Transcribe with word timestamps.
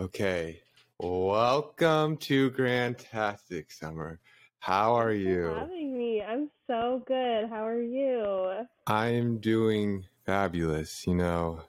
Okay. 0.00 0.60
Welcome 1.00 2.16
to 2.18 2.50
Grantastic 2.52 3.72
Summer. 3.72 4.20
How 4.60 4.94
are 4.94 5.12
you? 5.12 5.46
having 5.46 5.98
me. 5.98 6.22
I'm 6.22 6.48
so 6.68 7.02
good. 7.08 7.48
How 7.48 7.66
are 7.66 7.82
you? 7.82 8.64
I'm 8.86 9.38
doing 9.38 10.04
fabulous. 10.24 11.04
You 11.08 11.16
know, 11.16 11.62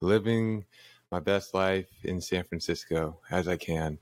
living 0.00 0.64
my 1.12 1.20
best 1.20 1.52
life 1.52 1.86
in 2.02 2.20
San 2.20 2.42
Francisco 2.44 3.20
as 3.30 3.46
I 3.46 3.56
can. 3.56 3.98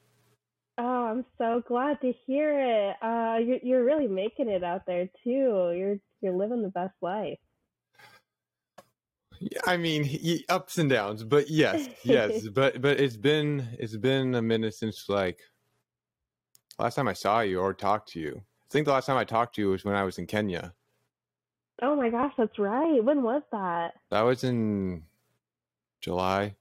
Oh, 0.78 0.84
I'm 0.84 1.26
so 1.36 1.62
glad 1.66 2.00
to 2.00 2.12
hear 2.24 2.58
it. 2.58 2.96
Uh, 3.02 3.36
you're 3.44 3.58
you're 3.62 3.84
really 3.84 4.06
making 4.06 4.48
it 4.48 4.64
out 4.64 4.86
there 4.86 5.10
too. 5.24 5.74
You're 5.76 5.96
you're 6.22 6.36
living 6.36 6.62
the 6.62 6.70
best 6.70 6.94
life. 7.02 7.38
I 9.66 9.76
mean, 9.76 10.42
ups 10.48 10.78
and 10.78 10.88
downs, 10.88 11.24
but 11.24 11.50
yes, 11.50 11.88
yes, 12.04 12.48
but 12.54 12.80
but 12.80 13.00
it's 13.00 13.16
been 13.16 13.68
it's 13.78 13.96
been 13.96 14.36
a 14.36 14.42
minute 14.42 14.74
since 14.74 15.08
like 15.08 15.40
last 16.78 16.94
time 16.94 17.08
I 17.08 17.14
saw 17.14 17.40
you 17.40 17.60
or 17.60 17.74
talked 17.74 18.12
to 18.12 18.20
you. 18.20 18.36
I 18.36 18.70
think 18.70 18.86
the 18.86 18.92
last 18.92 19.06
time 19.06 19.16
I 19.16 19.24
talked 19.24 19.56
to 19.56 19.60
you 19.60 19.70
was 19.70 19.84
when 19.84 19.96
I 19.96 20.04
was 20.04 20.18
in 20.18 20.26
Kenya. 20.26 20.72
Oh 21.82 21.96
my 21.96 22.08
gosh, 22.08 22.32
that's 22.38 22.58
right. 22.58 23.02
When 23.02 23.22
was 23.22 23.42
that? 23.50 23.94
That 24.10 24.22
was 24.22 24.44
in 24.44 25.02
July. 26.00 26.54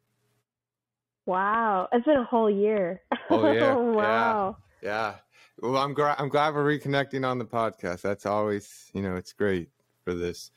Wow, 1.30 1.88
it's 1.92 2.08
been 2.08 2.18
a 2.18 2.24
whole 2.24 2.50
year. 2.50 3.04
Oh, 3.30 3.52
yeah, 3.52 3.54
yeah. 3.62 3.76
wow. 3.76 4.58
Yeah. 4.82 5.16
Well, 5.60 5.78
I'm 5.78 5.94
glad 5.94 6.16
I'm 6.18 6.28
glad 6.28 6.56
we're 6.56 6.64
reconnecting 6.64 7.24
on 7.24 7.38
the 7.38 7.46
podcast. 7.46 8.02
That's 8.02 8.26
always, 8.26 8.90
you 8.96 9.04
know, 9.04 9.16
it's 9.16 9.32
great 9.32 9.70
for 10.04 10.16
this. 10.16 10.50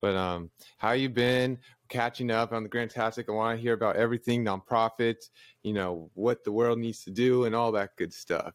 But 0.00 0.16
um, 0.16 0.50
how 0.78 0.92
you 0.92 1.08
been? 1.10 1.58
Catching 1.88 2.32
up 2.32 2.52
on 2.52 2.64
the 2.64 2.68
Grantastic. 2.68 3.26
I 3.28 3.32
want 3.34 3.56
to 3.56 3.62
hear 3.62 3.74
about 3.74 3.94
everything 3.94 4.44
nonprofits. 4.44 5.30
You 5.62 5.74
know 5.74 6.10
what 6.14 6.42
the 6.42 6.50
world 6.50 6.80
needs 6.80 7.04
to 7.04 7.12
do 7.12 7.44
and 7.44 7.54
all 7.54 7.70
that 7.70 7.94
good 7.94 8.12
stuff. 8.12 8.52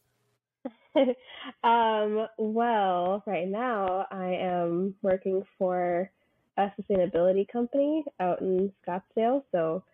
um, 1.63 2.27
well, 2.37 3.23
right 3.25 3.47
now 3.47 4.07
I 4.11 4.33
am 4.41 4.95
working 5.01 5.41
for 5.57 6.11
a 6.57 6.69
sustainability 6.77 7.47
company 7.47 8.03
out 8.19 8.41
in 8.41 8.73
Scottsdale. 8.85 9.43
So 9.53 9.85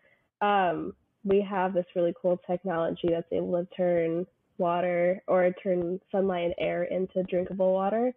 um, 0.42 0.94
we 1.28 1.42
have 1.42 1.74
this 1.74 1.86
really 1.96 2.14
cool 2.22 2.40
technology 2.50 3.10
that's 3.10 3.32
able 3.32 3.54
to 3.54 3.68
turn 3.76 4.26
water 4.58 5.22
or 5.28 5.54
turn 5.64 6.00
sunlight 6.12 6.46
and 6.46 6.56
air 6.58 6.84
into 6.86 7.24
drinkable 7.24 7.74
water. 7.74 8.14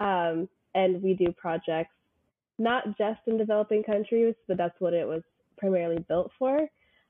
Um, 0.00 0.48
and 0.74 1.02
we 1.02 1.14
do 1.14 1.32
projects 1.32 1.92
not 2.58 2.96
just 2.96 3.20
in 3.26 3.36
developing 3.38 3.82
countries, 3.82 4.34
but 4.48 4.56
that's 4.56 4.78
what 4.80 4.94
it 4.94 5.06
was 5.06 5.22
primarily 5.58 6.04
built 6.08 6.30
for. 6.38 6.58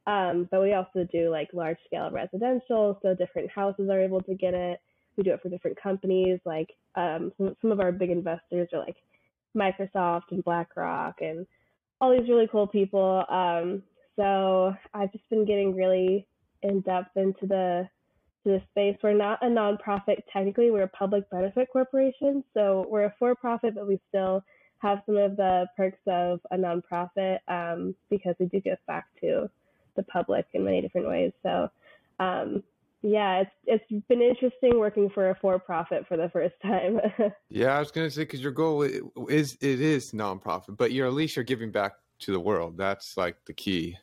Um, 0.07 0.49
but 0.51 0.63
we 0.63 0.73
also 0.73 1.07
do 1.13 1.31
like 1.31 1.49
large 1.53 1.79
scale 1.87 2.11
residential, 2.11 2.99
so 3.03 3.15
different 3.15 3.51
houses 3.51 3.89
are 3.89 4.01
able 4.01 4.21
to 4.23 4.35
get 4.35 4.55
it 4.55 4.81
we 5.17 5.25
do 5.25 5.33
it 5.33 5.43
for 5.43 5.49
different 5.49 5.81
companies. 5.81 6.41
Like 6.45 6.71
um, 6.95 7.33
some, 7.37 7.57
some 7.61 7.73
of 7.73 7.81
our 7.81 7.93
big 7.93 8.11
investors 8.11 8.69
are 8.73 8.81
like 8.81 8.97
Microsoft 9.57 10.31
and 10.31 10.45
BlackRock 10.45 11.17
and 11.21 11.47
all 12.01 12.17
these 12.17 12.29
really 12.29 12.49
cool 12.51 12.67
people. 12.67 13.25
Um, 13.29 13.83
so 14.17 14.75
I've 14.95 15.13
just 15.13 15.29
been 15.31 15.45
getting 15.45 15.75
really 15.75 16.27
in 16.63 16.81
depth 16.81 17.17
into 17.17 17.47
the 17.47 17.89
to 18.45 18.51
the 18.51 18.63
space. 18.71 18.97
We're 19.03 19.15
not 19.15 19.39
a 19.43 19.47
nonprofit 19.47 20.23
technically. 20.33 20.71
We're 20.71 20.83
a 20.83 20.89
public 20.89 21.29
benefit 21.31 21.69
corporation, 21.73 22.45
so 22.55 22.87
we're 22.89 23.05
a 23.05 23.15
for 23.19 23.35
profit, 23.35 23.75
but 23.75 23.87
we 23.87 24.01
still 24.09 24.43
have 24.79 25.03
some 25.07 25.17
of 25.17 25.37
the 25.37 25.67
perks 25.77 26.01
of 26.09 26.41
a 26.51 26.57
nonprofit 26.57 27.39
um, 27.47 27.95
because 28.11 28.35
we 28.41 28.47
do 28.47 28.61
give 28.61 28.79
back 28.87 29.07
to 29.21 29.49
the 29.97 30.03
public 30.05 30.47
in 30.55 30.65
many 30.65 30.81
different 30.81 31.07
ways. 31.09 31.33
So 31.43 31.71
um, 32.19 32.63
yeah, 33.03 33.43
it's 33.43 33.51
it's 33.91 34.07
been 34.09 34.23
interesting 34.23 34.79
working 34.79 35.11
for 35.11 35.31
a 35.31 35.35
for 35.41 35.59
profit 35.59 36.07
for 36.07 36.17
the 36.17 36.29
first 36.29 36.55
time. 36.63 37.01
Yeah, 37.49 37.77
I 37.77 37.79
was 37.81 37.91
gonna 37.91 38.11
say 38.11 38.23
because 38.23 38.41
your 38.41 38.53
goal 38.53 38.83
is 38.83 39.57
it 39.61 39.81
is 39.81 40.13
nonprofit, 40.13 40.77
but 40.77 40.93
you're 40.93 41.07
at 41.07 41.13
least 41.13 41.37
you're 41.37 41.45
giving 41.45 41.71
back 41.71 41.93
to 42.23 42.33
the 42.33 42.41
world. 42.41 42.77
That's 42.77 43.17
like 43.17 43.37
the 43.47 43.53
key. 43.53 43.97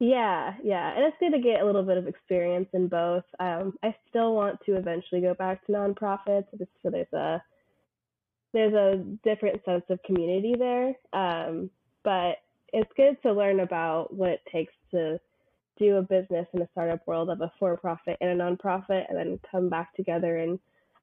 yeah, 0.00 0.54
yeah, 0.62 0.94
and 0.94 1.04
it's 1.04 1.16
good 1.18 1.32
to 1.32 1.40
get 1.40 1.60
a 1.60 1.66
little 1.66 1.82
bit 1.82 1.98
of 1.98 2.06
experience 2.06 2.68
in 2.72 2.88
both. 2.88 3.24
Um, 3.40 3.74
I 3.82 3.94
still 4.08 4.34
want 4.34 4.60
to 4.66 4.76
eventually 4.76 5.20
go 5.20 5.34
back 5.34 5.64
to 5.66 5.72
nonprofits 5.72 6.46
just 6.58 6.70
so 6.82 6.90
there's 6.90 7.12
a 7.12 7.42
there's 8.54 8.74
a 8.74 9.04
different 9.24 9.62
sense 9.64 9.84
of 9.90 10.02
community 10.04 10.54
there. 10.58 10.94
Um, 11.12 11.70
but 12.02 12.36
it's 12.72 12.90
good 12.96 13.20
to 13.22 13.32
learn 13.32 13.60
about 13.60 14.14
what 14.14 14.30
it 14.30 14.40
takes 14.50 14.72
to 14.92 15.18
do 15.78 15.96
a 15.96 16.02
business 16.02 16.46
in 16.54 16.62
a 16.62 16.68
startup 16.72 17.06
world 17.06 17.30
of 17.30 17.40
a 17.40 17.52
for-profit 17.58 18.16
and 18.20 18.30
a 18.30 18.44
nonprofit, 18.44 19.04
and 19.08 19.16
then 19.16 19.38
come 19.50 19.68
back 19.68 19.94
together 19.94 20.38
and 20.38 20.58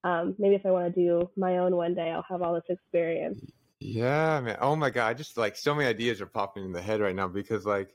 um, 0.05 0.35
maybe 0.37 0.53
if 0.53 0.65
I 0.65 0.71
want 0.71 0.93
to 0.93 1.01
do 1.01 1.29
my 1.35 1.57
own 1.57 1.75
one 1.75 1.95
day, 1.95 2.11
I'll 2.11 2.25
have 2.29 2.43
all 2.43 2.53
this 2.53 2.69
experience. 2.69 3.41
Yeah, 3.87 4.41
man. 4.41 4.57
Oh 4.61 4.75
my 4.75 4.89
God. 4.89 5.15
Just 5.15 5.37
like 5.37 5.55
so 5.55 5.75
many 5.75 5.87
ideas 5.87 6.19
are 6.19 6.25
popping 6.25 6.65
in 6.65 6.71
the 6.71 6.81
head 6.81 7.01
right 7.01 7.15
now 7.15 7.27
because 7.27 7.67
like, 7.67 7.93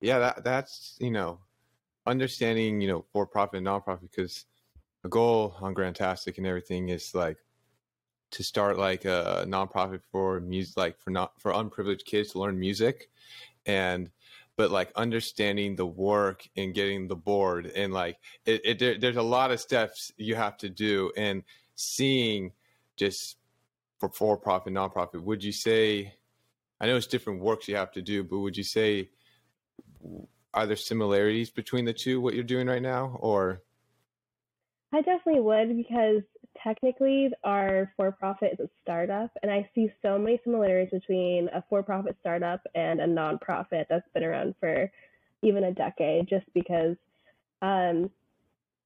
yeah, 0.00 0.18
that 0.18 0.42
that's, 0.42 0.96
you 1.00 1.12
know, 1.12 1.38
understanding, 2.06 2.80
you 2.80 2.88
know, 2.88 3.04
for 3.12 3.24
profit 3.24 3.58
and 3.58 3.66
nonprofit 3.66 4.10
because 4.10 4.46
the 5.04 5.08
goal 5.08 5.54
on 5.60 5.76
Grantastic 5.76 6.38
and 6.38 6.46
everything 6.46 6.88
is 6.88 7.14
like 7.14 7.36
to 8.32 8.42
start 8.42 8.78
like 8.78 9.04
a 9.04 9.44
nonprofit 9.46 10.00
for 10.10 10.40
music, 10.40 10.76
like 10.76 10.98
for 10.98 11.10
not 11.10 11.40
for 11.40 11.52
unprivileged 11.52 12.04
kids 12.04 12.32
to 12.32 12.40
learn 12.40 12.58
music 12.58 13.08
and 13.64 14.10
but 14.56 14.72
like 14.72 14.90
understanding 14.96 15.76
the 15.76 15.86
work 15.86 16.48
and 16.56 16.74
getting 16.74 17.06
the 17.06 17.14
board 17.14 17.66
and 17.76 17.92
like 17.92 18.18
it, 18.44 18.60
it 18.64 18.78
there, 18.80 18.98
there's 18.98 19.16
a 19.16 19.22
lot 19.22 19.52
of 19.52 19.60
steps 19.60 20.10
you 20.16 20.34
have 20.34 20.56
to 20.56 20.68
do 20.68 21.12
and 21.16 21.44
seeing 21.76 22.50
just 22.96 23.36
for 23.98 24.08
for 24.10 24.36
profit, 24.36 24.72
nonprofit, 24.72 25.22
would 25.22 25.42
you 25.42 25.52
say? 25.52 26.14
I 26.80 26.86
know 26.86 26.96
it's 26.96 27.08
different 27.08 27.40
works 27.40 27.66
you 27.66 27.74
have 27.76 27.90
to 27.92 28.02
do, 28.02 28.22
but 28.22 28.38
would 28.38 28.56
you 28.56 28.62
say 28.62 29.10
are 30.54 30.66
there 30.66 30.76
similarities 30.76 31.50
between 31.50 31.84
the 31.84 31.92
two? 31.92 32.20
What 32.20 32.34
you're 32.34 32.44
doing 32.44 32.66
right 32.66 32.82
now, 32.82 33.16
or 33.20 33.62
I 34.92 35.02
definitely 35.02 35.40
would 35.40 35.76
because 35.76 36.22
technically 36.62 37.30
our 37.44 37.92
for-profit 37.96 38.54
is 38.54 38.60
a 38.60 38.68
startup, 38.82 39.30
and 39.42 39.50
I 39.50 39.68
see 39.74 39.92
so 40.02 40.18
many 40.18 40.40
similarities 40.44 40.90
between 40.90 41.48
a 41.54 41.62
for-profit 41.68 42.16
startup 42.20 42.60
and 42.74 43.00
a 43.00 43.06
nonprofit 43.06 43.86
that's 43.88 44.08
been 44.14 44.24
around 44.24 44.54
for 44.58 44.90
even 45.42 45.64
a 45.64 45.72
decade. 45.72 46.28
Just 46.28 46.46
because 46.54 46.96
um, 47.60 48.10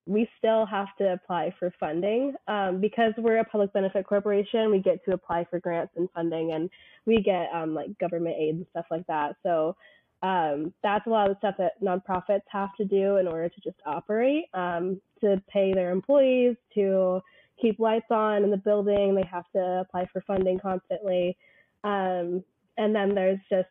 we 0.06 0.28
still 0.38 0.66
have 0.66 0.88
to 0.98 1.12
apply 1.12 1.54
for 1.58 1.72
funding 1.78 2.34
um, 2.48 2.80
because 2.80 3.12
we're 3.16 3.38
a 3.38 3.44
public 3.44 3.72
benefit 3.72 4.06
corporation. 4.06 4.70
We 4.70 4.80
get 4.80 5.04
to 5.04 5.14
apply 5.14 5.46
for 5.48 5.60
grants 5.60 5.92
and 5.96 6.08
funding, 6.14 6.52
and 6.52 6.68
we 7.06 7.22
get 7.22 7.48
um, 7.54 7.74
like 7.74 7.96
government 7.98 8.36
aid 8.38 8.56
and 8.56 8.66
stuff 8.70 8.86
like 8.90 9.06
that. 9.06 9.36
So 9.44 9.76
um, 10.22 10.72
that's 10.82 11.06
a 11.06 11.10
lot 11.10 11.30
of 11.30 11.36
the 11.36 11.38
stuff 11.38 11.54
that 11.58 11.82
nonprofits 11.82 12.42
have 12.48 12.74
to 12.76 12.84
do 12.84 13.16
in 13.16 13.26
order 13.28 13.48
to 13.48 13.60
just 13.60 13.76
operate, 13.86 14.44
um, 14.54 15.00
to 15.20 15.40
pay 15.48 15.72
their 15.72 15.90
employees, 15.90 16.56
to 16.74 17.20
keep 17.60 17.78
lights 17.78 18.10
on 18.10 18.42
in 18.42 18.50
the 18.50 18.56
building. 18.56 19.14
They 19.14 19.28
have 19.30 19.44
to 19.54 19.84
apply 19.86 20.06
for 20.12 20.20
funding 20.26 20.58
constantly. 20.58 21.36
Um, 21.84 22.42
and 22.76 22.94
then 22.94 23.14
there's 23.14 23.40
just 23.50 23.68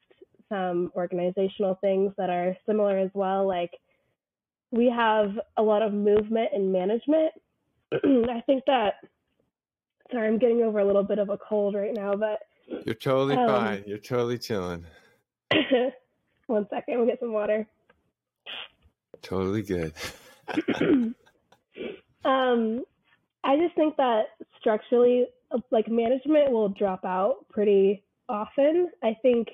some 0.47 0.91
organizational 0.96 1.75
things 1.81 2.14
that 2.18 2.30
are 2.30 2.56
similar 2.66 2.97
as 2.97 3.09
well. 3.14 3.47
Like 3.47 3.72
we 4.72 4.90
have 4.90 5.38
a 5.58 5.62
lot 5.62 5.82
of 5.82 5.94
movement 5.94 6.50
and 6.53 6.72
management. 6.72 7.34
I 7.94 8.41
think 8.46 8.64
that, 8.68 8.96
sorry, 10.12 10.28
I'm 10.28 10.40
getting 10.40 10.62
over 10.64 10.79
a 10.79 10.85
little 10.85 11.03
bit 11.03 11.20
of 11.20 11.29
a 11.29 11.38
cold 11.38 11.76
right 11.76 11.94
now, 11.94 12.16
but 12.16 12.40
you're 12.85 12.96
totally 12.96 13.35
Um, 13.35 13.47
fine. 13.47 13.84
You're 13.85 13.97
totally 13.97 14.38
chilling. 14.38 14.85
one 16.47 16.68
second, 16.70 16.97
we'll 16.97 17.08
get 17.08 17.20
some 17.20 17.34
water. 17.34 17.68
Totally 19.22 19.62
good. 19.62 19.94
um, 22.26 22.84
I 23.44 23.58
just 23.58 23.76
think 23.76 23.97
that 23.97 24.28
structurally, 24.59 25.26
like 25.70 25.90
management 25.90 26.52
will 26.52 26.70
drop 26.70 27.03
out 27.03 27.46
pretty 27.50 28.03
often. 28.29 28.90
I 29.03 29.18
think 29.22 29.50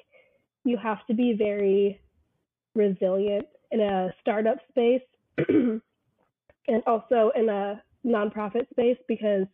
you 0.64 0.78
have 0.78 1.06
to 1.08 1.14
be 1.14 1.34
very 1.34 2.00
resilient 2.76 3.48
in 3.72 3.82
a 3.82 4.14
startup 4.22 4.58
space 4.70 5.02
and 5.38 5.82
also 6.86 7.32
in 7.36 7.50
a 7.50 7.82
nonprofit 8.06 8.70
space 8.70 8.98
because, 9.08 9.46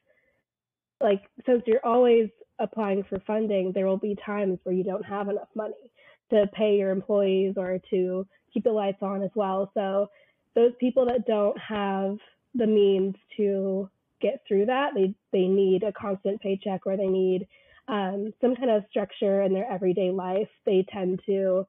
like, 1.02 1.24
since 1.46 1.64
you're 1.66 1.86
always 1.86 2.30
applying 2.60 3.04
for 3.04 3.20
funding, 3.26 3.72
there 3.74 3.88
will 3.88 3.98
be 3.98 4.16
times 4.26 4.60
where 4.64 4.76
you 4.76 4.84
don't 4.84 5.06
have 5.06 5.30
enough 5.30 5.50
money 5.56 5.92
to 6.30 6.46
pay 6.54 6.78
your 6.78 6.92
employees 6.92 7.56
or 7.58 7.80
to 7.90 8.26
keep 8.54 8.64
the 8.64 8.72
lights 8.72 9.02
on 9.02 9.24
as 9.24 9.32
well. 9.36 9.72
So 9.74 10.10
those 10.56 10.72
people 10.80 11.06
that 11.06 11.26
don't 11.26 11.58
have 11.60 12.18
the 12.56 12.68
means 12.68 13.16
to 13.38 13.90
get 14.22 14.42
through 14.48 14.68
that, 14.68 14.92
they 14.96 15.14
they 15.32 15.48
need 15.48 15.84
a 15.84 15.92
constant 15.92 16.40
paycheck 16.42 16.86
or 16.86 16.96
they 16.96 17.08
need 17.08 17.48
um, 17.88 18.34
some 18.40 18.56
kind 18.56 18.70
of 18.70 18.84
structure 18.90 19.42
in 19.42 19.54
their 19.54 19.70
everyday 19.70 20.12
life. 20.12 20.48
They 20.66 20.86
tend 20.92 21.22
to 21.26 21.68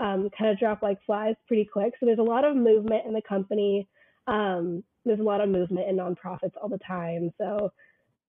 um, 0.00 0.28
kind 0.36 0.50
of 0.50 0.58
drop 0.58 0.82
like 0.82 0.98
flies 1.04 1.34
pretty 1.46 1.64
quick. 1.64 1.94
So 1.98 2.06
there's 2.06 2.18
a 2.18 2.22
lot 2.22 2.44
of 2.44 2.56
movement 2.56 3.06
in 3.06 3.12
the 3.12 3.22
company. 3.22 3.88
Um, 4.26 4.82
there's 5.04 5.20
a 5.20 5.24
lot 5.24 5.40
of 5.40 5.48
movement 5.48 5.88
in 5.88 5.96
nonprofits 5.96 6.52
all 6.60 6.68
the 6.68 6.78
time. 6.78 7.32
So 7.38 7.72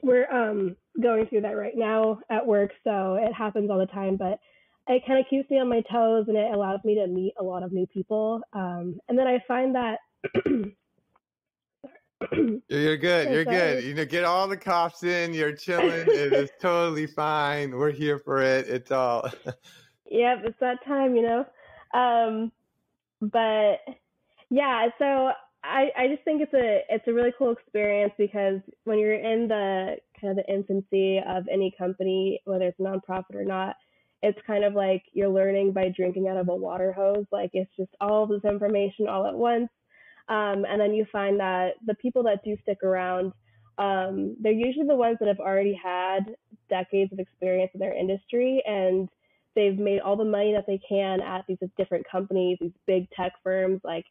we're 0.03 0.31
um, 0.31 0.75
going 1.01 1.27
through 1.27 1.41
that 1.41 1.57
right 1.57 1.75
now 1.75 2.19
at 2.29 2.45
work. 2.45 2.71
So 2.83 3.15
it 3.15 3.33
happens 3.33 3.69
all 3.71 3.79
the 3.79 3.85
time, 3.87 4.17
but 4.17 4.39
it 4.87 5.03
kind 5.05 5.19
of 5.19 5.25
keeps 5.29 5.49
me 5.49 5.59
on 5.59 5.69
my 5.69 5.81
toes 5.91 6.25
and 6.27 6.37
it 6.37 6.53
allows 6.53 6.79
me 6.83 6.95
to 6.95 7.07
meet 7.07 7.33
a 7.39 7.43
lot 7.43 7.63
of 7.63 7.71
new 7.71 7.87
people. 7.87 8.41
Um, 8.53 8.99
and 9.07 9.17
then 9.17 9.27
I 9.27 9.43
find 9.47 9.75
that. 9.75 9.99
You're 12.67 12.97
good. 12.97 13.31
You're 13.31 13.45
good. 13.45 13.83
You 13.85 13.93
know, 13.93 14.03
get 14.03 14.25
all 14.25 14.47
the 14.47 14.57
cops 14.57 15.03
in. 15.03 15.33
You're 15.33 15.55
chilling. 15.55 16.05
it 16.07 16.33
is 16.33 16.49
totally 16.59 17.07
fine. 17.07 17.71
We're 17.71 17.91
here 17.91 18.19
for 18.19 18.41
it. 18.41 18.67
It's 18.67 18.91
all. 18.91 19.29
yep, 20.09 20.39
it's 20.43 20.59
that 20.59 20.83
time, 20.85 21.15
you 21.15 21.21
know. 21.21 21.45
Um, 21.93 22.51
but 23.21 23.79
yeah, 24.49 24.87
so 24.97 25.31
I, 25.63 25.89
I 25.97 26.07
just 26.07 26.23
think 26.23 26.41
it's 26.41 26.53
a 26.53 26.81
it's 26.89 27.07
a 27.07 27.13
really 27.13 27.33
cool 27.37 27.51
experience 27.51 28.13
because 28.17 28.61
when 28.85 28.99
you're 28.99 29.13
in 29.13 29.47
the 29.47 29.97
kind 30.19 30.37
of 30.37 30.45
the 30.45 30.53
infancy 30.53 31.19
of 31.27 31.47
any 31.51 31.73
company, 31.77 32.41
whether 32.45 32.65
it's 32.65 32.79
nonprofit 32.79 33.35
or 33.35 33.43
not, 33.43 33.75
it's 34.21 34.39
kind 34.47 34.63
of 34.63 34.73
like 34.73 35.03
you're 35.13 35.29
learning 35.29 35.73
by 35.73 35.91
drinking 35.95 36.27
out 36.27 36.37
of 36.37 36.49
a 36.49 36.55
water 36.55 36.93
hose. 36.93 37.25
Like 37.31 37.51
it's 37.53 37.71
just 37.77 37.91
all 37.99 38.25
this 38.25 38.43
information 38.43 39.07
all 39.07 39.27
at 39.27 39.35
once. 39.35 39.69
Um, 40.29 40.65
and 40.69 40.79
then 40.79 40.93
you 40.93 41.05
find 41.11 41.39
that 41.39 41.71
the 41.85 41.95
people 41.95 42.23
that 42.23 42.43
do 42.45 42.55
stick 42.61 42.83
around, 42.83 43.33
um, 43.79 44.35
they're 44.39 44.51
usually 44.51 44.85
the 44.85 44.95
ones 44.95 45.17
that 45.19 45.27
have 45.27 45.39
already 45.39 45.79
had 45.81 46.35
decades 46.69 47.11
of 47.11 47.19
experience 47.19 47.71
in 47.73 47.79
their 47.79 47.97
industry 47.97 48.61
and 48.65 49.09
they've 49.59 49.77
made 49.77 49.99
all 49.99 50.15
the 50.15 50.25
money 50.25 50.53
that 50.53 50.65
they 50.65 50.79
can 50.87 51.21
at 51.21 51.45
these 51.47 51.57
different 51.77 52.05
companies, 52.09 52.57
these 52.61 52.71
big 52.87 53.09
tech 53.11 53.33
firms. 53.43 53.81
Like, 53.83 54.05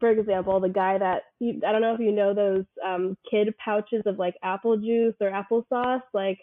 for 0.00 0.10
example, 0.10 0.58
the 0.60 0.68
guy 0.68 0.98
that 0.98 1.22
I 1.40 1.72
don't 1.72 1.80
know 1.80 1.94
if 1.94 2.00
you 2.00 2.12
know 2.12 2.34
those 2.34 2.64
um, 2.84 3.16
kid 3.30 3.54
pouches 3.62 4.02
of 4.06 4.18
like 4.18 4.34
apple 4.42 4.76
juice 4.76 5.14
or 5.20 5.30
applesauce. 5.30 6.02
Like, 6.12 6.38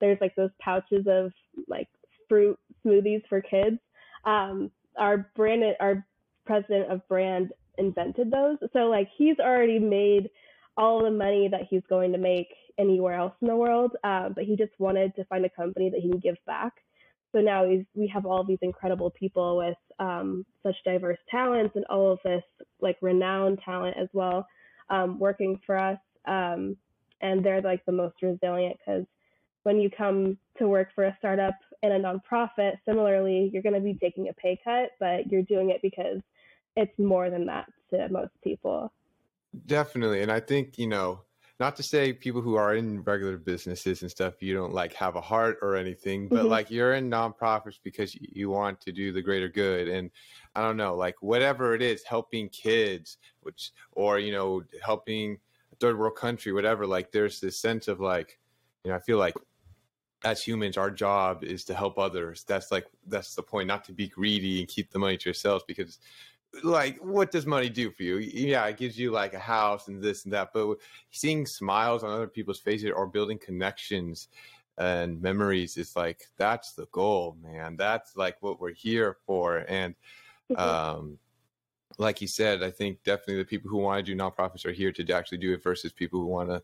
there's 0.00 0.18
like 0.20 0.34
those 0.36 0.50
pouches 0.60 1.06
of 1.08 1.32
like 1.68 1.88
fruit 2.28 2.58
smoothies 2.84 3.22
for 3.28 3.40
kids. 3.40 3.78
Um, 4.24 4.70
our 4.96 5.30
brand, 5.34 5.62
our 5.80 6.06
president 6.46 6.90
of 6.90 7.06
brand 7.08 7.52
invented 7.78 8.30
those. 8.30 8.58
So 8.72 8.80
like 8.86 9.08
he's 9.16 9.38
already 9.38 9.78
made 9.78 10.30
all 10.76 11.02
the 11.02 11.10
money 11.10 11.48
that 11.48 11.62
he's 11.68 11.82
going 11.88 12.12
to 12.12 12.18
make 12.18 12.48
anywhere 12.78 13.14
else 13.14 13.34
in 13.40 13.48
the 13.48 13.56
world, 13.56 13.92
uh, 14.04 14.30
but 14.30 14.44
he 14.44 14.56
just 14.56 14.72
wanted 14.78 15.14
to 15.16 15.24
find 15.24 15.44
a 15.44 15.50
company 15.50 15.90
that 15.90 16.00
he 16.00 16.10
can 16.10 16.18
give 16.18 16.36
back. 16.46 16.72
So 17.32 17.40
now 17.40 17.64
we 17.94 18.08
have 18.08 18.26
all 18.26 18.44
these 18.44 18.58
incredible 18.62 19.10
people 19.10 19.56
with 19.56 19.76
um, 19.98 20.44
such 20.62 20.74
diverse 20.84 21.18
talents 21.30 21.76
and 21.76 21.84
all 21.88 22.12
of 22.12 22.18
this 22.24 22.42
like 22.80 22.96
renowned 23.00 23.60
talent 23.64 23.96
as 24.00 24.08
well 24.12 24.46
um, 24.88 25.18
working 25.18 25.60
for 25.64 25.76
us. 25.76 25.98
Um, 26.26 26.76
and 27.20 27.44
they're 27.44 27.62
like 27.62 27.84
the 27.86 27.92
most 27.92 28.16
resilient 28.22 28.78
because 28.78 29.04
when 29.62 29.78
you 29.78 29.90
come 29.90 30.38
to 30.58 30.68
work 30.68 30.88
for 30.94 31.04
a 31.04 31.16
startup 31.18 31.54
in 31.82 31.92
a 31.92 31.98
nonprofit, 31.98 32.72
similarly, 32.86 33.50
you're 33.52 33.62
going 33.62 33.74
to 33.74 33.80
be 33.80 33.94
taking 33.94 34.28
a 34.28 34.32
pay 34.32 34.58
cut, 34.64 34.90
but 34.98 35.30
you're 35.30 35.42
doing 35.42 35.70
it 35.70 35.80
because 35.82 36.20
it's 36.76 36.98
more 36.98 37.30
than 37.30 37.46
that 37.46 37.66
to 37.90 38.08
most 38.08 38.32
people. 38.42 38.92
Definitely. 39.66 40.22
And 40.22 40.32
I 40.32 40.40
think, 40.40 40.78
you 40.78 40.86
know, 40.86 41.22
not 41.60 41.76
to 41.76 41.82
say 41.82 42.14
people 42.14 42.40
who 42.40 42.56
are 42.56 42.74
in 42.74 43.02
regular 43.02 43.36
businesses 43.36 44.00
and 44.00 44.10
stuff, 44.10 44.40
you 44.40 44.54
don't 44.54 44.72
like 44.72 44.94
have 44.94 45.14
a 45.14 45.20
heart 45.20 45.58
or 45.60 45.76
anything, 45.76 46.26
but 46.26 46.40
mm-hmm. 46.40 46.48
like 46.48 46.70
you're 46.70 46.94
in 46.94 47.10
nonprofits 47.10 47.78
because 47.84 48.14
you 48.14 48.48
want 48.48 48.80
to 48.80 48.92
do 48.92 49.12
the 49.12 49.20
greater 49.20 49.48
good. 49.48 49.86
And 49.86 50.10
I 50.56 50.62
don't 50.62 50.78
know, 50.78 50.96
like 50.96 51.16
whatever 51.20 51.74
it 51.74 51.82
is, 51.82 52.02
helping 52.02 52.48
kids, 52.48 53.18
which, 53.42 53.72
or, 53.92 54.18
you 54.18 54.32
know, 54.32 54.62
helping 54.82 55.38
third 55.80 55.98
world 55.98 56.16
country, 56.16 56.52
whatever, 56.52 56.86
like 56.86 57.12
there's 57.12 57.40
this 57.40 57.58
sense 57.58 57.88
of 57.88 58.00
like, 58.00 58.38
you 58.82 58.90
know, 58.90 58.96
I 58.96 59.00
feel 59.00 59.18
like 59.18 59.34
as 60.24 60.42
humans, 60.42 60.78
our 60.78 60.90
job 60.90 61.44
is 61.44 61.64
to 61.66 61.74
help 61.74 61.98
others. 61.98 62.42
That's 62.48 62.72
like, 62.72 62.86
that's 63.06 63.34
the 63.34 63.42
point, 63.42 63.68
not 63.68 63.84
to 63.84 63.92
be 63.92 64.08
greedy 64.08 64.60
and 64.60 64.68
keep 64.68 64.90
the 64.90 64.98
money 64.98 65.18
to 65.18 65.28
yourselves 65.28 65.64
because 65.68 65.98
like 66.64 66.98
what 66.98 67.30
does 67.30 67.46
money 67.46 67.68
do 67.68 67.90
for 67.90 68.02
you 68.02 68.16
yeah 68.16 68.66
it 68.66 68.76
gives 68.76 68.98
you 68.98 69.10
like 69.10 69.34
a 69.34 69.38
house 69.38 69.88
and 69.88 70.02
this 70.02 70.24
and 70.24 70.32
that 70.32 70.52
but 70.52 70.76
seeing 71.10 71.46
smiles 71.46 72.02
on 72.02 72.10
other 72.10 72.26
people's 72.26 72.58
faces 72.58 72.90
or 72.94 73.06
building 73.06 73.38
connections 73.38 74.28
and 74.78 75.20
memories 75.22 75.76
is 75.76 75.94
like 75.94 76.24
that's 76.38 76.72
the 76.72 76.86
goal 76.90 77.36
man 77.42 77.76
that's 77.76 78.16
like 78.16 78.36
what 78.40 78.60
we're 78.60 78.72
here 78.72 79.16
for 79.26 79.64
and 79.68 79.94
mm-hmm. 80.50 80.60
um 80.60 81.18
like 81.98 82.20
you 82.20 82.26
said 82.26 82.62
i 82.62 82.70
think 82.70 83.02
definitely 83.04 83.36
the 83.36 83.44
people 83.44 83.70
who 83.70 83.78
want 83.78 84.04
to 84.04 84.12
do 84.12 84.18
nonprofits 84.18 84.64
are 84.64 84.72
here 84.72 84.90
to 84.90 85.08
actually 85.12 85.38
do 85.38 85.52
it 85.52 85.62
versus 85.62 85.92
people 85.92 86.18
who 86.18 86.26
want 86.26 86.48
to 86.48 86.60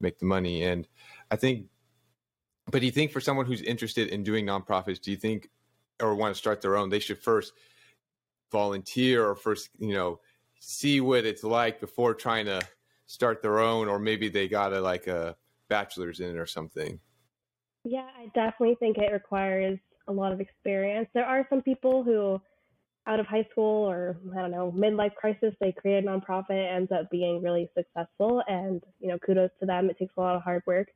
make 0.00 0.18
the 0.18 0.26
money 0.26 0.64
and 0.64 0.86
i 1.30 1.36
think 1.36 1.66
but 2.70 2.80
do 2.80 2.86
you 2.86 2.92
think 2.92 3.10
for 3.10 3.20
someone 3.20 3.46
who's 3.46 3.62
interested 3.62 4.08
in 4.08 4.22
doing 4.22 4.46
nonprofits 4.46 5.00
do 5.00 5.10
you 5.10 5.16
think 5.16 5.48
or 6.00 6.14
want 6.14 6.34
to 6.34 6.38
start 6.38 6.60
their 6.60 6.76
own 6.76 6.88
they 6.88 6.98
should 6.98 7.18
first 7.18 7.52
volunteer 8.54 9.26
or 9.26 9.34
first, 9.34 9.68
you 9.80 9.92
know, 9.92 10.20
see 10.60 11.00
what 11.00 11.26
it's 11.26 11.42
like 11.42 11.80
before 11.80 12.14
trying 12.14 12.46
to 12.46 12.60
start 13.06 13.42
their 13.42 13.58
own, 13.58 13.88
or 13.88 13.98
maybe 13.98 14.28
they 14.28 14.46
got 14.46 14.72
a 14.72 14.80
like 14.80 15.08
a 15.08 15.36
bachelor's 15.68 16.20
in 16.20 16.30
it 16.30 16.38
or 16.38 16.46
something? 16.46 17.00
Yeah, 17.82 18.08
I 18.16 18.30
definitely 18.32 18.76
think 18.76 18.96
it 18.96 19.12
requires 19.12 19.78
a 20.06 20.12
lot 20.12 20.32
of 20.32 20.40
experience. 20.40 21.08
There 21.14 21.26
are 21.26 21.44
some 21.50 21.62
people 21.62 22.04
who, 22.04 22.40
out 23.06 23.18
of 23.18 23.26
high 23.26 23.46
school 23.50 23.90
or 23.90 24.16
I 24.32 24.40
don't 24.40 24.52
know 24.52 24.72
midlife 24.72 25.16
crisis, 25.16 25.52
they 25.60 25.72
create 25.72 26.04
a 26.04 26.06
nonprofit, 26.06 26.74
ends 26.76 26.92
up 26.92 27.10
being 27.10 27.42
really 27.42 27.68
successful, 27.76 28.40
and 28.46 28.80
you 29.00 29.08
know 29.08 29.18
kudos 29.18 29.50
to 29.58 29.66
them. 29.66 29.90
It 29.90 29.98
takes 29.98 30.14
a 30.16 30.20
lot 30.20 30.36
of 30.36 30.42
hard 30.42 30.62
work, 30.64 30.88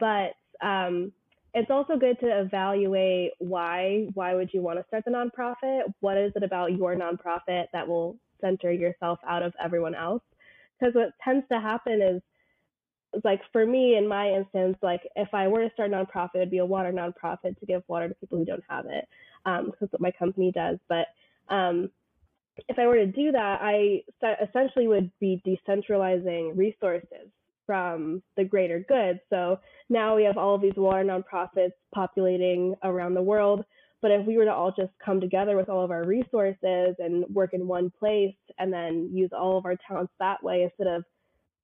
but 0.00 0.32
um, 0.62 1.12
it's 1.54 1.70
also 1.70 1.96
good 1.96 2.18
to 2.20 2.40
evaluate 2.40 3.32
why 3.38 4.06
why 4.14 4.34
would 4.34 4.50
you 4.52 4.60
want 4.60 4.78
to 4.78 4.84
start 4.88 5.04
the 5.04 5.10
nonprofit? 5.10 5.82
What 6.00 6.16
is 6.16 6.32
it 6.36 6.42
about 6.42 6.76
your 6.76 6.94
nonprofit 6.96 7.66
that 7.72 7.86
will 7.86 8.16
center 8.40 8.72
yourself 8.72 9.18
out 9.26 9.42
of 9.42 9.54
everyone 9.62 9.94
else? 9.94 10.22
Because 10.78 10.94
what 10.94 11.10
tends 11.24 11.46
to 11.50 11.60
happen 11.60 12.02
is 12.02 12.22
like 13.24 13.40
for 13.52 13.64
me 13.64 13.96
in 13.96 14.06
my 14.06 14.28
instance 14.28 14.76
like 14.82 15.00
if 15.14 15.28
i 15.32 15.48
were 15.48 15.62
to 15.66 15.72
start 15.72 15.90
a 15.90 15.94
nonprofit 15.94 16.34
it'd 16.34 16.50
be 16.50 16.58
a 16.58 16.66
water 16.66 16.92
nonprofit 16.92 17.58
to 17.58 17.64
give 17.66 17.82
water 17.88 18.08
to 18.08 18.14
people 18.16 18.36
who 18.36 18.44
don't 18.44 18.64
have 18.68 18.84
it 18.86 19.08
um, 19.46 19.66
because 19.66 19.88
what 19.92 20.02
my 20.02 20.10
company 20.10 20.50
does. 20.52 20.76
But 20.88 21.06
um, 21.48 21.90
if 22.68 22.78
i 22.78 22.86
were 22.86 22.96
to 22.96 23.06
do 23.06 23.32
that 23.32 23.58
i 23.62 24.02
essentially 24.42 24.88
would 24.88 25.10
be 25.20 25.42
decentralizing 25.46 26.56
resources 26.56 27.28
from 27.66 28.22
the 28.36 28.44
greater 28.44 28.84
good. 28.88 29.20
So 29.28 29.58
now 29.90 30.16
we 30.16 30.24
have 30.24 30.38
all 30.38 30.54
of 30.54 30.62
these 30.62 30.76
water 30.76 31.04
nonprofits 31.04 31.72
populating 31.94 32.74
around 32.82 33.14
the 33.14 33.22
world. 33.22 33.64
But 34.02 34.10
if 34.10 34.26
we 34.26 34.36
were 34.36 34.44
to 34.44 34.52
all 34.52 34.72
just 34.72 34.92
come 35.04 35.20
together 35.20 35.56
with 35.56 35.68
all 35.68 35.84
of 35.84 35.90
our 35.90 36.04
resources 36.04 36.94
and 36.98 37.24
work 37.28 37.54
in 37.54 37.66
one 37.66 37.90
place 37.98 38.36
and 38.58 38.72
then 38.72 39.10
use 39.12 39.30
all 39.32 39.58
of 39.58 39.64
our 39.64 39.76
talents 39.88 40.12
that 40.20 40.42
way 40.42 40.62
instead 40.62 40.86
of 40.86 41.04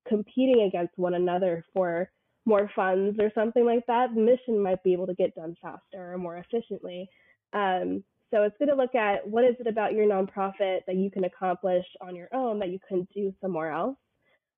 competing 0.08 0.62
against 0.62 0.98
one 0.98 1.14
another 1.14 1.64
for 1.72 2.10
more 2.44 2.70
funds 2.74 3.18
or 3.20 3.30
something 3.34 3.64
like 3.64 3.86
that, 3.86 4.14
the 4.14 4.20
mission 4.20 4.60
might 4.60 4.82
be 4.82 4.92
able 4.92 5.06
to 5.06 5.14
get 5.14 5.34
done 5.34 5.54
faster 5.62 6.12
or 6.12 6.18
more 6.18 6.38
efficiently. 6.38 7.08
Um, 7.52 8.02
so 8.32 8.42
it's 8.42 8.56
good 8.58 8.68
to 8.68 8.74
look 8.74 8.94
at 8.94 9.28
what 9.28 9.44
is 9.44 9.54
it 9.60 9.66
about 9.66 9.92
your 9.92 10.06
nonprofit 10.06 10.80
that 10.86 10.96
you 10.96 11.10
can 11.10 11.24
accomplish 11.24 11.84
on 12.00 12.16
your 12.16 12.28
own 12.32 12.58
that 12.60 12.70
you 12.70 12.78
couldn't 12.88 13.12
do 13.14 13.32
somewhere 13.40 13.70
else 13.70 13.96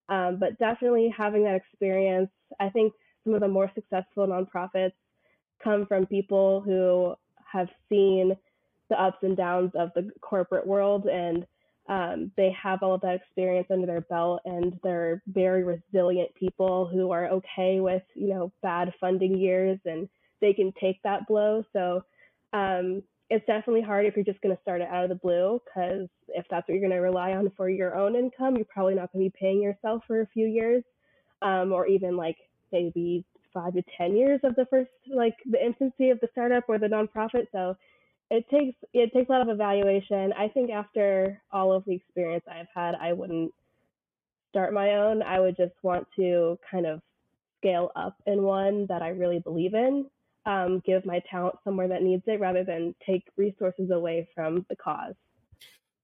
um, 0.08 0.38
but 0.38 0.58
definitely 0.58 1.12
having 1.16 1.44
that 1.44 1.56
experience, 1.56 2.30
I 2.60 2.68
think 2.68 2.92
some 3.24 3.34
of 3.34 3.40
the 3.40 3.48
more 3.48 3.70
successful 3.74 4.26
nonprofits 4.26 4.92
come 5.62 5.86
from 5.86 6.06
people 6.06 6.60
who 6.60 7.14
have 7.50 7.68
seen 7.88 8.36
the 8.90 9.00
ups 9.00 9.18
and 9.22 9.36
downs 9.36 9.72
of 9.74 9.90
the 9.94 10.10
corporate 10.20 10.66
world 10.66 11.06
and 11.06 11.46
um, 11.86 12.30
they 12.36 12.50
have 12.60 12.82
all 12.82 12.94
of 12.94 13.02
that 13.02 13.16
experience 13.16 13.66
under 13.70 13.86
their 13.86 14.00
belt 14.02 14.40
and 14.44 14.78
they're 14.82 15.22
very 15.26 15.64
resilient 15.64 16.34
people 16.34 16.86
who 16.86 17.10
are 17.10 17.28
okay 17.28 17.80
with 17.80 18.02
you 18.14 18.28
know 18.28 18.52
bad 18.62 18.92
funding 19.00 19.36
years 19.38 19.78
and 19.84 20.08
they 20.40 20.52
can 20.52 20.72
take 20.80 21.02
that 21.02 21.26
blow. 21.26 21.64
So 21.72 22.04
um, 22.52 23.02
it's 23.30 23.46
definitely 23.46 23.82
hard 23.82 24.06
if 24.06 24.16
you're 24.16 24.24
just 24.24 24.40
going 24.42 24.54
to 24.54 24.62
start 24.62 24.80
it 24.80 24.88
out 24.88 25.04
of 25.04 25.08
the 25.08 25.16
blue 25.16 25.60
because 25.64 26.08
if 26.28 26.44
that's 26.50 26.68
what 26.68 26.74
you're 26.74 26.80
going 26.80 26.90
to 26.90 26.98
rely 26.98 27.32
on 27.32 27.50
for 27.56 27.68
your 27.68 27.96
own 27.96 28.16
income, 28.16 28.56
you're 28.56 28.66
probably 28.66 28.94
not 28.94 29.12
going 29.12 29.24
to 29.24 29.30
be 29.30 29.38
paying 29.38 29.62
yourself 29.62 30.02
for 30.06 30.20
a 30.20 30.26
few 30.26 30.46
years, 30.46 30.82
um, 31.42 31.72
or 31.72 31.86
even 31.86 32.16
like 32.16 32.36
maybe 32.72 33.24
five 33.52 33.72
to 33.72 33.82
ten 33.96 34.16
years 34.16 34.40
of 34.44 34.54
the 34.56 34.66
first 34.66 34.90
like 35.08 35.36
the 35.50 35.64
infancy 35.64 36.10
of 36.10 36.20
the 36.20 36.28
startup 36.32 36.64
or 36.68 36.78
the 36.78 36.86
nonprofit. 36.86 37.46
So 37.52 37.76
it 38.30 38.44
takes 38.50 38.76
it 38.92 39.12
takes 39.12 39.28
a 39.28 39.32
lot 39.32 39.42
of 39.42 39.48
evaluation. 39.48 40.32
I 40.36 40.48
think 40.48 40.70
after 40.70 41.40
all 41.52 41.72
of 41.72 41.84
the 41.86 41.94
experience 41.94 42.44
I've 42.50 42.66
had, 42.74 42.94
I 42.94 43.12
wouldn't 43.12 43.52
start 44.50 44.72
my 44.74 44.96
own. 44.96 45.22
I 45.22 45.40
would 45.40 45.56
just 45.56 45.74
want 45.82 46.06
to 46.16 46.58
kind 46.70 46.86
of 46.86 47.00
scale 47.58 47.90
up 47.96 48.16
in 48.26 48.42
one 48.42 48.86
that 48.88 49.02
I 49.02 49.08
really 49.08 49.38
believe 49.38 49.74
in, 49.74 50.06
um, 50.46 50.80
give 50.84 51.04
my 51.06 51.20
talent 51.30 51.56
somewhere 51.64 51.88
that 51.88 52.02
needs 52.02 52.22
it 52.26 52.40
rather 52.40 52.64
than 52.64 52.94
take 53.04 53.24
resources 53.36 53.90
away 53.90 54.28
from 54.34 54.64
the 54.68 54.76
cause. 54.76 55.14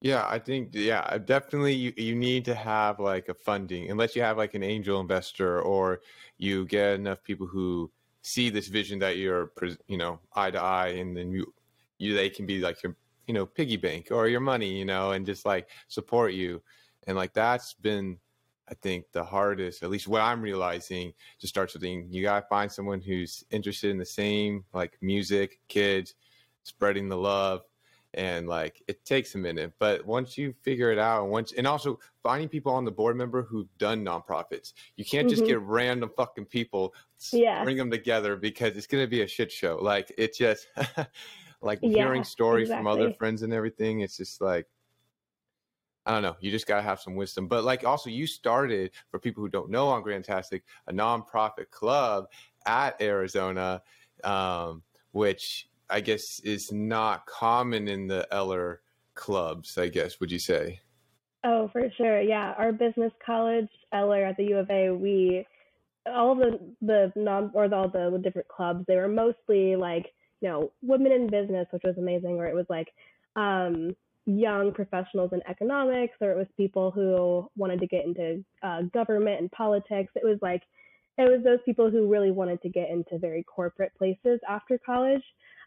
Yeah, 0.00 0.26
I 0.26 0.38
think 0.38 0.70
yeah, 0.72 1.18
definitely 1.18 1.74
you, 1.74 1.92
you 1.96 2.14
need 2.14 2.46
to 2.46 2.54
have 2.54 3.00
like 3.00 3.28
a 3.28 3.34
funding 3.34 3.90
unless 3.90 4.16
you 4.16 4.22
have 4.22 4.38
like 4.38 4.54
an 4.54 4.62
angel 4.62 4.98
investor 4.98 5.60
or 5.60 6.00
you 6.38 6.64
get 6.64 6.94
enough 6.94 7.22
people 7.22 7.46
who 7.46 7.90
see 8.22 8.48
this 8.48 8.68
vision 8.68 8.98
that 9.00 9.18
you're 9.18 9.52
you 9.88 9.98
know 9.98 10.18
eye 10.34 10.50
to 10.50 10.60
eye 10.60 10.88
and 10.88 11.16
then 11.16 11.30
you 11.30 11.52
you 11.98 12.14
they 12.14 12.30
can 12.30 12.46
be 12.46 12.60
like 12.60 12.82
your 12.82 12.96
you 13.26 13.34
know 13.34 13.46
piggy 13.46 13.76
bank 13.76 14.08
or 14.10 14.28
your 14.28 14.40
money 14.40 14.78
you 14.78 14.84
know 14.84 15.12
and 15.12 15.24
just 15.24 15.46
like 15.46 15.68
support 15.88 16.32
you 16.32 16.60
and 17.06 17.16
like 17.16 17.32
that's 17.32 17.74
been 17.74 18.18
I 18.70 18.74
think 18.74 19.10
the 19.12 19.24
hardest, 19.24 19.82
at 19.82 19.90
least 19.90 20.06
what 20.08 20.22
I'm 20.22 20.40
realizing, 20.40 21.12
to 21.40 21.46
start 21.48 21.70
something, 21.70 22.06
you 22.10 22.22
gotta 22.22 22.46
find 22.48 22.70
someone 22.70 23.00
who's 23.00 23.44
interested 23.50 23.90
in 23.90 23.98
the 23.98 24.04
same 24.06 24.64
like 24.72 24.96
music, 25.00 25.60
kids, 25.68 26.14
spreading 26.62 27.08
the 27.08 27.16
love, 27.16 27.62
and 28.14 28.48
like 28.48 28.82
it 28.88 29.04
takes 29.04 29.34
a 29.34 29.38
minute. 29.38 29.72
But 29.78 30.04
once 30.06 30.38
you 30.38 30.52
figure 30.62 30.90
it 30.92 30.98
out, 30.98 31.22
and 31.22 31.30
once 31.32 31.52
and 31.52 31.66
also 31.66 31.98
finding 32.22 32.48
people 32.48 32.72
on 32.72 32.84
the 32.84 32.90
board 32.92 33.16
member 33.16 33.42
who've 33.42 33.68
done 33.78 34.04
nonprofits, 34.04 34.72
you 34.96 35.04
can't 35.04 35.28
just 35.28 35.42
Mm-hmm. 35.42 35.52
get 35.52 35.60
random 35.60 36.10
fucking 36.16 36.46
people, 36.46 36.94
Yeah. 37.32 37.62
bring 37.64 37.76
them 37.76 37.90
together 37.90 38.36
because 38.36 38.76
it's 38.76 38.86
gonna 38.86 39.06
be 39.08 39.22
a 39.22 39.28
shit 39.28 39.50
show. 39.50 39.78
Like 39.80 40.12
it's 40.16 40.38
just 40.38 40.68
like 41.62 41.80
Yeah, 41.82 41.90
hearing 41.94 42.24
stories 42.24 42.72
from 42.72 42.86
other 42.86 43.10
friends 43.10 43.42
and 43.42 43.52
everything. 43.52 44.00
It's 44.00 44.16
just 44.16 44.40
like 44.40 44.66
I 46.10 46.14
don't 46.14 46.22
know. 46.22 46.34
You 46.40 46.50
just 46.50 46.66
gotta 46.66 46.82
have 46.82 46.98
some 46.98 47.14
wisdom. 47.14 47.46
But 47.46 47.62
like 47.62 47.84
also 47.84 48.10
you 48.10 48.26
started 48.26 48.90
for 49.12 49.20
people 49.20 49.44
who 49.44 49.48
don't 49.48 49.70
know 49.70 49.86
on 49.86 50.02
Grantastic, 50.02 50.62
a 50.88 50.92
nonprofit 50.92 51.70
club 51.70 52.24
at 52.66 53.00
Arizona, 53.00 53.80
um, 54.24 54.82
which 55.12 55.68
I 55.88 56.00
guess 56.00 56.40
is 56.40 56.72
not 56.72 57.26
common 57.26 57.86
in 57.86 58.08
the 58.08 58.26
Eller 58.32 58.80
clubs, 59.14 59.78
I 59.78 59.86
guess, 59.86 60.18
would 60.18 60.32
you 60.32 60.40
say? 60.40 60.80
Oh, 61.44 61.68
for 61.72 61.88
sure. 61.96 62.20
Yeah, 62.20 62.54
our 62.58 62.72
business 62.72 63.12
college, 63.24 63.68
Eller 63.92 64.24
at 64.24 64.36
the 64.36 64.46
U 64.46 64.56
of 64.56 64.68
A, 64.68 64.90
we 64.90 65.46
all 66.12 66.34
the 66.34 66.58
the 66.82 67.12
non 67.14 67.52
or 67.54 67.72
all 67.72 67.88
the 67.88 68.20
different 68.20 68.48
clubs, 68.48 68.84
they 68.88 68.96
were 68.96 69.06
mostly 69.06 69.76
like 69.76 70.06
you 70.40 70.48
know 70.48 70.72
women 70.82 71.12
in 71.12 71.28
business, 71.28 71.68
which 71.70 71.84
was 71.84 71.98
amazing. 71.98 72.32
Or 72.32 72.46
it 72.46 72.54
was 72.56 72.66
like 72.68 72.88
um, 73.36 73.94
young 74.26 74.72
professionals 74.72 75.30
in 75.32 75.40
economics, 75.48 76.14
or 76.20 76.30
it 76.30 76.36
was 76.36 76.46
people 76.56 76.90
who 76.90 77.48
wanted 77.56 77.80
to 77.80 77.86
get 77.86 78.04
into 78.04 78.44
uh, 78.62 78.82
government 78.94 79.40
and 79.40 79.50
politics. 79.50 80.12
It 80.14 80.24
was 80.24 80.38
like 80.42 80.62
it 81.18 81.22
was 81.22 81.42
those 81.44 81.58
people 81.64 81.90
who 81.90 82.08
really 82.08 82.30
wanted 82.30 82.62
to 82.62 82.68
get 82.68 82.88
into 82.88 83.18
very 83.18 83.42
corporate 83.42 83.92
places 83.96 84.40
after 84.48 84.78
college. 84.78 85.22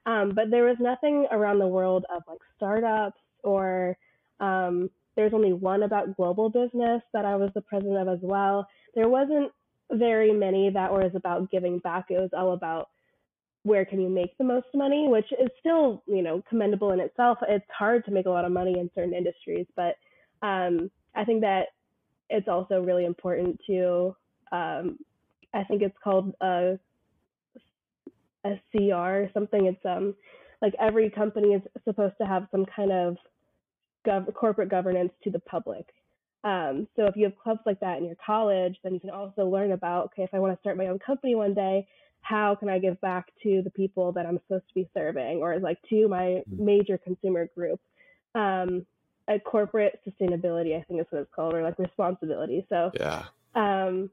Um, 0.05 0.33
but 0.35 0.49
there 0.49 0.65
was 0.65 0.77
nothing 0.79 1.27
around 1.31 1.59
the 1.59 1.67
world 1.67 2.05
of 2.13 2.23
like 2.27 2.39
startups 2.55 3.19
or 3.43 3.97
um, 4.39 4.89
there's 5.15 5.33
only 5.33 5.53
one 5.53 5.83
about 5.83 6.15
global 6.17 6.49
business 6.49 7.01
that 7.13 7.25
I 7.25 7.35
was 7.35 7.51
the 7.53 7.61
president 7.61 7.97
of 7.97 8.07
as 8.07 8.19
well. 8.21 8.67
There 8.95 9.09
wasn't 9.09 9.51
very 9.91 10.33
many 10.33 10.69
that 10.71 10.91
was 10.91 11.11
about 11.13 11.51
giving 11.51 11.79
back. 11.79 12.05
It 12.09 12.19
was 12.19 12.31
all 12.35 12.53
about 12.53 12.89
where 13.63 13.85
can 13.85 14.01
you 14.01 14.09
make 14.09 14.37
the 14.37 14.43
most 14.43 14.67
money, 14.73 15.07
which 15.07 15.31
is 15.31 15.49
still, 15.59 16.03
you 16.05 16.21
know, 16.21 16.43
commendable 16.49 16.91
in 16.91 16.99
itself. 16.99 17.37
It's 17.47 17.65
hard 17.75 18.05
to 18.05 18.11
make 18.11 18.25
a 18.25 18.29
lot 18.29 18.45
of 18.45 18.51
money 18.51 18.77
in 18.77 18.89
certain 18.93 19.13
industries, 19.13 19.65
but 19.75 19.95
um, 20.41 20.91
I 21.15 21.23
think 21.23 21.41
that 21.41 21.67
it's 22.29 22.47
also 22.47 22.81
really 22.81 23.05
important 23.05 23.59
to, 23.67 24.15
um, 24.51 24.99
I 25.53 25.63
think 25.63 25.81
it's 25.81 25.95
called 26.03 26.33
a, 26.41 26.77
a 28.45 28.61
CR 28.71 28.93
or 28.93 29.29
something. 29.33 29.65
It's 29.65 29.85
um, 29.85 30.13
like 30.61 30.73
every 30.79 31.09
company 31.09 31.49
is 31.49 31.61
supposed 31.85 32.15
to 32.19 32.27
have 32.27 32.47
some 32.51 32.65
kind 32.65 32.91
of 32.91 33.17
gov- 34.05 34.33
corporate 34.33 34.69
governance 34.69 35.11
to 35.23 35.31
the 35.31 35.39
public. 35.39 35.85
Um, 36.43 36.87
so 36.97 37.05
if 37.05 37.15
you 37.15 37.23
have 37.23 37.37
clubs 37.41 37.61
like 37.65 37.79
that 37.79 37.99
in 37.99 38.05
your 38.05 38.17
college, 38.25 38.75
then 38.83 38.93
you 38.93 38.99
can 38.99 39.09
also 39.09 39.45
learn 39.45 39.71
about 39.71 40.05
okay, 40.07 40.23
if 40.23 40.33
I 40.33 40.39
want 40.39 40.53
to 40.53 40.59
start 40.59 40.75
my 40.75 40.87
own 40.87 40.99
company 40.99 41.35
one 41.35 41.53
day, 41.53 41.87
how 42.23 42.55
can 42.55 42.69
I 42.69 42.79
give 42.79 42.99
back 43.01 43.27
to 43.43 43.61
the 43.61 43.69
people 43.69 44.13
that 44.13 44.25
I'm 44.25 44.39
supposed 44.47 44.67
to 44.69 44.73
be 44.73 44.89
serving, 44.93 45.37
or 45.37 45.59
like 45.59 45.77
to 45.89 46.07
my 46.07 46.41
major 46.49 46.97
consumer 46.97 47.49
group? 47.55 47.79
Um, 48.33 48.85
a 49.27 49.39
corporate 49.39 49.99
sustainability, 50.07 50.77
I 50.77 50.83
think 50.83 50.99
is 50.99 51.07
what 51.09 51.21
it's 51.21 51.33
called, 51.33 51.53
or 51.53 51.63
like 51.63 51.77
responsibility. 51.79 52.65
So 52.69 52.91
Yeah. 52.99 53.25
um, 53.55 54.09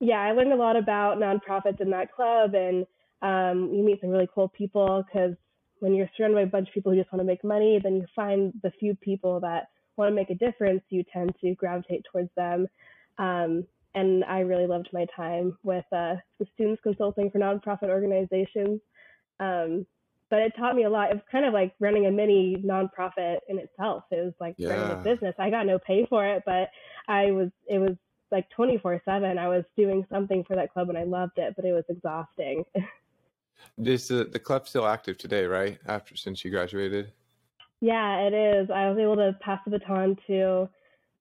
yeah, 0.00 0.20
I 0.20 0.32
learned 0.32 0.52
a 0.52 0.56
lot 0.56 0.76
about 0.76 1.18
nonprofits 1.18 1.80
in 1.80 1.90
that 1.90 2.12
club, 2.12 2.54
and 2.54 2.86
um, 3.22 3.72
you 3.72 3.82
meet 3.82 4.00
some 4.00 4.10
really 4.10 4.28
cool 4.34 4.48
people 4.48 5.04
because 5.04 5.34
when 5.80 5.94
you're 5.94 6.10
surrounded 6.16 6.36
by 6.36 6.42
a 6.42 6.46
bunch 6.46 6.68
of 6.68 6.74
people 6.74 6.92
who 6.92 6.98
just 6.98 7.12
want 7.12 7.20
to 7.20 7.26
make 7.26 7.44
money, 7.44 7.78
then 7.82 7.96
you 7.96 8.06
find 8.14 8.52
the 8.62 8.70
few 8.78 8.94
people 8.94 9.40
that 9.40 9.68
want 9.96 10.10
to 10.10 10.14
make 10.14 10.30
a 10.30 10.34
difference. 10.34 10.82
You 10.90 11.04
tend 11.12 11.34
to 11.40 11.54
gravitate 11.54 12.04
towards 12.10 12.30
them. 12.36 12.66
Um, 13.18 13.66
and 13.96 14.24
I 14.24 14.40
really 14.40 14.66
loved 14.66 14.90
my 14.92 15.06
time 15.16 15.56
with 15.64 15.84
uh, 15.90 16.14
the 16.38 16.46
Students 16.54 16.80
Consulting 16.82 17.30
for 17.30 17.38
Nonprofit 17.38 17.88
Organizations. 17.88 18.80
Um, 19.40 19.86
but 20.30 20.40
it 20.40 20.52
taught 20.58 20.76
me 20.76 20.84
a 20.84 20.90
lot. 20.90 21.10
It 21.10 21.14
was 21.14 21.22
kind 21.32 21.46
of 21.46 21.52
like 21.54 21.74
running 21.80 22.06
a 22.06 22.10
mini 22.10 22.56
nonprofit 22.64 23.38
in 23.48 23.58
itself. 23.58 24.04
It 24.10 24.24
was 24.24 24.34
like 24.40 24.54
running 24.60 24.90
a 24.90 24.96
business. 24.96 25.34
I 25.38 25.50
got 25.50 25.66
no 25.66 25.78
pay 25.78 26.06
for 26.08 26.26
it, 26.26 26.42
but 26.44 26.68
I 27.08 27.30
was 27.30 27.50
it 27.68 27.78
was 27.78 27.96
like 28.32 28.50
24 28.50 29.02
7 29.04 29.38
i 29.38 29.46
was 29.46 29.62
doing 29.76 30.04
something 30.10 30.42
for 30.44 30.56
that 30.56 30.72
club 30.72 30.88
and 30.88 30.98
i 30.98 31.04
loved 31.04 31.38
it 31.38 31.54
but 31.54 31.64
it 31.64 31.72
was 31.72 31.84
exhausting 31.88 32.64
This 33.78 34.10
uh, 34.10 34.24
the 34.30 34.38
club's 34.38 34.68
still 34.68 34.86
active 34.86 35.16
today, 35.16 35.46
right? 35.46 35.78
After 35.86 36.14
since 36.14 36.44
you 36.44 36.50
graduated. 36.50 37.12
yeah 37.80 38.18
it 38.26 38.34
is 38.34 38.68
i 38.70 38.88
was 38.90 38.98
able 38.98 39.16
to 39.16 39.36
pass 39.40 39.60
the 39.64 39.70
baton 39.70 40.16
to 40.26 40.68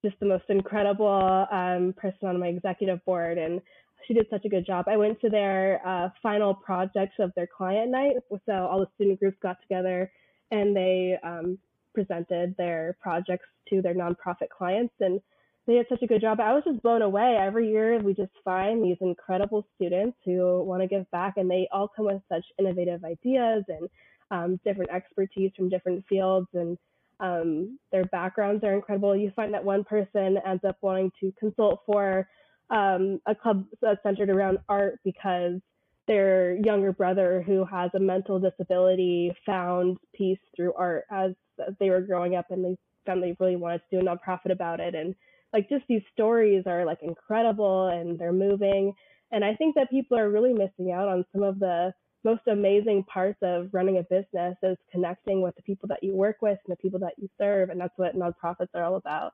just 0.06 0.20
the 0.20 0.26
most 0.26 0.46
incredible 0.50 1.48
um, 1.52 1.94
person 1.98 2.28
on 2.28 2.40
my 2.40 2.48
executive 2.48 3.04
board 3.06 3.38
and 3.38 3.62
she 4.08 4.14
did 4.14 4.28
such 4.30 4.46
a 4.46 4.50
good 4.50 4.66
job 4.66 4.86
i 4.88 4.96
went 4.96 5.20
to 5.20 5.30
their 5.30 5.82
uh, 5.86 6.10
final 6.22 6.54
projects 6.54 7.16
of 7.20 7.32
their 7.36 7.48
client 7.48 7.90
night 7.92 8.16
so 8.46 8.54
all 8.54 8.80
the 8.80 8.88
student 8.96 9.20
groups 9.20 9.38
got 9.42 9.58
together 9.62 10.12
and 10.52 10.76
they 10.76 11.16
um, 11.24 11.58
presented 11.94 12.56
their 12.58 12.96
projects 13.02 13.48
to 13.68 13.82
their 13.82 13.96
nonprofit 13.96 14.50
clients 14.56 14.94
and 15.00 15.20
they 15.68 15.74
did 15.74 15.88
such 15.90 16.04
a 16.04 16.08
good 16.08 16.22
job. 16.22 16.40
I 16.40 16.54
was 16.54 16.64
just 16.64 16.84
blown 16.84 17.02
away. 17.02 17.38
Every 17.40 17.70
year 17.70 18.00
we 18.00 18.14
just 18.14 18.32
find 18.44 18.84
these 18.84 18.98
incredible 19.02 19.66
students 19.76 20.16
who 20.24 20.64
want 20.64 20.84
to 20.84 20.88
give 20.88 21.10
back 21.10 21.38
and 21.38 21.50
they 21.50 21.68
all 21.72 21.88
come 21.88 22.06
with 22.06 22.22
such 22.30 22.46
innovative 22.60 23.04
ideas 23.04 23.64
and 23.68 23.90
um, 24.30 24.60
different 24.64 24.92
expertise 24.92 25.52
from 25.58 25.70
different 25.70 26.06
fields 26.08 26.48
and 26.54 26.78
um, 27.20 27.80
their 27.92 28.06
backgrounds 28.06 28.64
are 28.64 28.74
incredible. 28.74 29.16
You 29.16 29.32
find 29.36 29.54
that 29.54 29.64
one 29.64 29.84
person 29.84 30.38
ends 30.46 30.64
up 30.68 30.78
wanting 30.82 31.12
to 31.22 31.32
consult 31.40 31.82
for 31.86 32.28
um, 32.70 33.20
a 33.26 33.36
club 33.36 33.66
that's 33.82 34.02
centered 34.04 34.30
around 34.30 34.60
art 34.68 35.00
because 35.04 35.62
their 36.08 36.56
younger 36.64 36.92
brother 36.92 37.44
who 37.46 37.66
has 37.66 37.92
a 37.96 38.00
mental 38.00 38.40
disability 38.40 39.32
found 39.46 39.98
peace 40.14 40.40
through 40.56 40.74
art 40.74 41.06
as 41.12 41.32
they 41.80 41.90
were 41.90 42.02
growing 42.02 42.36
up 42.36 42.46
and 42.50 42.64
they 42.64 42.76
found 43.06 43.24
they 43.24 43.36
really 43.40 43.56
wanted 43.56 43.82
to 43.90 44.00
do 44.00 44.00
a 44.00 44.10
nonprofit 44.10 44.52
about 44.52 44.80
it 44.80 44.94
and 44.94 45.16
like 45.54 45.70
just 45.70 45.84
these 45.88 46.02
stories 46.12 46.64
are 46.68 46.86
like 46.86 47.00
incredible 47.02 47.88
and 47.88 48.20
they're 48.20 48.34
moving 48.34 48.94
and 49.32 49.44
i 49.44 49.56
think 49.56 49.74
that 49.76 49.90
people 49.90 50.18
are 50.18 50.30
really 50.30 50.54
missing 50.54 50.92
out 50.92 51.08
on 51.08 51.26
some 51.32 51.44
of 51.44 51.60
the 51.60 51.92
most 52.26 52.42
amazing 52.48 53.04
parts 53.04 53.38
of 53.44 53.70
running 53.72 54.00
a 54.00 54.04
business 54.04 54.58
is 54.64 54.78
connecting 54.92 55.42
with 55.42 55.56
the 55.56 55.62
people 55.62 55.88
that 55.88 56.04
you 56.04 56.14
work 56.14 56.38
with 56.42 56.58
and 56.66 56.74
the 56.74 56.76
people 56.78 57.00
that 57.00 57.14
you 57.18 57.30
serve 57.38 57.70
and 57.70 57.80
that's 57.80 57.94
what 57.98 58.18
nonprofits 58.18 58.68
are 58.74 58.84
all 58.84 58.96
about 58.96 59.32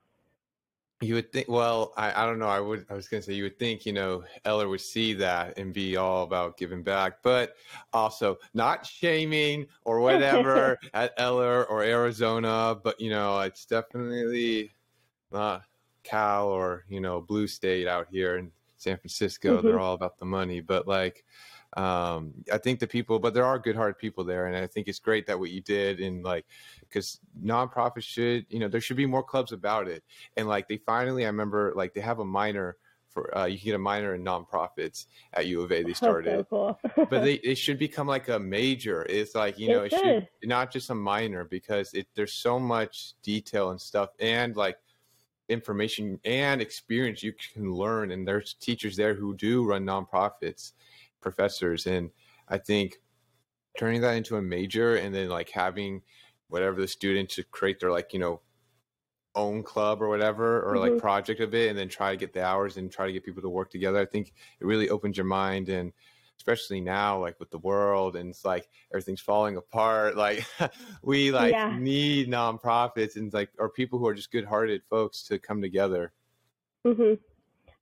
You 1.02 1.16
would 1.16 1.32
think. 1.32 1.48
Well, 1.48 1.94
I, 1.98 2.22
I 2.22 2.26
don't 2.28 2.38
know. 2.38 2.48
I 2.48 2.60
would. 2.60 2.86
I 2.92 2.94
was 2.94 3.08
gonna 3.08 3.24
say 3.24 3.34
you 3.34 3.42
would 3.44 3.58
think. 3.58 3.88
You 3.88 3.94
know, 3.94 4.24
Eller 4.46 4.68
would 4.70 4.82
see 4.82 5.16
that 5.16 5.58
and 5.58 5.74
be 5.74 5.98
all 5.98 6.22
about 6.22 6.58
giving 6.58 6.84
back, 6.84 7.24
but 7.24 7.56
also 7.92 8.38
not 8.54 8.86
shaming 8.86 9.66
or 9.84 10.00
whatever 10.00 10.78
at 10.94 11.14
Eller 11.18 11.66
or 11.66 11.82
Arizona. 11.82 12.78
But 12.84 13.02
you 13.02 13.10
know, 13.10 13.40
it's 13.40 13.66
definitely 13.66 14.76
not 15.32 15.64
Cal 16.04 16.50
or 16.50 16.86
you 16.88 17.02
know 17.02 17.20
Blue 17.20 17.48
State 17.48 17.88
out 17.88 18.06
here 18.12 18.38
in 18.38 18.52
San 18.78 18.98
Francisco. 18.98 19.58
Mhm. 19.58 19.64
They're 19.64 19.80
all 19.80 19.96
about 19.96 20.20
the 20.20 20.26
money. 20.26 20.62
But 20.62 20.88
like, 20.88 21.26
um, 21.78 22.34
I 22.52 22.58
think 22.58 22.80
the 22.80 22.88
people, 22.88 23.20
but 23.20 23.34
there 23.34 23.46
are 23.46 23.58
good-hearted 23.58 23.98
people 23.98 24.24
there, 24.24 24.48
and 24.48 24.56
I 24.56 24.68
think 24.68 24.88
it's 24.88 25.00
great 25.00 25.26
that 25.28 25.40
what 25.40 25.52
you 25.52 25.62
did 25.62 26.00
and 26.00 26.24
like 26.24 26.46
because 26.82 27.20
nonprofits 27.42 28.04
should, 28.04 28.46
you 28.50 28.60
know, 28.60 28.68
there 28.68 28.82
should 28.82 28.98
be 28.98 29.06
more 29.06 29.24
clubs 29.24 29.52
about 29.52 29.88
it 29.88 30.04
and 30.38 30.48
like 30.48 30.68
they 30.68 30.78
finally 30.78 31.24
i 31.24 31.28
remember 31.28 31.74
like 31.76 31.94
they 31.94 32.02
have 32.02 32.20
a 32.20 32.26
minor 32.26 32.78
for 33.10 33.38
uh, 33.38 33.46
you 33.46 33.58
can 33.58 33.66
get 33.66 33.76
a 33.76 33.80
minor 33.80 34.16
in 34.16 34.24
nonprofits 34.24 35.08
at 35.34 35.46
U 35.46 35.62
of 35.62 35.72
A. 35.74 35.84
They 35.84 35.94
started, 36.06 36.46
so 36.50 36.78
cool. 36.86 37.08
but 37.10 37.24
they 37.24 37.34
it 37.44 37.56
should 37.56 37.78
become 37.78 38.08
like 38.08 38.30
a 38.30 38.40
major. 38.40 39.06
It's 39.10 39.36
like 39.36 39.60
you 39.60 39.68
know 39.68 39.82
It 39.84 39.92
it, 39.92 39.92
should 39.92 40.28
should. 40.42 40.50
not 40.50 40.72
just 40.72 40.90
a 40.92 40.96
minor 40.96 41.44
because 41.44 41.94
it 41.94 42.08
there's 42.16 42.34
so 42.34 42.58
much 42.58 43.16
detail 43.22 43.72
and 43.72 43.82
stuff 43.82 44.12
and 44.20 44.56
like 44.56 44.78
information 45.50 46.18
and 46.24 46.62
experience 46.62 47.22
you 47.22 47.34
can 47.54 47.74
learn 47.74 48.12
and 48.12 48.26
there's 48.26 48.54
teachers 48.54 48.96
there 48.96 49.14
who 49.14 49.36
do 49.36 49.66
run 49.66 49.86
nonprofits 49.86 50.72
professors 51.22 51.88
and 51.88 52.12
i 52.50 52.58
think 52.58 53.00
turning 53.78 54.02
that 54.02 54.16
into 54.16 54.38
a 54.38 54.42
major 54.42 54.96
and 54.96 55.16
then 55.16 55.30
like 55.30 55.50
having 55.52 56.02
whatever 56.50 56.82
the 56.82 56.88
students 56.88 57.36
to 57.36 57.44
create 57.44 57.80
their 57.80 57.92
like 57.92 58.14
you 58.14 58.20
know 58.20 58.42
own 59.36 59.64
club 59.64 60.02
or 60.02 60.10
whatever 60.10 60.62
or 60.64 60.78
like 60.78 60.98
Mhm. 60.98 60.98
project 60.98 61.40
of 61.40 61.54
it 61.56 61.70
and 61.70 61.78
then 61.78 61.88
try 61.88 62.12
to 62.12 62.18
get 62.18 62.34
the 62.34 62.44
hours 62.44 62.76
and 62.76 62.92
try 62.92 63.08
to 63.08 63.14
get 63.14 63.24
people 63.24 63.42
to 63.42 63.48
work 63.50 63.70
together 63.70 63.98
i 63.98 64.06
think 64.06 64.34
it 64.60 64.66
really 64.66 64.90
opens 64.90 65.16
your 65.16 65.26
mind 65.26 65.70
and 65.70 65.94
especially 66.38 66.82
now 66.82 67.18
like 67.18 67.40
with 67.40 67.50
the 67.50 67.58
world 67.60 68.18
and 68.18 68.30
it's 68.30 68.44
like 68.44 68.68
everything's 68.92 69.22
falling 69.22 69.56
apart 69.56 70.18
like 70.18 70.46
we 71.02 71.32
like 71.32 71.56
Yeah. 71.56 71.70
need 71.70 72.28
nonprofits 72.28 73.16
and 73.16 73.32
like 73.34 73.52
or 73.58 73.70
people 73.70 74.00
who 74.00 74.08
are 74.08 74.14
just 74.14 74.32
good-hearted 74.32 74.84
folks 74.90 75.24
to 75.24 75.40
come 75.40 75.62
together 75.62 76.12
hmm 76.86 77.14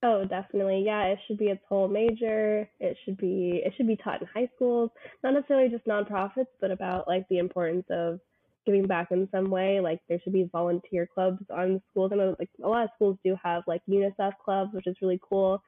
Oh, 0.01 0.24
definitely. 0.24 0.84
Yeah, 0.86 1.08
it 1.08 1.20
should 1.27 1.38
be 1.38 1.48
its 1.48 1.63
whole 1.68 1.89
major. 1.89 2.70
It 2.79 2.98
should 3.03 3.18
be 3.18 3.62
it 3.65 3.74
should 3.75 3.88
be 3.88 3.98
taught 3.98 4.22
in 4.22 4.27
high 4.27 4.50
schools, 4.56 4.91
not 5.24 5.34
necessarily 5.34 5.70
just 5.70 5.86
nonprofits, 5.86 6.48
but 6.62 6.72
about 6.72 7.08
like 7.08 7.27
the 7.27 7.38
importance 7.38 7.86
of 7.89 8.20
giving 8.65 8.88
back 8.88 9.12
in 9.12 9.27
some 9.32 9.50
way. 9.50 9.82
Like 9.82 10.00
there 10.08 10.20
should 10.24 10.32
be 10.32 10.50
volunteer 10.51 11.06
clubs 11.13 11.44
on 11.50 11.82
schools. 11.91 12.12
I 12.13 12.15
know 12.15 12.36
like 12.39 12.50
a 12.63 12.68
lot 12.68 12.86
of 12.86 12.91
schools 12.96 13.18
do 13.25 13.36
have 13.44 13.63
like 13.68 13.82
UNICEF 13.89 14.34
clubs, 14.44 14.74
which 14.74 14.88
is 14.88 14.96
really 15.01 15.20
cool. 15.27 15.62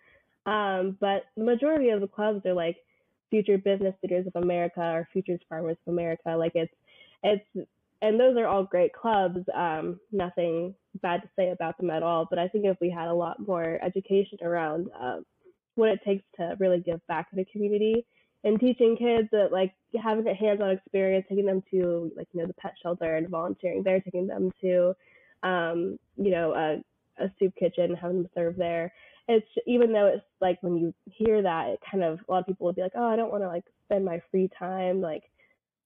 Um, 0.45 0.97
but 1.01 1.23
the 1.35 1.43
majority 1.43 1.89
of 1.89 1.99
the 1.99 2.07
clubs 2.07 2.45
are 2.45 2.53
like 2.53 2.77
Future 3.31 3.57
Business 3.57 3.95
Leaders 4.01 4.27
of 4.27 4.41
America 4.41 4.81
or 4.81 5.09
Futures 5.11 5.41
Farmers 5.49 5.77
of 5.85 5.93
America. 5.93 6.37
Like 6.37 6.53
it's 6.55 6.73
it's 7.21 7.67
and 8.01 8.19
those 8.19 8.35
are 8.37 8.47
all 8.47 8.63
great 8.63 8.93
clubs. 8.93 9.39
Um, 9.53 9.99
nothing 10.11 10.73
bad 11.01 11.21
to 11.21 11.29
say 11.35 11.51
about 11.51 11.77
them 11.77 11.91
at 11.91 12.03
all. 12.03 12.25
But 12.29 12.39
I 12.39 12.47
think 12.47 12.65
if 12.65 12.77
we 12.81 12.89
had 12.89 13.07
a 13.07 13.13
lot 13.13 13.45
more 13.45 13.79
education 13.83 14.39
around 14.41 14.89
um, 14.99 15.23
what 15.75 15.89
it 15.89 15.99
takes 16.05 16.23
to 16.37 16.55
really 16.59 16.79
give 16.79 17.05
back 17.07 17.29
to 17.29 17.35
the 17.35 17.45
community 17.45 18.05
and 18.43 18.59
teaching 18.59 18.97
kids 18.97 19.27
that 19.31 19.51
like 19.51 19.73
having 20.01 20.27
a 20.27 20.33
hands-on 20.33 20.71
experience, 20.71 21.25
taking 21.29 21.45
them 21.45 21.63
to 21.71 22.11
like 22.17 22.27
you 22.33 22.41
know 22.41 22.47
the 22.47 22.53
pet 22.55 22.73
shelter 22.81 23.17
and 23.17 23.29
volunteering 23.29 23.83
there, 23.83 23.99
taking 23.99 24.27
them 24.27 24.51
to 24.61 24.95
um, 25.43 25.99
you 26.17 26.31
know 26.31 26.53
a, 26.53 27.23
a 27.23 27.31
soup 27.37 27.53
kitchen, 27.55 27.95
having 27.95 28.23
them 28.23 28.31
serve 28.33 28.55
there. 28.57 28.91
It's 29.27 29.47
even 29.67 29.93
though 29.93 30.07
it's 30.07 30.25
like 30.41 30.57
when 30.61 30.75
you 30.75 30.93
hear 31.05 31.43
that, 31.43 31.69
it 31.69 31.79
kind 31.89 32.03
of 32.03 32.19
a 32.27 32.31
lot 32.31 32.39
of 32.39 32.47
people 32.47 32.65
would 32.65 32.75
be 32.75 32.81
like, 32.81 32.93
oh, 32.95 33.07
I 33.07 33.15
don't 33.15 33.31
want 33.31 33.43
to 33.43 33.47
like 33.47 33.65
spend 33.85 34.03
my 34.05 34.21
free 34.31 34.49
time 34.57 35.01
like 35.01 35.23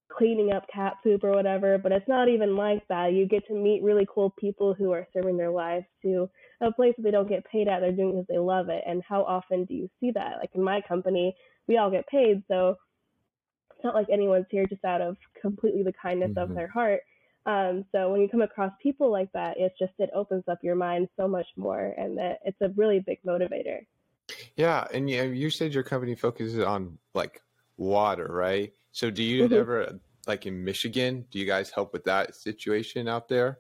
cleaning 0.09 0.51
up 0.53 0.65
cat 0.74 0.93
poop 1.03 1.24
or 1.24 1.31
whatever, 1.31 1.77
but 1.77 1.91
it's 1.91 2.07
not 2.07 2.29
even 2.29 2.55
like 2.55 2.88
that. 2.88 3.13
You 3.13 3.25
get 3.27 3.45
to 3.47 3.53
meet 3.53 3.83
really 3.83 4.07
cool 4.13 4.29
people 4.39 4.74
who 4.74 4.91
are 4.91 5.07
serving 5.13 5.38
their 5.38 5.51
lives 5.51 5.85
to 6.03 6.29
a 6.62 6.71
place 6.71 6.93
that 6.97 7.03
they 7.03 7.12
don't 7.12 7.27
get 7.29 7.45
paid 7.45 7.67
at. 7.67 7.79
They're 7.81 7.91
doing 7.91 8.09
it 8.09 8.13
because 8.13 8.27
they 8.29 8.38
love 8.38 8.69
it. 8.69 8.83
And 8.88 9.03
how 9.07 9.24
often 9.24 9.65
do 9.65 9.74
you 9.74 9.89
see 10.00 10.12
that? 10.12 10.38
Like 10.39 10.51
in 10.53 10.63
my 10.63 10.81
company, 10.81 11.35
we 11.67 11.77
all 11.77 11.89
get 11.91 12.07
paid, 12.07 12.43
so 12.47 12.77
it's 13.75 13.83
not 13.83 13.95
like 13.95 14.07
anyone's 14.12 14.45
here 14.50 14.65
just 14.67 14.85
out 14.85 15.01
of 15.01 15.17
completely 15.41 15.83
the 15.83 15.93
kindness 15.93 16.31
Mhm. 16.35 16.43
of 16.43 16.53
their 16.55 16.67
heart. 16.67 17.01
Um, 17.47 17.85
so 17.91 18.12
when 18.12 18.21
you 18.21 18.29
come 18.29 18.41
across 18.41 18.71
people 18.81 19.12
like 19.12 19.31
that, 19.33 19.57
it's 19.59 19.77
just 19.77 19.93
it 20.00 20.09
opens 20.13 20.43
up 20.47 20.59
your 20.63 20.75
mind 20.75 21.09
so 21.17 21.27
much 21.27 21.47
more, 21.57 21.93
and 21.97 22.17
that 22.17 22.39
it's 22.45 22.59
a 22.62 22.69
really 22.69 23.00
big 23.00 23.19
motivator. 23.24 23.85
yeah 24.55 24.88
and 24.91 25.07
you, 25.09 25.21
you 25.25 25.50
said 25.51 25.71
your 25.74 25.83
company 25.83 26.15
focuses 26.15 26.59
on 26.63 26.97
like 27.13 27.43
water 27.77 28.27
right 28.31 28.74
so 28.95 29.11
do 29.11 29.21
you 29.21 29.47
Mhm. 29.49 29.51
ever 29.59 29.99
like 30.25 30.45
in 30.45 30.63
michigan 30.63 31.25
do 31.29 31.37
you 31.37 31.45
guys 31.45 31.69
help 31.69 31.91
with 31.91 32.05
that 32.05 32.33
situation 32.33 33.07
out 33.07 33.27
there 33.27 33.59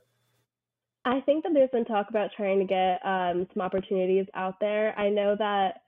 I 1.07 1.21
think 1.21 1.43
that 1.43 1.53
there's 1.53 1.69
been 1.69 1.85
talk 1.85 2.09
about 2.09 2.31
trying 2.35 2.57
to 2.57 2.65
get 2.65 2.99
um, 3.05 3.47
some 3.53 3.61
opportunities 3.61 4.25
out 4.33 4.59
there. 4.59 4.97
I 4.97 5.09
know 5.09 5.35
that 5.37 5.81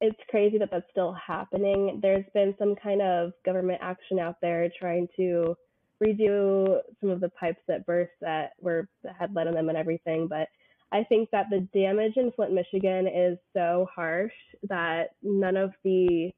it's 0.00 0.18
crazy 0.28 0.58
that 0.58 0.68
that's 0.72 0.90
still 0.90 1.12
happening. 1.12 2.00
There's 2.02 2.24
been 2.34 2.52
some 2.58 2.74
kind 2.74 3.02
of 3.02 3.30
government 3.44 3.78
action 3.80 4.18
out 4.18 4.34
there 4.42 4.68
trying 4.80 5.06
to 5.16 5.54
redo 6.02 6.80
some 7.00 7.10
of 7.10 7.20
the 7.20 7.28
pipes 7.28 7.62
that 7.68 7.86
burst 7.86 8.10
that 8.20 8.54
were 8.60 8.88
that 9.04 9.14
had 9.16 9.32
lead 9.32 9.46
in 9.46 9.54
them 9.54 9.68
and 9.68 9.78
everything. 9.78 10.26
But 10.26 10.48
I 10.90 11.04
think 11.04 11.30
that 11.30 11.46
the 11.48 11.60
damage 11.72 12.16
in 12.16 12.32
Flint, 12.32 12.52
Michigan 12.52 13.06
is 13.06 13.38
so 13.52 13.86
harsh 13.94 14.32
that 14.68 15.10
none 15.22 15.56
of 15.56 15.72
the 15.84 16.32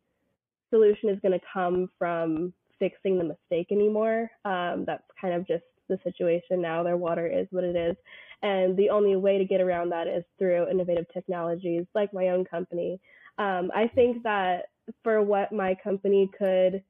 solution 0.72 1.11
is 1.11 1.20
going 1.20 1.38
to 1.38 1.46
come 1.52 1.88
from 1.98 2.52
fixing 2.78 3.18
the 3.18 3.24
mistake 3.24 3.68
anymore. 3.70 4.30
Um, 4.44 4.85
that's 4.87 5.04
kind 5.20 5.35
of 5.35 5.46
just 5.46 5.64
the 5.88 5.98
situation 6.02 6.62
now. 6.62 6.82
Their 6.82 6.96
water 6.96 7.26
is 7.26 7.46
what 7.50 7.64
it 7.64 7.76
is. 7.76 7.96
And 8.42 8.76
the 8.76 8.90
only 8.90 9.14
way 9.14 9.38
to 9.38 9.44
get 9.44 9.61
around 9.61 9.90
that 9.90 10.08
is 10.08 10.24
through 10.38 10.68
innovative 10.68 11.06
technologies 11.12 11.85
like 11.94 12.12
my 12.12 12.28
own 12.28 12.44
company. 12.44 13.00
Um, 13.38 13.70
I 13.74 13.88
think 13.94 14.22
that 14.24 14.70
for 15.04 15.22
what 15.22 15.52
my 15.52 15.76
company 15.82 16.28
could 16.37 16.82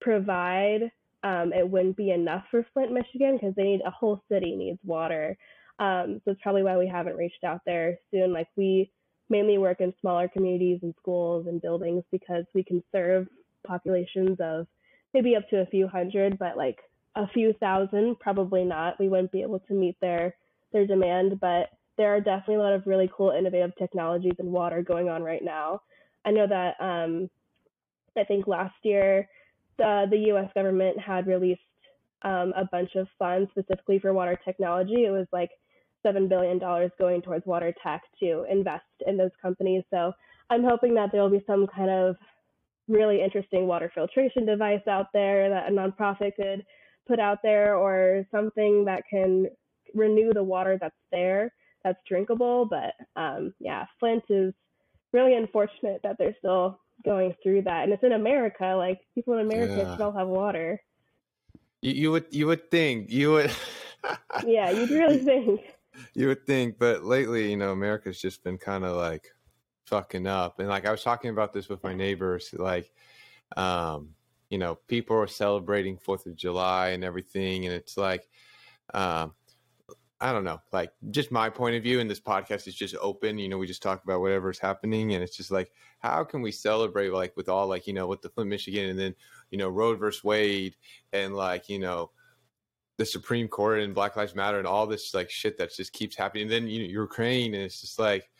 provide, 0.00 0.90
um, 1.22 1.52
it 1.52 1.68
wouldn't 1.68 1.96
be 1.96 2.10
enough 2.10 2.44
for 2.50 2.66
Flint, 2.72 2.92
Michigan, 2.92 3.36
because 3.36 3.54
they 3.54 3.64
need 3.64 3.80
a 3.84 3.90
whole 3.90 4.22
city 4.30 4.56
needs 4.56 4.78
water. 4.84 5.36
Um, 5.78 6.20
so 6.24 6.30
it's 6.30 6.40
probably 6.42 6.62
why 6.62 6.76
we 6.76 6.88
haven't 6.88 7.16
reached 7.16 7.44
out 7.44 7.60
there 7.66 7.98
soon. 8.10 8.32
Like 8.32 8.48
we 8.56 8.90
mainly 9.30 9.58
work 9.58 9.80
in 9.80 9.94
smaller 10.00 10.28
communities 10.28 10.80
and 10.82 10.94
schools 11.00 11.46
and 11.46 11.62
buildings 11.62 12.04
because 12.10 12.44
we 12.54 12.62
can 12.62 12.82
serve 12.92 13.26
populations 13.66 14.38
of 14.40 14.66
maybe 15.12 15.36
up 15.36 15.48
to 15.48 15.60
a 15.60 15.66
few 15.66 15.88
hundred, 15.88 16.38
but 16.38 16.56
like 16.56 16.78
a 17.16 17.26
few 17.28 17.52
thousand, 17.54 18.18
probably 18.18 18.64
not. 18.64 18.98
We 18.98 19.08
wouldn't 19.08 19.32
be 19.32 19.42
able 19.42 19.60
to 19.60 19.74
meet 19.74 19.96
their 20.00 20.34
their 20.72 20.86
demand, 20.86 21.38
but 21.40 21.70
there 21.96 22.14
are 22.14 22.20
definitely 22.20 22.56
a 22.56 22.58
lot 22.58 22.72
of 22.72 22.86
really 22.86 23.08
cool 23.16 23.30
innovative 23.30 23.72
technologies 23.78 24.34
in 24.38 24.50
water 24.50 24.82
going 24.82 25.08
on 25.08 25.22
right 25.22 25.42
now. 25.42 25.82
I 26.24 26.32
know 26.32 26.46
that 26.48 26.74
um, 26.80 27.30
I 28.16 28.24
think 28.24 28.48
last 28.48 28.74
year 28.82 29.28
the, 29.78 30.06
the 30.10 30.18
U.S. 30.28 30.50
government 30.54 30.98
had 30.98 31.28
released 31.28 31.60
um, 32.22 32.52
a 32.56 32.64
bunch 32.64 32.96
of 32.96 33.06
funds 33.18 33.50
specifically 33.50 33.98
for 33.98 34.12
water 34.12 34.38
technology. 34.44 35.04
It 35.04 35.10
was 35.10 35.26
like 35.32 35.50
seven 36.04 36.28
billion 36.28 36.58
dollars 36.60 36.92
going 37.00 37.20
towards 37.22 37.44
water 37.46 37.74
tech 37.82 38.02
to 38.20 38.44
invest 38.48 38.84
in 39.06 39.16
those 39.16 39.32
companies. 39.42 39.82
So 39.90 40.12
I'm 40.50 40.62
hoping 40.62 40.94
that 40.94 41.10
there 41.10 41.22
will 41.22 41.30
be 41.30 41.44
some 41.46 41.66
kind 41.66 41.90
of 41.90 42.16
really 42.86 43.22
interesting 43.22 43.66
water 43.66 43.90
filtration 43.94 44.46
device 44.46 44.86
out 44.88 45.06
there 45.12 45.48
that 45.48 45.68
a 45.68 45.72
nonprofit 45.72 46.36
could 46.36 46.64
put 47.08 47.18
out 47.18 47.38
there, 47.42 47.76
or 47.76 48.24
something 48.30 48.84
that 48.84 49.02
can 49.10 49.46
renew 49.94 50.32
the 50.32 50.42
water 50.42 50.78
that's 50.80 50.94
there 51.12 51.52
that's 51.82 51.98
drinkable. 52.08 52.66
But 52.66 52.94
um, 53.20 53.52
yeah, 53.60 53.84
Flint 54.00 54.24
is 54.30 54.54
really 55.12 55.34
unfortunate 55.34 56.00
that 56.02 56.16
they're 56.18 56.36
still 56.38 56.78
going 57.04 57.34
through 57.42 57.62
that, 57.62 57.84
and 57.84 57.92
it's 57.92 58.02
in 58.04 58.12
America. 58.12 58.74
Like 58.76 59.00
people 59.14 59.34
in 59.34 59.40
America 59.40 59.84
Yeah. 59.98 60.04
all 60.04 60.12
have 60.12 60.28
water. 60.28 60.80
you, 61.82 61.92
you 61.92 62.12
would 62.12 62.26
you 62.30 62.46
would 62.46 62.70
think 62.70 63.10
you 63.10 63.32
would 63.32 63.50
Yeah, 64.46 64.70
you'd 64.70 64.90
really 64.90 65.18
think. 65.24 65.60
You 66.14 66.28
would 66.28 66.46
think, 66.46 66.78
but 66.78 67.04
lately, 67.04 67.50
you 67.50 67.56
know, 67.56 67.72
America's 67.72 68.20
just 68.20 68.42
been 68.44 68.58
kind 68.58 68.84
of 68.84 68.96
like 68.96 69.32
fucking 69.86 70.26
up. 70.26 70.58
And 70.58 70.68
like 70.68 70.86
I 70.86 70.90
was 70.90 71.02
talking 71.02 71.30
about 71.30 71.52
this 71.52 71.68
with 71.68 71.82
my 71.82 71.94
neighbors, 71.94 72.50
like, 72.56 72.92
um, 73.56 74.10
you 74.50 74.58
know, 74.58 74.76
people 74.86 75.16
are 75.16 75.26
celebrating 75.26 75.98
Fourth 75.98 76.26
of 76.26 76.36
July 76.36 76.90
and 76.90 77.04
everything, 77.04 77.66
and 77.66 77.74
it's 77.74 77.96
like, 77.96 78.28
um, 78.92 79.34
I 80.20 80.32
don't 80.32 80.44
know, 80.44 80.60
like 80.72 80.92
just 81.10 81.30
my 81.32 81.50
point 81.50 81.76
of 81.76 81.82
view. 81.82 82.00
And 82.00 82.08
this 82.08 82.20
podcast 82.20 82.66
is 82.66 82.74
just 82.74 82.94
open. 83.00 83.38
You 83.38 83.48
know, 83.48 83.58
we 83.58 83.66
just 83.66 83.82
talk 83.82 84.02
about 84.04 84.20
whatever's 84.20 84.58
happening, 84.58 85.14
and 85.14 85.22
it's 85.22 85.36
just 85.36 85.50
like, 85.50 85.72
how 85.98 86.24
can 86.24 86.40
we 86.40 86.52
celebrate 86.52 87.12
like 87.12 87.36
with 87.36 87.48
all 87.48 87.66
like 87.66 87.86
you 87.86 87.92
know 87.92 88.06
with 88.06 88.22
the 88.22 88.30
Flint, 88.30 88.50
Michigan, 88.50 88.90
and 88.90 88.98
then 88.98 89.14
you 89.50 89.58
know 89.58 89.68
Roe 89.68 89.94
versus 89.96 90.24
Wade, 90.24 90.76
and 91.12 91.34
like 91.34 91.68
you 91.68 91.78
know 91.78 92.10
the 92.96 93.06
Supreme 93.06 93.48
Court 93.48 93.80
and 93.80 93.94
Black 93.94 94.16
Lives 94.16 94.34
Matter 94.34 94.58
and 94.58 94.66
all 94.66 94.86
this 94.86 95.14
like 95.14 95.30
shit 95.30 95.58
that 95.58 95.74
just 95.74 95.92
keeps 95.92 96.16
happening. 96.16 96.44
And 96.44 96.50
then 96.52 96.68
you 96.68 96.80
know 96.82 96.88
Ukraine, 96.88 97.54
and 97.54 97.62
it's 97.64 97.80
just 97.80 97.98
like 97.98 98.30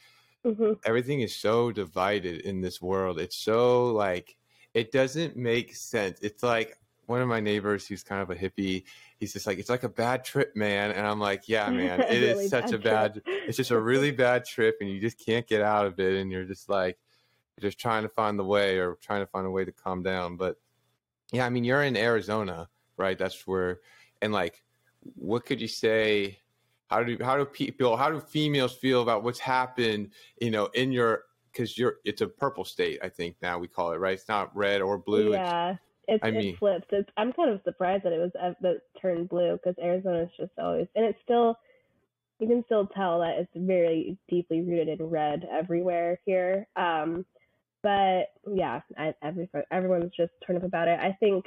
hmm 0.44 0.74
everything 0.84 1.20
is 1.20 1.34
so 1.34 1.72
divided 1.72 2.40
in 2.42 2.60
this 2.60 2.80
world. 2.80 3.18
It's 3.18 3.36
so 3.36 3.86
like 3.92 4.36
it 4.74 4.92
doesn't 4.92 5.36
make 5.36 5.74
sense. 5.74 6.18
It's 6.22 6.42
like 6.42 6.76
one 7.06 7.20
of 7.20 7.28
my 7.28 7.40
neighbors 7.40 7.86
who's 7.86 8.02
kind 8.02 8.22
of 8.22 8.30
a 8.30 8.34
hippie. 8.34 8.84
He's 9.18 9.32
just 9.32 9.46
like 9.46 9.58
it's 9.58 9.70
like 9.70 9.84
a 9.84 9.88
bad 9.88 10.24
trip, 10.24 10.54
man. 10.56 10.90
And 10.92 11.06
I'm 11.06 11.20
like, 11.20 11.48
yeah, 11.48 11.70
man, 11.70 12.04
it 12.08 12.22
is 12.22 12.38
Really 12.38 12.48
such 12.48 12.72
a 12.72 12.78
bad 12.78 13.14
bad. 13.14 13.14
trip. 13.14 13.24
It's 13.46 13.56
just 13.56 13.70
a 13.70 13.80
really 13.80 14.10
bad 14.10 14.44
trip, 14.44 14.76
and 14.80 14.90
you 14.90 15.00
just 15.00 15.18
can't 15.24 15.46
get 15.46 15.62
out 15.62 15.86
of 15.86 15.98
it. 16.00 16.14
And 16.20 16.30
you're 16.30 16.44
just 16.44 16.68
like 16.68 16.98
you're 17.56 17.68
just 17.68 17.78
trying 17.78 18.02
to 18.02 18.08
find 18.08 18.38
the 18.38 18.44
way 18.44 18.78
or 18.78 18.96
trying 19.02 19.20
to 19.22 19.26
find 19.26 19.46
a 19.46 19.50
way 19.50 19.64
to 19.64 19.72
calm 19.72 20.02
down. 20.02 20.36
But 20.36 20.56
yeah, 21.32 21.46
I 21.46 21.50
mean, 21.50 21.64
you're 21.64 21.82
in 21.82 21.96
Arizona, 21.96 22.68
right? 22.96 23.18
That's 23.18 23.46
where 23.46 23.80
and 24.24 24.32
like 24.32 24.62
what 25.14 25.44
could 25.44 25.60
you 25.60 25.68
say 25.68 26.38
how 26.88 27.02
do 27.02 27.16
how 27.22 27.36
do 27.36 27.44
people 27.44 27.96
how 27.96 28.10
do 28.10 28.18
females 28.18 28.72
feel 28.74 29.02
about 29.02 29.22
what's 29.22 29.38
happened 29.38 30.10
you 30.40 30.50
know 30.50 30.66
in 30.74 30.90
your 30.90 31.24
because 31.52 31.76
you're 31.78 31.96
it's 32.04 32.22
a 32.22 32.26
purple 32.26 32.64
state 32.64 32.98
i 33.02 33.08
think 33.08 33.36
now 33.42 33.58
we 33.58 33.68
call 33.68 33.92
it 33.92 33.98
right 33.98 34.14
it's 34.14 34.28
not 34.28 34.54
red 34.56 34.80
or 34.80 34.96
blue 34.98 35.32
Yeah, 35.32 35.76
it's, 36.08 36.22
I 36.24 36.28
it 36.28 36.34
mean- 36.34 36.56
flips. 36.56 36.86
It's, 36.90 37.08
I'm 37.16 37.32
kind 37.32 37.50
of 37.50 37.60
surprised 37.64 38.04
that 38.04 38.12
it 38.12 38.18
was 38.18 38.32
uh, 38.42 38.52
that 38.62 38.80
turned 39.00 39.28
blue 39.28 39.52
because 39.52 39.74
Arizona's 39.82 40.28
just 40.38 40.52
always, 40.58 40.86
and 40.94 41.04
it's 41.04 41.18
still, 41.22 41.56
you 42.40 42.46
can 42.46 42.62
still 42.66 42.86
tell 42.88 43.20
that 43.20 43.38
it's 43.38 43.50
very 43.54 44.18
deeply 44.28 44.60
rooted 44.60 45.00
in 45.00 45.06
red 45.06 45.48
everywhere 45.50 46.20
here. 46.26 46.66
Um, 46.76 47.24
but 47.82 48.32
yeah, 48.52 48.80
I, 48.98 49.14
every, 49.22 49.48
everyone's 49.70 50.12
just 50.14 50.32
turned 50.46 50.58
up 50.58 50.64
about 50.64 50.88
it. 50.88 50.98
I 51.00 51.16
think 51.20 51.46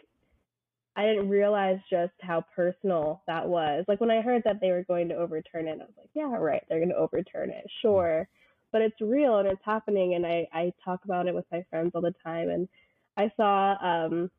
I 0.97 1.05
didn't 1.05 1.29
realize 1.29 1.77
just 1.91 2.13
how 2.21 2.43
personal 2.55 3.21
that 3.27 3.47
was. 3.47 3.86
Like 3.88 4.01
when 4.01 4.10
I 4.10 4.21
heard 4.21 4.41
that 4.45 4.60
they 4.60 4.71
were 4.71 4.83
going 4.83 5.10
to 5.10 5.15
overturn 5.15 5.67
it, 5.67 5.73
I 5.79 5.86
was 5.86 5.93
like, 5.95 6.10
yeah, 6.15 6.36
right, 6.36 6.63
they're 6.67 6.79
going 6.79 6.89
to 6.89 6.95
overturn 6.95 7.51
it, 7.51 7.65
sure. 7.83 8.27
But 8.71 8.81
it's 8.81 8.99
real 8.99 9.38
and 9.38 9.47
it's 9.47 9.62
happening, 9.63 10.15
and 10.15 10.25
I 10.25 10.47
I 10.51 10.73
talk 10.83 11.05
about 11.05 11.27
it 11.27 11.36
with 11.36 11.45
my 11.51 11.63
friends 11.69 11.91
all 11.93 12.01
the 12.01 12.15
time. 12.23 12.49
And 12.49 12.67
I 13.15 13.31
saw 13.38 13.75
um, 13.79 14.31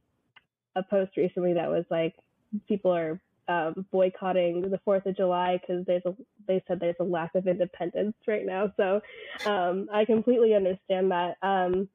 a 0.74 0.82
post 0.82 1.16
recently 1.16 1.54
that 1.54 1.70
was 1.70 1.84
like 1.90 2.14
people 2.66 2.94
are 2.94 3.20
um, 3.46 3.86
boycotting 3.92 4.62
the 4.62 4.80
Fourth 4.84 5.06
of 5.06 5.16
July 5.16 5.58
because 5.60 5.86
there's 5.86 6.02
a 6.06 6.14
they 6.48 6.62
said 6.66 6.80
there's 6.80 6.96
a 7.00 7.04
lack 7.04 7.36
of 7.36 7.46
independence 7.46 8.16
right 8.26 8.44
now. 8.44 8.72
So 8.76 9.00
um, 9.46 9.88
I 9.92 10.04
completely 10.04 10.54
understand 10.54 11.12
that. 11.12 11.36
Um, 11.40 11.88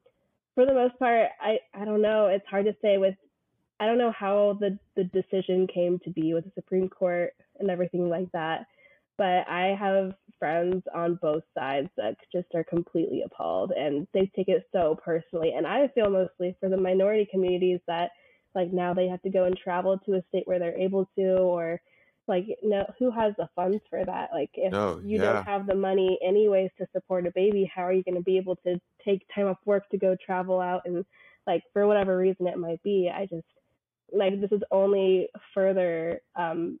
for 0.54 0.64
the 0.64 0.74
most 0.74 0.98
part, 0.98 1.28
I 1.40 1.58
I 1.74 1.84
don't 1.84 2.02
know. 2.02 2.28
It's 2.28 2.46
hard 2.48 2.64
to 2.64 2.74
say 2.80 2.96
with 2.98 3.14
I 3.80 3.86
don't 3.86 3.98
know 3.98 4.12
how 4.12 4.56
the 4.60 4.78
the 4.96 5.04
decision 5.04 5.66
came 5.66 5.98
to 6.00 6.10
be 6.10 6.34
with 6.34 6.44
the 6.44 6.52
Supreme 6.54 6.88
Court 6.88 7.32
and 7.58 7.70
everything 7.70 8.08
like 8.08 8.30
that. 8.32 8.66
But 9.16 9.48
I 9.48 9.76
have 9.78 10.14
friends 10.38 10.82
on 10.92 11.16
both 11.22 11.44
sides 11.56 11.88
that 11.96 12.16
just 12.32 12.48
are 12.54 12.64
completely 12.64 13.22
appalled 13.24 13.70
and 13.72 14.08
they 14.12 14.30
take 14.34 14.48
it 14.48 14.66
so 14.72 14.98
personally. 15.04 15.52
And 15.56 15.66
I 15.66 15.88
feel 15.94 16.10
mostly 16.10 16.56
for 16.58 16.68
the 16.68 16.76
minority 16.76 17.26
communities 17.30 17.80
that 17.86 18.10
like 18.54 18.72
now 18.72 18.94
they 18.94 19.08
have 19.08 19.22
to 19.22 19.30
go 19.30 19.44
and 19.44 19.56
travel 19.56 19.98
to 19.98 20.14
a 20.14 20.22
state 20.28 20.46
where 20.46 20.58
they're 20.58 20.78
able 20.78 21.08
to 21.16 21.36
or 21.38 21.80
like 22.26 22.46
no 22.62 22.84
who 22.98 23.10
has 23.10 23.34
the 23.36 23.48
funds 23.54 23.82
for 23.90 24.04
that 24.04 24.30
like 24.32 24.50
if 24.54 24.72
No, 24.72 25.00
you 25.04 25.18
yeah. 25.18 25.32
don't 25.32 25.44
have 25.44 25.66
the 25.66 25.74
money 25.74 26.18
anyways 26.26 26.70
to 26.78 26.86
support 26.92 27.26
a 27.26 27.32
baby 27.32 27.70
how 27.72 27.82
are 27.82 27.92
you 27.92 28.02
going 28.02 28.14
to 28.14 28.22
be 28.22 28.38
able 28.38 28.56
to 28.56 28.80
take 29.04 29.26
time 29.34 29.46
off 29.48 29.58
work 29.66 29.88
to 29.90 29.98
go 29.98 30.16
travel 30.24 30.60
out 30.60 30.82
and 30.86 31.04
like 31.46 31.62
for 31.72 31.86
whatever 31.86 32.16
reason 32.16 32.46
it 32.46 32.56
might 32.58 32.82
be 32.82 33.10
i 33.14 33.26
just 33.26 33.44
like 34.12 34.40
this 34.40 34.52
is 34.52 34.62
only 34.70 35.28
further 35.54 36.20
um 36.36 36.78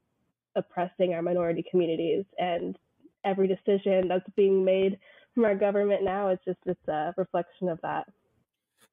oppressing 0.56 1.14
our 1.14 1.22
minority 1.22 1.64
communities 1.68 2.24
and 2.38 2.78
every 3.24 3.48
decision 3.48 4.06
that's 4.08 4.28
being 4.36 4.64
made 4.64 4.98
from 5.34 5.44
our 5.44 5.54
government 5.56 6.02
now 6.04 6.28
is 6.28 6.38
just 6.44 6.58
it's 6.66 6.88
a 6.88 7.12
reflection 7.16 7.68
of 7.68 7.80
that 7.82 8.06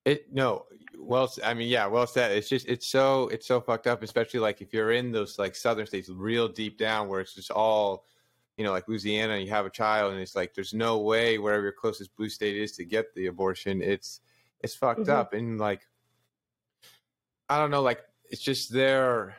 It 0.06 0.34
no, 0.34 0.66
well, 0.98 1.32
i 1.44 1.54
mean, 1.54 1.68
yeah, 1.70 1.86
well 1.86 2.08
said. 2.08 2.32
It's 2.32 2.50
just 2.50 2.68
it's 2.68 2.88
so 2.88 3.28
it's 3.28 3.46
so 3.46 3.62
fucked 3.62 3.86
up, 3.86 4.02
especially 4.02 4.40
like 4.40 4.62
if 4.62 4.74
you're 4.74 4.92
in 4.94 5.12
those 5.12 5.38
like 5.38 5.56
southern 5.56 5.86
states, 5.86 6.10
real 6.10 6.48
deep 6.48 6.78
down, 6.80 7.08
where 7.08 7.22
it's 7.22 7.36
just 7.36 7.52
all, 7.52 8.06
you 8.58 8.64
know, 8.64 8.72
like 8.72 8.88
Louisiana, 8.88 9.38
you 9.38 9.50
have 9.52 9.68
a 9.68 9.70
child, 9.70 10.14
and 10.14 10.22
it's 10.22 10.36
like 10.36 10.56
there's 10.56 10.74
no 10.74 10.98
way 11.00 11.38
wherever 11.38 11.62
your 11.62 11.72
closest 11.72 12.16
blue 12.16 12.30
state 12.30 12.58
is 12.58 12.72
to 12.78 12.84
get 12.86 13.14
the 13.14 13.28
abortion. 13.28 13.82
It's 13.84 14.22
it's 14.62 14.74
fucked 14.74 15.08
Mhm. 15.08 15.10
up, 15.10 15.34
and 15.34 15.60
like 15.60 15.82
I 17.50 17.60
don't 17.60 17.70
know, 17.70 17.82
like 17.84 18.02
it's 18.32 18.42
just 18.42 18.72
their 18.74 19.36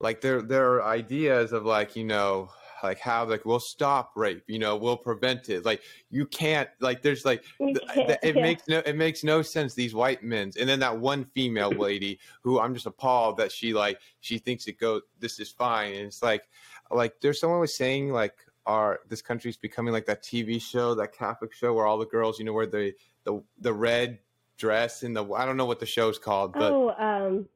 like 0.00 0.20
their 0.20 0.42
their 0.42 0.84
ideas 0.84 1.52
of 1.52 1.64
like 1.64 1.94
you 1.96 2.04
know 2.04 2.50
like 2.82 3.00
how 3.00 3.24
like 3.24 3.44
we'll 3.44 3.60
stop 3.60 4.12
rape, 4.14 4.44
you 4.46 4.58
know, 4.58 4.76
we'll 4.76 4.96
prevent 4.96 5.48
it. 5.48 5.64
Like 5.64 5.82
you 6.10 6.26
can't 6.26 6.68
like 6.80 7.02
there's 7.02 7.24
like 7.24 7.44
You 7.58 7.74
th- 7.74 7.88
th- 7.94 8.18
it 8.22 8.36
yeah. 8.36 8.42
makes 8.42 8.68
no 8.68 8.78
it 8.78 8.96
makes 8.96 9.24
no 9.24 9.42
sense 9.42 9.74
these 9.74 9.94
white 9.94 10.22
men's 10.22 10.56
and 10.56 10.68
then 10.68 10.80
that 10.80 10.96
one 10.98 11.24
female 11.34 11.70
lady 11.70 12.18
who 12.42 12.60
i'm 12.60 12.74
just 12.74 12.86
appalled 12.86 13.36
that 13.38 13.52
she 13.52 13.74
like 13.74 14.00
she 14.20 14.38
thinks 14.38 14.66
it 14.66 14.78
goes 14.78 15.02
this 15.18 15.40
is 15.40 15.50
fine 15.50 15.92
and 15.94 16.06
it's 16.06 16.22
like 16.22 16.48
like 16.90 17.20
there's 17.20 17.40
someone 17.40 17.60
was 17.60 17.76
saying 17.76 18.12
like 18.12 18.34
our 18.66 19.00
this 19.08 19.22
country's 19.22 19.56
becoming 19.56 19.92
like 19.92 20.06
that 20.06 20.22
tv 20.22 20.60
show 20.60 20.94
that 20.94 21.12
catholic 21.12 21.52
show 21.52 21.74
where 21.74 21.86
all 21.86 21.98
the 21.98 22.06
girls 22.06 22.38
you 22.38 22.44
know 22.44 22.52
wear 22.52 22.66
the 22.66 22.92
the 23.24 23.42
the 23.60 23.72
red 23.72 24.18
dress 24.56 25.02
and 25.02 25.16
the 25.16 25.24
i 25.34 25.44
don't 25.44 25.56
know 25.56 25.66
what 25.66 25.80
the 25.80 25.86
show's 25.86 26.18
called 26.18 26.52
but 26.52 26.72
oh 26.72 26.90
um 26.98 27.48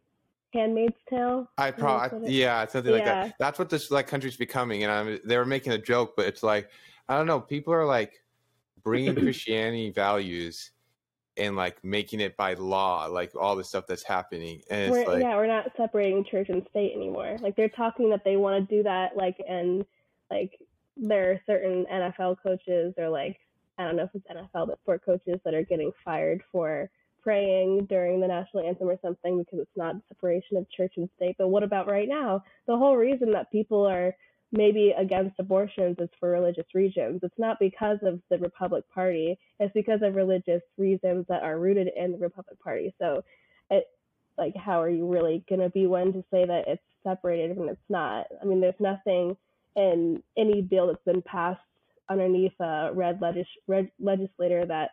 handmaid's 0.53 0.97
tale 1.09 1.51
I 1.59 1.71
probably 1.71 2.33
yeah, 2.33 2.67
something 2.67 2.93
like 2.93 3.05
Yeah. 3.05 3.25
that. 3.25 3.35
That's 3.39 3.59
what 3.59 3.71
this 3.71 3.91
like 3.91 4.07
country's 4.07 4.37
becoming, 4.37 4.83
and 4.83 4.93
I'm, 4.93 5.19
they 5.25 5.37
were 5.37 5.47
making 5.47 5.73
a 5.73 5.79
joke, 5.79 6.15
but 6.17 6.27
it's 6.27 6.43
like 6.43 6.71
I 7.09 7.17
don't 7.17 7.27
know. 7.27 7.41
People 7.41 7.73
are 7.73 7.87
like 7.87 8.23
bringing 8.83 9.15
Christianity 9.23 9.91
values 9.91 10.71
and 11.37 11.57
like 11.57 11.83
making 11.83 12.21
it 12.21 12.37
by 12.37 12.55
law, 12.55 13.07
like 13.07 13.35
all 13.35 13.57
the 13.57 13.65
stuff 13.65 13.87
that's 13.87 14.03
happening, 14.03 14.63
and 14.71 14.93
we're, 14.93 15.07
like 15.07 15.23
yeah, 15.23 15.37
we're 15.37 15.47
not 15.47 15.71
separating 15.77 16.25
church 16.25 16.49
and 16.49 16.67
state 16.71 16.93
anymore. 16.95 17.37
Like 17.41 17.57
they're 17.57 17.69
talking 17.69 18.11
that 18.11 18.25
they 18.25 18.37
want 18.37 18.69
to 18.69 18.77
do 18.77 18.83
that, 18.83 19.17
like 19.17 19.37
and 19.49 19.85
like 20.31 20.59
there 20.97 21.33
are 21.33 21.41
certain 21.47 21.87
NFL 21.93 22.37
coaches 22.43 22.95
or 22.99 23.09
like 23.09 23.39
I 23.79 23.85
don't 23.85 23.97
know 23.97 24.05
if 24.05 24.11
it's 24.15 24.27
NFL, 24.27 24.69
but 24.69 24.79
sport 24.81 25.05
coaches 25.05 25.41
that 25.45 25.55
are 25.55 25.65
getting 25.65 25.93
fired 26.05 26.43
for 26.53 26.91
praying 27.23 27.87
during 27.89 28.21
the 28.21 28.27
national 28.27 28.67
anthem 28.67 28.89
or 28.89 28.99
something 29.03 29.39
because 29.39 29.61
it's 29.61 29.77
not 29.77 29.97
separation 30.09 30.57
of 30.57 30.71
church 30.71 30.95
and 30.97 31.09
state. 31.17 31.37
But 31.39 31.49
what 31.49 31.63
about 31.63 31.91
right 31.91 32.09
now? 32.09 32.43
The 32.67 32.77
whole 32.77 32.97
reason 32.97 33.33
that 33.33 33.53
people 33.53 33.87
are 33.87 34.15
maybe 34.51 34.95
against 34.97 35.39
abortions 35.39 35.97
is 35.99 36.09
for 36.21 36.31
religious 36.31 36.67
reasons. 36.75 37.21
It's 37.23 37.39
not 37.39 37.59
because 37.59 37.99
of 38.03 38.21
the 38.31 38.39
Republic 38.39 38.85
Party. 38.93 39.39
It's 39.59 39.73
because 39.73 40.01
of 40.03 40.15
religious 40.15 40.63
reasons 40.77 41.27
that 41.29 41.43
are 41.43 41.59
rooted 41.59 41.89
in 41.97 42.13
the 42.13 42.19
Republic 42.19 42.59
Party. 42.63 42.95
So 42.99 43.25
it 43.71 43.85
like 44.39 44.55
how 44.57 44.81
are 44.81 44.89
you 44.89 45.07
really 45.07 45.45
to 45.49 45.71
be 45.71 45.87
one 45.87 46.13
to 46.13 46.25
say 46.31 46.45
that 46.47 46.65
it's 46.67 46.83
separated 47.05 47.55
when 47.55 47.69
it's 47.69 47.91
not 47.91 48.27
i 48.41 48.47
mean 48.47 48.63
there's 48.63 48.75
nothing 48.81 49.37
in 49.77 50.23
any 50.39 50.63
bill 50.63 50.87
that's 50.87 51.05
been 51.05 51.21
passed 51.21 51.61
underneath 52.09 52.59
a 52.61 52.91
red, 52.93 53.21
legis- 53.21 53.47
red 53.67 53.91
legislator 53.99 54.67
that 54.67 54.91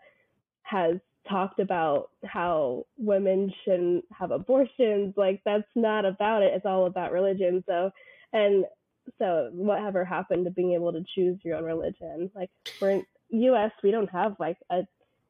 has 0.63 0.95
talked 1.29 1.59
about 1.59 2.09
how 2.25 2.85
women 2.97 3.53
shouldn't 3.63 4.03
have 4.17 4.31
abortions 4.31 5.13
like 5.17 5.41
that's 5.45 5.63
not 5.75 6.05
about 6.05 6.41
it 6.41 6.53
it's 6.53 6.65
all 6.65 6.85
about 6.85 7.11
religion 7.11 7.63
so 7.67 7.91
and 8.33 8.65
so 9.17 9.49
whatever 9.53 10.03
happened 10.03 10.45
to 10.45 10.51
being 10.51 10.73
able 10.73 10.91
to 10.91 11.03
choose 11.15 11.37
your 11.43 11.57
own 11.57 11.63
religion 11.63 12.29
like 12.35 12.49
we're 12.81 12.91
in 12.91 13.05
us 13.31 13.71
we 13.83 13.91
don't 13.91 14.09
have 14.09 14.35
like 14.39 14.57
a 14.71 14.81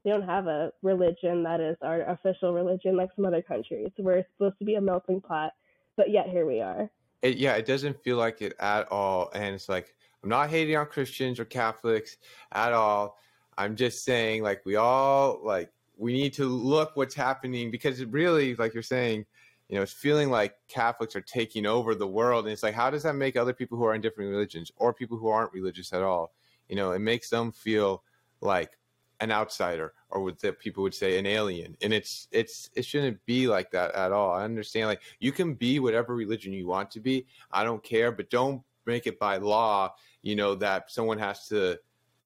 we 0.03 0.11
don't 0.11 0.23
have 0.23 0.47
a 0.47 0.71
religion 0.81 1.43
that 1.43 1.59
is 1.59 1.75
our 1.81 2.01
official 2.03 2.53
religion 2.53 2.95
like 2.95 3.09
some 3.15 3.25
other 3.25 3.41
countries. 3.41 3.89
We're 3.97 4.25
supposed 4.33 4.57
to 4.59 4.65
be 4.65 4.75
a 4.75 4.81
melting 4.81 5.21
pot, 5.21 5.51
but 5.97 6.09
yet 6.09 6.29
here 6.29 6.45
we 6.45 6.61
are. 6.61 6.89
it, 7.21 7.37
yeah, 7.37 7.55
it 7.55 7.65
doesn't 7.65 8.01
feel 8.01 8.17
like 8.17 8.41
it 8.41 8.53
at 8.59 8.89
all. 8.91 9.29
And 9.33 9.55
it's 9.55 9.67
like, 9.69 9.93
I'm 10.23 10.29
not 10.29 10.49
hating 10.49 10.75
on 10.75 10.85
Christians 10.85 11.39
or 11.39 11.45
Catholics 11.45 12.17
at 12.53 12.73
all. 12.73 13.17
I'm 13.57 13.75
just 13.75 14.05
saying, 14.05 14.41
like, 14.41 14.65
we 14.65 14.77
all, 14.77 15.41
like, 15.43 15.69
we 15.99 16.13
need 16.13 16.33
to 16.33 16.45
look 16.45 16.95
what's 16.95 17.13
happening 17.13 17.69
because 17.69 17.99
it 17.99 18.09
really, 18.09 18.55
like 18.55 18.73
you're 18.73 18.81
saying, 18.81 19.25
you 19.67 19.75
know, 19.75 19.83
it's 19.83 19.93
feeling 19.93 20.31
like 20.31 20.55
Catholics 20.67 21.15
are 21.15 21.21
taking 21.21 21.65
over 21.65 21.93
the 21.93 22.07
world. 22.07 22.45
And 22.45 22.53
it's 22.53 22.63
like, 22.63 22.73
how 22.73 22.89
does 22.89 23.03
that 23.03 23.13
make 23.13 23.35
other 23.35 23.53
people 23.53 23.77
who 23.77 23.83
are 23.83 23.93
in 23.93 24.01
different 24.01 24.31
religions 24.31 24.71
or 24.77 24.93
people 24.93 25.17
who 25.17 25.27
aren't 25.27 25.53
religious 25.53 25.93
at 25.93 26.01
all? 26.01 26.33
You 26.69 26.77
know, 26.77 26.93
it 26.93 26.99
makes 26.99 27.29
them 27.29 27.51
feel 27.51 28.03
like 28.41 28.71
an 29.19 29.31
outsider 29.31 29.93
or 30.09 30.23
what 30.23 30.39
that 30.39 30.59
people 30.59 30.81
would 30.81 30.93
say 30.93 31.19
an 31.19 31.25
alien 31.25 31.75
and 31.81 31.93
it's 31.93 32.29
it's 32.31 32.69
it 32.73 32.85
shouldn't 32.85 33.19
be 33.25 33.47
like 33.47 33.69
that 33.69 33.93
at 33.93 34.13
all 34.13 34.31
i 34.31 34.45
understand 34.45 34.87
like 34.87 35.01
you 35.19 35.31
can 35.31 35.53
be 35.53 35.77
whatever 35.79 36.15
religion 36.15 36.53
you 36.53 36.65
want 36.65 36.89
to 36.89 37.01
be 37.01 37.25
i 37.51 37.61
don't 37.61 37.83
care 37.83 38.13
but 38.13 38.29
don't 38.29 38.61
make 38.85 39.07
it 39.07 39.19
by 39.19 39.35
law 39.35 39.93
you 40.21 40.37
know 40.37 40.55
that 40.55 40.89
someone 40.89 41.17
has 41.17 41.49
to 41.49 41.77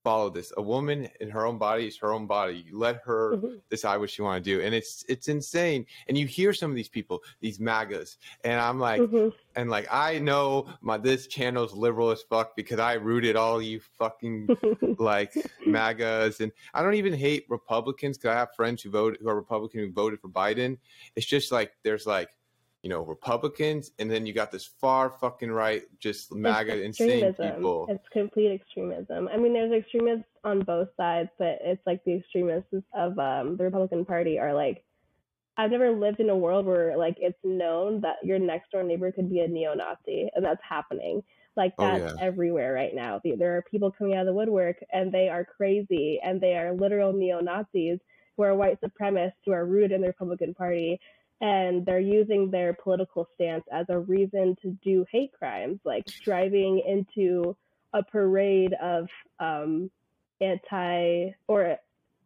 follow 0.04 0.30
this 0.30 0.52
a 0.58 0.62
woman 0.62 1.08
in 1.22 1.30
her 1.30 1.46
own 1.46 1.58
body 1.58 1.88
is 1.88 1.98
her 1.98 2.12
own 2.12 2.28
body 2.28 2.66
you 2.68 2.78
let 2.78 2.98
her 3.06 3.38
Mhm. 3.38 3.62
decide 3.70 3.98
what 3.98 4.10
she 4.10 4.22
want 4.22 4.44
to 4.44 4.50
do 4.58 4.62
and 4.62 4.76
it's 4.76 5.06
it's 5.08 5.30
insane 5.30 5.86
and 6.08 6.18
you 6.18 6.28
hear 6.28 6.54
some 6.54 6.70
of 6.70 6.76
these 6.76 6.90
people 6.90 7.24
these 7.40 7.60
magas 7.60 8.18
and 8.44 8.60
i'm 8.60 8.80
like 8.80 9.02
Mhm. 9.02 9.32
and 9.56 9.70
like 9.70 9.88
i 9.92 10.20
know 10.20 10.68
my 10.82 10.98
this 10.98 11.28
channel's 11.28 11.74
liberal 11.74 12.12
as 12.12 12.22
fuck 12.24 12.54
because 12.58 12.80
i 12.80 12.94
rooted 12.94 13.36
all 13.38 13.62
you 13.62 13.80
fucking 13.98 14.48
like 15.00 15.34
MAGAs, 15.66 16.40
and 16.42 16.52
I 16.74 16.82
don't 16.84 16.96
even 16.96 17.14
hate 17.14 17.46
Republicans 17.50 18.18
because 18.18 18.30
I 18.36 18.40
have 18.40 18.54
friends 18.56 18.82
who 18.84 18.90
vote 18.90 19.18
who 19.22 19.30
are 19.30 19.36
Republican 19.36 19.80
who 19.80 19.92
voted 19.92 20.20
for 20.20 20.28
Biden. 20.30 20.78
It's 21.16 21.26
just 21.26 21.52
like 21.52 21.72
there's 21.84 22.06
like 22.06 22.30
you 22.84 22.90
know 22.90 23.02
Republicans, 23.02 23.92
and 23.98 24.12
then 24.12 24.26
you 24.26 24.34
got 24.34 24.52
this 24.52 24.66
far 24.66 25.10
fucking 25.10 25.52
right, 25.52 25.84
just 26.00 26.34
MAGA 26.36 26.74
It's 26.74 27.00
insane 27.00 27.24
extremism. 27.24 27.56
people. 27.56 27.88
It's 27.90 28.08
complete 28.12 28.52
extremism. 28.52 29.30
I 29.34 29.38
mean, 29.38 29.54
there's 29.54 29.72
extremists 29.72 30.28
on 30.44 30.60
both 30.60 30.90
sides, 30.98 31.30
but 31.40 31.60
it's 31.62 31.82
like 31.88 32.04
the 32.04 32.18
extremists 32.18 32.74
of 32.94 33.18
um, 33.18 33.56
the 33.58 33.64
Republican 33.64 34.04
Party 34.04 34.38
are 34.38 34.54
like, 34.54 34.84
I've 35.58 35.72
never 35.72 35.92
lived 35.92 36.20
in 36.20 36.30
a 36.30 36.36
world 36.36 36.66
where 36.66 36.98
like 36.98 37.16
it's 37.20 37.40
known 37.44 38.02
that 38.02 38.18
your 38.22 38.38
next 38.38 38.72
door 38.72 38.84
neighbor 38.84 39.12
could 39.14 39.30
be 39.30 39.40
a 39.40 39.48
neo-Nazi, 39.48 40.30
and 40.36 40.44
that's 40.44 40.62
happening. 40.68 41.24
Like 41.56 41.74
Oh 41.78 41.86
that's 41.86 42.16
yeah. 42.16 42.26
everywhere 42.26 42.74
right 42.74 42.94
now. 42.94 43.22
There 43.24 43.56
are 43.56 43.62
people 43.62 43.92
coming 43.92 44.16
out 44.16 44.22
of 44.22 44.26
the 44.26 44.34
woodwork 44.34 44.78
and 44.92 45.12
they 45.12 45.30
are 45.30 45.46
crazy 45.46 46.20
and 46.24 46.42
they 46.42 46.56
are 46.56 46.74
literal 46.74 47.14
neo 47.14 47.42
Nazis 47.42 48.00
who 48.36 48.44
are 48.44 48.56
white 48.56 48.80
supremacists 48.82 49.34
who 49.46 49.52
are 49.52 49.66
rooted 49.66 49.92
in 49.92 50.02
the 50.02 50.08
Republican 50.08 50.56
Party 50.56 51.00
and 51.44 51.86
they're 51.86 52.00
using 52.00 52.50
their 52.50 52.74
political 52.74 53.28
stance 53.36 53.66
as 53.70 53.86
a 53.90 54.00
reason 54.00 54.56
to 54.62 54.70
do 54.82 55.06
hate 55.12 55.34
crimes, 55.38 55.78
like 55.84 56.06
driving 56.24 56.82
into 56.88 57.54
a 57.94 58.02
parade 58.02 58.74
of 58.82 59.10
um, 59.42 59.92
anti 60.40 61.32
or 61.50 61.78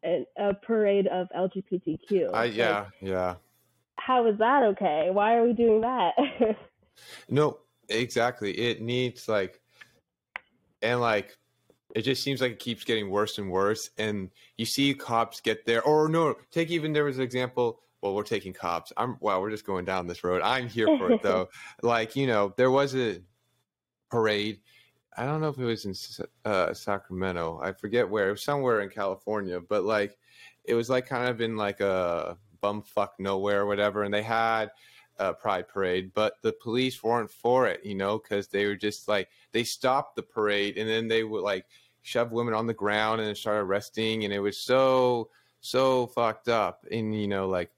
a, 0.05 0.25
a 0.37 0.53
parade 0.53 1.07
of 1.07 1.27
LGBTQ. 1.35 2.31
Like, 2.31 2.55
yeah, 2.55 2.85
yeah. 3.01 3.35
how 3.95 4.27
is 4.27 4.37
that 4.37 4.61
okay? 4.63 5.09
Why 5.11 5.33
are 5.33 5.43
we 5.45 5.53
doing 5.53 5.81
that? 5.81 6.13
No, 7.29 7.59
exactly. 7.89 8.51
It 8.53 8.81
needs 8.81 9.27
like 9.27 9.61
and 10.81 10.99
like 10.99 11.37
it 11.93 12.01
just 12.01 12.23
seems 12.23 12.41
like 12.41 12.53
it 12.53 12.59
keeps 12.59 12.83
getting 12.83 13.11
worse 13.11 13.37
and 13.37 13.51
worse 13.51 13.91
and 13.99 14.31
you 14.57 14.65
see 14.65 14.95
cops 14.95 15.41
get 15.41 15.63
there 15.67 15.83
or 15.83 16.09
no, 16.09 16.35
take 16.49 16.71
even 16.71 16.91
there 16.91 17.03
was 17.03 17.19
an 17.19 17.23
example 17.23 17.81
well 18.01 18.13
we're 18.13 18.23
taking 18.23 18.53
cops. 18.53 18.93
I'm 18.97 19.17
wow 19.19 19.39
we're 19.41 19.49
just 19.49 19.65
going 19.65 19.85
down 19.85 20.07
this 20.07 20.23
road. 20.23 20.41
I'm 20.41 20.67
here 20.77 20.87
for 20.97 21.11
it 21.11 21.21
though. 21.21 21.49
Like 21.81 22.15
you 22.15 22.27
know 22.27 22.53
there 22.57 22.71
was 22.71 22.95
a 22.95 23.21
parade. 24.09 24.61
I 25.15 25.25
don't 25.25 25.41
know 25.41 25.49
if 25.49 25.57
it 25.57 25.65
was 25.65 25.85
in 25.85 25.95
uh, 26.45 26.73
sacramento. 26.73 27.59
I 27.63 27.71
forget 27.71 28.07
where. 28.07 28.29
It 28.29 28.31
was 28.31 28.43
somewhere 28.43 28.81
in 28.81 28.89
california 28.89 29.59
but 29.59 29.83
like 29.83 30.17
it 30.63 30.73
was 30.73 30.89
like 30.89 31.07
kind 31.07 31.29
of 31.29 31.41
in 31.41 31.55
like 31.55 31.79
a 31.79 32.37
bumfuck 32.61 33.09
nowhere 33.19 33.61
or 33.61 33.65
whatever 33.65 34.03
and 34.03 34.13
they 34.13 34.23
had 34.23 34.71
a 35.19 35.33
pride 35.33 35.67
parade 35.67 36.11
but 36.13 36.33
the 36.43 36.53
police 36.61 37.01
weren't 37.01 37.31
for 37.31 37.67
it 37.67 37.83
you 37.83 37.95
know 37.95 38.19
because 38.19 38.47
they 38.47 38.65
were 38.65 38.75
just 38.75 39.07
like 39.07 39.29
they 39.51 39.63
stopped 39.63 40.15
the 40.15 40.21
parade 40.21 40.77
and 40.77 40.87
then 40.87 41.07
they 41.07 41.23
would 41.23 41.41
like 41.41 41.65
shove 42.07 42.31
women 42.31 42.53
on 42.53 42.67
the 42.67 42.73
ground 42.73 43.19
and 43.19 43.35
start 43.35 43.57
arresting 43.57 44.23
and 44.23 44.33
it 44.33 44.39
was 44.39 44.57
so 44.57 45.29
so 45.59 46.07
fucked 46.07 46.47
up. 46.47 46.85
And 46.91 47.19
you 47.19 47.27
know 47.27 47.47
like 47.47 47.69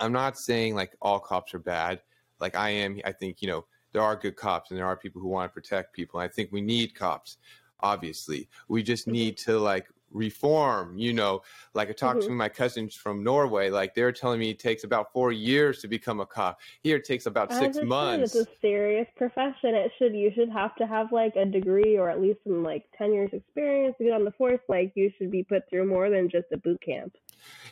i'm 0.00 0.12
not 0.12 0.38
saying 0.38 0.74
like 0.74 0.94
all 1.00 1.18
cops 1.18 1.54
are 1.54 1.58
bad 1.58 2.00
like 2.40 2.54
i 2.56 2.68
am 2.70 3.00
i 3.04 3.12
think 3.12 3.40
you 3.40 3.48
know 3.48 3.64
there 3.92 4.02
are 4.02 4.16
good 4.16 4.36
cops 4.36 4.70
and 4.70 4.78
there 4.78 4.86
are 4.86 4.96
people 4.96 5.20
who 5.20 5.28
want 5.28 5.50
to 5.50 5.54
protect 5.54 5.92
people 5.94 6.20
and 6.20 6.28
i 6.28 6.32
think 6.32 6.50
we 6.52 6.60
need 6.60 6.94
cops 6.94 7.38
obviously 7.80 8.48
we 8.68 8.82
just 8.82 9.06
Mhm. 9.06 9.12
need 9.12 9.36
to 9.38 9.58
like 9.58 9.86
reform 10.12 10.96
you 10.96 11.12
know 11.12 11.42
like 11.74 11.88
i 11.90 11.92
talked 11.92 12.22
to 12.22 12.30
Mhm. 12.30 12.36
my 12.36 12.48
cousins 12.48 12.94
from 12.94 13.24
norway 13.24 13.68
like 13.68 13.92
they're 13.94 14.12
telling 14.12 14.38
me 14.38 14.50
it 14.50 14.58
takes 14.58 14.84
about 14.84 15.12
four 15.12 15.32
years 15.32 15.80
to 15.80 15.88
become 15.88 16.20
a 16.20 16.26
cop 16.26 16.58
here 16.82 16.96
it 16.96 17.04
takes 17.04 17.26
about 17.26 17.50
As 17.50 17.58
six 17.58 17.82
months 17.82 18.34
It's 18.34 18.48
a 18.48 18.52
serious 18.60 19.08
profession. 19.16 19.74
It 19.74 19.90
should 19.98 20.14
you 20.14 20.30
should 20.34 20.48
have 20.50 20.74
to 20.76 20.86
have 20.86 21.10
like 21.12 21.34
a 21.36 21.44
degree 21.44 21.98
or 21.98 22.08
at 22.08 22.20
least 22.20 22.38
some 22.44 22.62
like 22.62 22.84
ten 22.96 23.12
years 23.12 23.30
experience 23.32 23.96
to 23.98 24.04
get 24.04 24.12
on 24.12 24.24
the 24.24 24.30
force. 24.32 24.60
Like 24.68 24.92
you 24.94 25.10
should 25.18 25.30
be 25.30 25.42
put 25.42 25.68
through 25.68 25.86
more 25.86 26.08
than 26.08 26.30
just 26.30 26.46
a 26.52 26.56
boot 26.56 26.80
camp. 26.80 27.14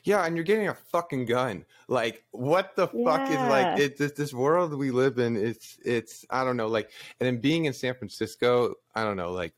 Yeah, 0.04 0.24
and 0.24 0.36
you're 0.36 0.44
getting 0.44 0.68
a 0.68 0.74
fucking 0.74 1.26
gun. 1.26 1.64
Like, 1.88 2.24
what 2.32 2.76
the 2.76 2.88
fuck 2.88 3.28
is 3.30 3.36
like 3.36 3.78
it 3.78 3.96
this 3.96 4.12
this 4.12 4.34
world 4.34 4.74
we 4.74 4.90
live 4.90 5.18
in? 5.18 5.36
It's 5.36 5.78
it's 5.84 6.24
I 6.30 6.44
don't 6.44 6.56
know. 6.56 6.68
Like, 6.68 6.90
and 7.20 7.26
then 7.26 7.38
being 7.38 7.64
in 7.64 7.72
San 7.72 7.94
Francisco, 7.94 8.74
I 8.94 9.04
don't 9.04 9.16
know. 9.16 9.32
Like, 9.32 9.54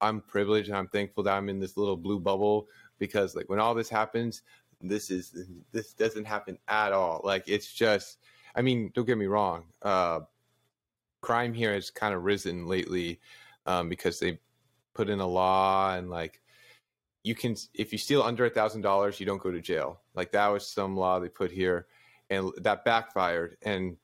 I'm 0.00 0.20
privileged 0.20 0.68
and 0.68 0.76
I'm 0.76 0.88
thankful 0.88 1.24
that 1.24 1.36
I'm 1.36 1.48
in 1.48 1.58
this 1.58 1.76
little 1.76 1.96
blue 1.96 2.20
bubble 2.20 2.68
because 2.98 3.34
like 3.34 3.48
when 3.48 3.58
all 3.58 3.74
this 3.74 3.88
happens, 3.88 4.42
this 4.80 5.10
is 5.10 5.34
this 5.72 5.94
doesn't 5.94 6.26
happen 6.26 6.58
at 6.68 6.92
all. 6.92 7.20
Like, 7.24 7.44
it's 7.46 7.72
just. 7.72 8.18
I 8.54 8.62
mean, 8.62 8.90
don't 8.94 9.06
get 9.06 9.18
me 9.18 9.26
wrong. 9.26 9.66
Uh, 9.82 10.20
crime 11.20 11.52
here 11.52 11.74
has 11.74 11.90
kind 11.90 12.14
of 12.14 12.24
risen 12.24 12.66
lately 12.66 13.20
um, 13.66 13.88
because 13.88 14.18
they 14.18 14.38
put 14.94 15.08
in 15.08 15.20
a 15.20 15.26
law 15.26 15.94
and 15.94 16.10
like 16.10 16.40
you 17.28 17.34
can 17.34 17.54
if 17.74 17.92
you 17.92 17.98
steal 17.98 18.22
under 18.22 18.46
a 18.46 18.50
thousand 18.50 18.80
dollars 18.80 19.20
you 19.20 19.26
don't 19.26 19.42
go 19.42 19.50
to 19.50 19.60
jail. 19.60 20.00
Like 20.14 20.32
that 20.32 20.48
was 20.48 20.66
some 20.66 20.96
law 20.96 21.20
they 21.20 21.28
put 21.28 21.52
here 21.52 21.86
and 22.30 22.50
that 22.62 22.86
backfired. 22.86 23.58
And 23.62 23.98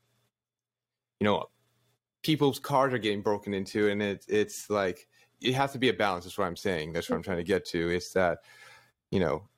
you 1.21 1.25
know 1.25 1.47
people's 2.23 2.59
cars 2.59 2.93
are 2.93 2.99
getting 2.99 3.23
broken 3.23 3.55
into 3.55 3.89
and 3.89 4.03
it's 4.03 4.27
it's 4.29 4.69
like 4.69 5.09
it 5.41 5.55
has 5.55 5.73
to 5.73 5.79
be 5.79 5.89
a 5.89 5.95
balance 5.95 6.25
that's 6.25 6.37
what 6.37 6.47
i'm 6.47 6.57
saying. 6.57 6.93
That's 6.93 7.09
what 7.09 7.17
i'm 7.17 7.23
trying 7.23 7.39
to 7.39 7.45
get 7.45 7.65
to 7.69 7.89
it's 7.89 8.13
that 8.13 8.41
you 9.11 9.21
know 9.21 9.49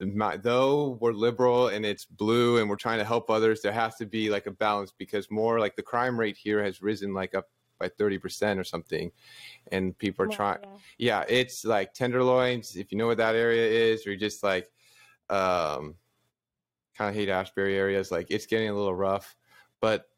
my, 0.00 0.36
though 0.36 0.98
we're 1.00 1.12
liberal 1.12 1.68
and 1.68 1.86
it's 1.86 2.04
blue 2.04 2.58
and 2.58 2.68
we're 2.68 2.76
trying 2.76 2.98
to 2.98 3.04
help 3.04 3.30
others 3.30 3.62
there 3.62 3.72
has 3.72 3.96
to 3.96 4.04
be 4.04 4.28
like 4.28 4.46
a 4.46 4.50
balance 4.50 4.92
because 4.98 5.30
more 5.30 5.60
like 5.60 5.76
the 5.76 5.82
crime 5.82 6.20
rate 6.20 6.36
here 6.36 6.62
has 6.62 6.82
risen 6.82 7.14
like 7.14 7.34
up 7.34 7.46
by 7.78 7.88
30% 7.88 8.58
or 8.60 8.64
something 8.64 9.12
and 9.72 9.96
people 9.98 10.24
are 10.24 10.28
trying 10.28 10.58
yeah. 10.60 10.78
yeah, 10.98 11.24
it's 11.28 11.64
like 11.64 11.94
tenderloins. 11.94 12.76
If 12.76 12.92
you 12.92 12.98
know 12.98 13.08
what 13.08 13.18
that 13.18 13.36
area 13.36 13.92
is, 13.92 14.06
or 14.06 14.16
just 14.16 14.42
like 14.42 14.70
um 15.30 15.96
kind 16.94 17.10
of 17.10 17.14
Haight-Ashbury 17.14 17.76
areas, 17.76 18.10
like 18.10 18.28
it's 18.30 18.46
getting 18.46 18.68
a 18.68 18.74
little 18.74 18.94
rough. 18.94 19.36
But 19.80 20.10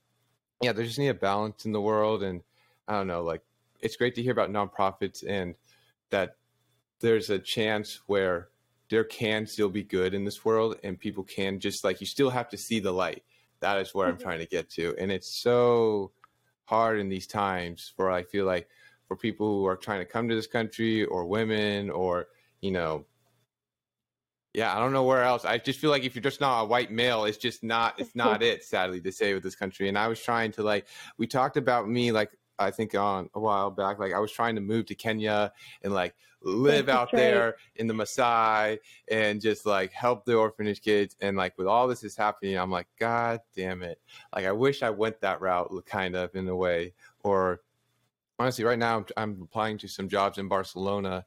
yeah, 0.62 0.72
there 0.72 0.84
just 0.84 0.98
need 0.98 1.08
a 1.08 1.14
balance 1.14 1.66
in 1.66 1.72
the 1.72 1.82
world, 1.82 2.22
and 2.22 2.42
I 2.88 2.94
don't 2.94 3.06
know, 3.06 3.22
like 3.22 3.42
it's 3.80 3.96
great 3.96 4.14
to 4.16 4.22
hear 4.22 4.32
about 4.32 4.50
nonprofits 4.50 5.24
and 5.28 5.56
that 6.10 6.38
there's 7.00 7.30
a 7.30 7.38
chance 7.38 7.96
where 8.08 8.50
there 8.90 9.04
can 9.04 9.46
still 9.46 9.70
be 9.70 9.84
good 9.84 10.14
in 10.14 10.24
this 10.24 10.44
world, 10.44 10.78
and 10.84 10.98
people 10.98 11.24
can 11.24 11.60
just 11.60 11.84
like 11.84 12.00
you 12.00 12.06
still 12.06 12.30
have 12.30 12.48
to 12.50 12.58
see 12.58 12.80
the 12.80 12.92
light. 12.92 13.24
That 13.60 13.80
is 13.80 13.94
where 13.94 14.08
I'm 14.08 14.18
Mhm. 14.18 14.18
trying 14.18 14.40
to 14.40 14.46
get 14.46 14.70
to, 14.72 14.96
and 14.98 15.12
it's 15.12 15.28
so 15.42 16.12
hard 16.66 16.98
in 16.98 17.08
these 17.08 17.26
times 17.26 17.92
for 17.96 18.10
I 18.10 18.22
feel 18.22 18.44
like 18.44 18.68
for 19.06 19.16
people 19.16 19.60
who 19.60 19.66
are 19.66 19.76
trying 19.76 20.00
to 20.00 20.04
come 20.04 20.28
to 20.28 20.34
this 20.34 20.46
country 20.46 21.04
or 21.04 21.26
women 21.26 21.90
or 21.90 22.26
you 22.60 22.72
know 22.72 23.04
yeah 24.52 24.76
i 24.76 24.80
don't 24.80 24.92
know 24.92 25.04
where 25.04 25.22
else. 25.22 25.44
I 25.44 25.58
just 25.58 25.78
feel 25.78 25.90
like 25.90 26.04
if 26.04 26.14
you're 26.14 26.22
just 26.22 26.40
not 26.40 26.62
a 26.62 26.64
white 26.66 26.90
male 26.90 27.24
it's 27.24 27.38
just 27.38 27.62
not 27.62 27.98
it's 27.98 28.16
not 28.16 28.42
it 28.50 28.64
sadly 28.64 29.00
to 29.00 29.12
say 29.12 29.32
with 29.34 29.42
this 29.42 29.56
country. 29.56 29.88
And 29.88 29.96
i 29.96 30.08
was 30.08 30.20
trying 30.20 30.52
to 30.52 30.62
like 30.62 30.86
we 31.18 31.26
talked 31.26 31.56
about 31.56 31.88
me 31.88 32.12
like 32.12 32.30
i 32.58 32.70
think 32.70 32.94
on 32.94 33.28
a 33.34 33.40
while 33.40 33.70
back 33.70 33.98
like 33.98 34.12
i 34.12 34.18
was 34.18 34.32
trying 34.32 34.54
to 34.54 34.60
move 34.60 34.86
to 34.86 34.94
kenya 34.94 35.52
and 35.82 35.92
like 35.92 36.14
live 36.46 36.86
That's 36.86 36.98
out 36.98 37.12
right. 37.12 37.18
there 37.18 37.56
in 37.76 37.86
the 37.86 37.94
Maasai 37.94 38.78
and 39.10 39.40
just 39.40 39.66
like 39.66 39.92
help 39.92 40.24
the 40.24 40.36
orphanage 40.36 40.80
kids. 40.80 41.16
And 41.20 41.36
like 41.36 41.56
with 41.58 41.66
all 41.66 41.88
this 41.88 42.04
is 42.04 42.16
happening 42.16 42.56
i'm 42.56 42.70
like 42.70 42.86
god 42.98 43.40
damn 43.54 43.82
it. 43.82 44.00
Like 44.34 44.46
i 44.46 44.52
wish 44.52 44.82
i 44.82 44.90
went 44.90 45.20
that 45.20 45.40
route 45.40 45.70
kind 45.86 46.14
of 46.14 46.34
in 46.34 46.48
a 46.48 46.56
way. 46.56 46.94
Or 47.22 47.60
honestly 48.38 48.64
right 48.64 48.78
now 48.78 48.98
I'm, 48.98 49.06
I'm 49.16 49.42
applying 49.42 49.78
to 49.78 49.88
some 49.88 50.08
jobs 50.08 50.38
in 50.38 50.48
barcelona 50.48 51.24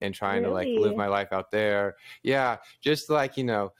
and 0.00 0.14
trying 0.14 0.42
to 0.42 0.50
like 0.50 0.68
live 0.68 0.96
my 0.96 1.06
life 1.06 1.32
out 1.32 1.50
there. 1.50 1.96
Yeah 2.22 2.56
just 2.80 3.10
like 3.10 3.36
you 3.36 3.44
know 3.44 3.72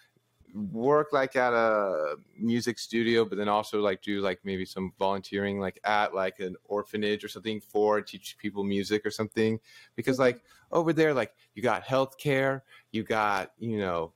work 0.54 1.12
like 1.12 1.34
at 1.34 1.54
a 1.54 2.16
music 2.38 2.78
studio 2.78 3.24
but 3.24 3.38
then 3.38 3.48
also 3.48 3.80
like 3.80 4.02
do 4.02 4.20
like 4.20 4.38
maybe 4.44 4.64
some 4.66 4.92
volunteering 4.98 5.58
like 5.58 5.80
at 5.84 6.14
like 6.14 6.40
an 6.40 6.54
orphanage 6.64 7.24
or 7.24 7.28
something 7.28 7.58
for 7.60 8.02
teach 8.02 8.36
people 8.36 8.62
music 8.62 9.06
or 9.06 9.10
something 9.10 9.58
because 9.96 10.16
Mhm. 10.16 10.20
like 10.20 10.44
over 10.70 10.92
there 10.92 11.14
like 11.14 11.32
you 11.54 11.62
got 11.62 11.82
health 11.82 12.18
care 12.18 12.64
you 12.90 13.02
got 13.02 13.52
you 13.58 13.78
know 13.78 14.12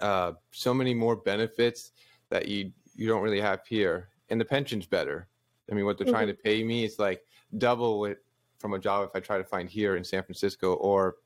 uh 0.00 0.32
so 0.50 0.74
many 0.74 0.92
more 0.92 1.14
benefits 1.14 1.92
that 2.30 2.48
you 2.48 2.72
you 2.96 3.06
don't 3.06 3.22
really 3.22 3.40
have 3.40 3.64
here 3.66 4.08
and 4.30 4.40
the 4.40 4.44
pension's 4.44 4.86
better 4.86 5.28
i 5.70 5.74
mean 5.74 5.84
what 5.84 5.98
they're 5.98 6.06
trying 6.06 6.26
to 6.26 6.34
pay 6.34 6.64
me 6.64 6.84
is 6.84 6.98
like 6.98 7.24
double 7.58 8.04
it 8.06 8.24
from 8.58 8.74
a 8.74 8.78
job 8.78 9.08
if 9.08 9.14
i 9.14 9.20
try 9.20 9.38
to 9.38 9.44
find 9.44 9.68
here 9.68 9.96
in 9.96 10.02
san 10.02 10.22
francisco 10.24 10.74
or 10.74 11.16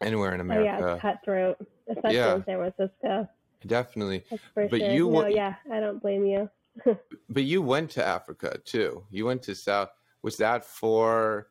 anywhere 0.00 0.34
in 0.34 0.40
Oh 0.40 0.62
yeah, 0.62 0.76
america 0.78 0.98
cutthroat, 1.00 1.56
especially 1.88 2.14
Yeah. 2.14 2.34
in 2.34 2.44
San 2.44 2.58
Francisco. 2.58 3.28
Definitely. 3.66 4.24
But 4.54 4.70
sure. 4.70 4.90
you 4.90 5.10
no, 5.10 5.26
yeah, 5.26 5.54
I 5.72 5.80
don't 5.80 6.00
blame 6.00 6.24
you. 6.24 6.50
But 7.28 7.44
you 7.44 7.62
went 7.62 7.90
to 7.92 8.06
Africa 8.06 8.58
too. 8.64 9.04
You 9.10 9.26
went 9.26 9.42
to 9.44 9.54
South. 9.54 9.90
Was 10.22 10.36
that 10.38 10.64
for 10.64 11.48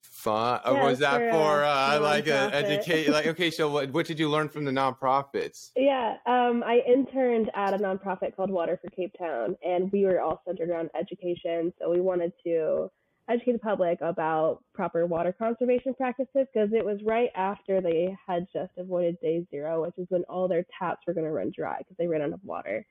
fun, 0.00 0.60
or 0.64 0.84
was 0.84 0.98
that 1.00 1.18
for, 1.18 1.30
for 1.32 1.64
uh, 1.64 1.96
uh, 1.96 2.00
like 2.00 2.26
a 2.26 2.50
educate? 2.54 3.08
Like, 3.08 3.26
okay, 3.34 3.50
so 3.50 3.70
what 3.70 3.92
what 3.92 4.06
did 4.06 4.18
you 4.18 4.28
learn 4.30 4.48
from 4.48 4.64
the 4.64 4.70
nonprofits? 4.70 5.70
Yeah, 5.76 6.16
um, 6.26 6.62
I 6.64 6.82
interned 6.86 7.50
at 7.54 7.74
a 7.74 7.78
nonprofit 7.78 8.36
called 8.36 8.50
Water 8.50 8.78
for 8.82 8.90
Cape 8.90 9.14
Town, 9.18 9.56
and 9.64 9.90
we 9.92 10.04
were 10.04 10.20
all 10.20 10.40
centered 10.46 10.70
around 10.70 10.90
education. 10.98 11.72
So 11.80 11.90
we 11.90 12.00
wanted 12.00 12.32
to 12.44 12.90
educate 13.28 13.52
the 13.52 13.58
public 13.58 14.00
about 14.00 14.62
proper 14.74 15.06
water 15.06 15.32
conservation 15.32 15.94
practices 15.94 16.46
because 16.52 16.70
it 16.72 16.84
was 16.84 16.98
right 17.04 17.30
after 17.36 17.80
they 17.80 18.16
had 18.26 18.46
just 18.52 18.72
avoided 18.76 19.20
day 19.20 19.46
zero, 19.50 19.82
which 19.82 19.94
is 19.98 20.06
when 20.10 20.24
all 20.24 20.48
their 20.48 20.64
taps 20.78 21.02
were 21.06 21.14
going 21.14 21.26
to 21.26 21.32
run 21.32 21.52
dry 21.56 21.78
because 21.78 21.96
they 21.98 22.06
ran 22.06 22.22
out 22.22 22.32
of 22.32 22.44
water. 22.44 22.84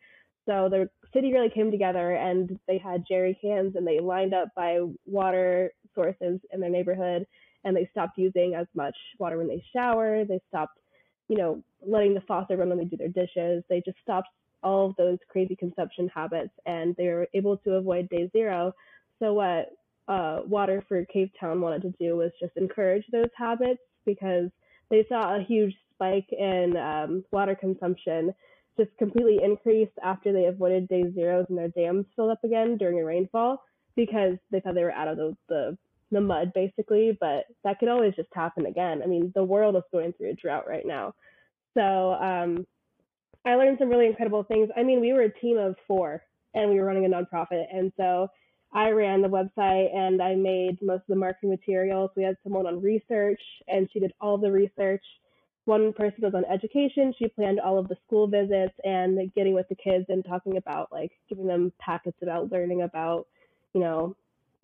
So 0.48 0.70
the 0.70 0.90
city 1.14 1.34
really 1.34 1.50
came 1.50 1.70
together 1.70 2.16
and 2.16 2.58
they 2.68 2.78
had 2.78 3.04
jerry 3.08 3.38
cans 3.42 3.76
and 3.76 3.86
they 3.86 4.00
lined 4.00 4.34
up 4.34 4.50
by 4.56 4.80
water 5.06 5.72
sources 5.94 6.40
in 6.52 6.60
their 6.60 6.70
neighborhood 6.70 7.28
and 7.64 7.76
they 7.76 7.88
stopped 7.92 8.18
using 8.18 8.56
as 8.56 8.68
much 8.74 8.96
water 9.20 9.38
when 9.38 9.48
they 9.48 9.64
shower. 9.74 10.26
They 10.26 10.40
stopped, 10.48 10.80
you 11.28 11.38
know, 11.38 11.64
letting 11.86 12.14
the 12.14 12.22
faucet 12.22 12.58
run 12.58 12.70
when 12.70 12.78
they 12.80 12.86
do 12.86 12.98
their 12.98 13.10
dishes. 13.10 13.64
They 13.70 13.82
just 13.86 13.98
stopped 14.02 14.30
all 14.64 14.90
of 14.90 14.96
those 14.96 15.20
crazy 15.30 15.56
consumption 15.56 16.08
habits 16.08 16.54
and 16.66 16.96
they 16.96 17.08
were 17.08 17.28
able 17.34 17.58
to 17.58 17.74
avoid 17.74 18.10
day 18.10 18.30
zero. 18.34 18.74
So 19.20 19.34
what 19.34 19.70
uh, 20.08 20.40
Water 20.46 20.84
for 20.88 21.06
Cape 21.06 21.34
Town 21.40 21.62
wanted 21.62 21.84
to 21.84 21.94
do 22.00 22.16
was 22.16 22.32
just 22.40 22.58
encourage 22.58 23.06
those 23.12 23.30
habits 23.38 23.82
because 24.06 24.50
they 24.90 25.06
saw 25.08 25.36
a 25.36 25.44
huge 25.44 25.74
spike 25.94 26.28
in 26.32 26.76
um, 26.78 27.24
water 27.32 27.56
consumption 27.56 28.34
just 28.78 28.90
completely 28.98 29.40
increased 29.44 29.92
after 30.04 30.34
they 30.34 30.46
avoided 30.46 30.88
day 30.88 31.04
zeros 31.14 31.46
and 31.50 31.58
their 31.58 31.70
dams 31.70 32.06
filled 32.16 32.32
up 32.32 32.44
again 32.44 32.78
during 32.78 33.00
a 33.00 33.06
rainfall 33.06 33.64
because 33.96 34.38
they 34.52 34.60
thought 34.60 34.76
they 34.76 34.84
were 34.84 34.92
out 34.92 35.08
of 35.08 35.18
the, 35.18 35.38
the 35.50 35.78
the 36.14 36.20
mud 36.20 36.52
basically 36.54 37.18
but 37.22 37.46
that 37.64 37.80
could 37.80 37.88
always 37.88 38.14
just 38.16 38.28
happen 38.34 38.66
again. 38.66 39.02
I 39.04 39.08
mean 39.08 39.32
the 39.36 39.44
world 39.44 39.76
is 39.76 39.84
going 39.92 40.14
through 40.14 40.32
a 40.32 40.34
drought 40.34 40.68
right 40.68 40.86
now. 40.86 41.14
So 41.78 42.14
um, 42.14 42.66
i 43.46 43.56
learned 43.56 43.78
some 43.80 43.90
really 43.90 44.08
incredible 44.08 44.44
things. 44.44 44.70
I 44.76 44.84
mean 44.84 45.00
we 45.00 45.14
were 45.14 45.24
a 45.24 45.40
team 45.40 45.58
of 45.58 45.76
four 45.88 46.22
and 46.54 46.70
we 46.70 46.80
were 46.80 46.86
running 46.86 47.06
a 47.06 47.10
nonprofit. 47.10 47.64
And 47.72 47.94
so 47.96 48.28
i 48.74 48.90
ran 48.90 49.22
the 49.22 49.28
website 49.28 49.94
and 49.96 50.22
i 50.22 50.36
made 50.36 50.78
most 50.82 51.02
of 51.02 51.08
the 51.10 51.16
marketing 51.16 51.50
materials 51.50 52.10
we 52.16 52.24
had 52.24 52.38
someone 52.44 52.68
on 52.68 52.82
research 52.82 53.42
and 53.68 53.90
she 53.92 54.00
did 54.00 54.14
all 54.22 54.38
the 54.38 54.52
research 54.52 55.04
one 55.66 55.94
person 55.94 56.22
was 56.22 56.34
on 56.34 56.46
education. 56.46 57.14
She 57.18 57.28
planned 57.28 57.60
all 57.60 57.78
of 57.78 57.88
the 57.88 57.98
school 58.06 58.28
visits 58.28 58.74
and 58.84 59.32
getting 59.34 59.54
with 59.54 59.70
the 59.70 59.76
kids 59.76 60.06
and 60.10 60.26
talking 60.26 60.58
about 60.58 60.92
like 60.92 61.12
giving 61.30 61.48
them 61.48 61.72
packets 61.80 62.18
about 62.22 62.52
learning 62.52 62.82
about, 62.82 63.28
you 63.74 63.82
know, 63.82 64.16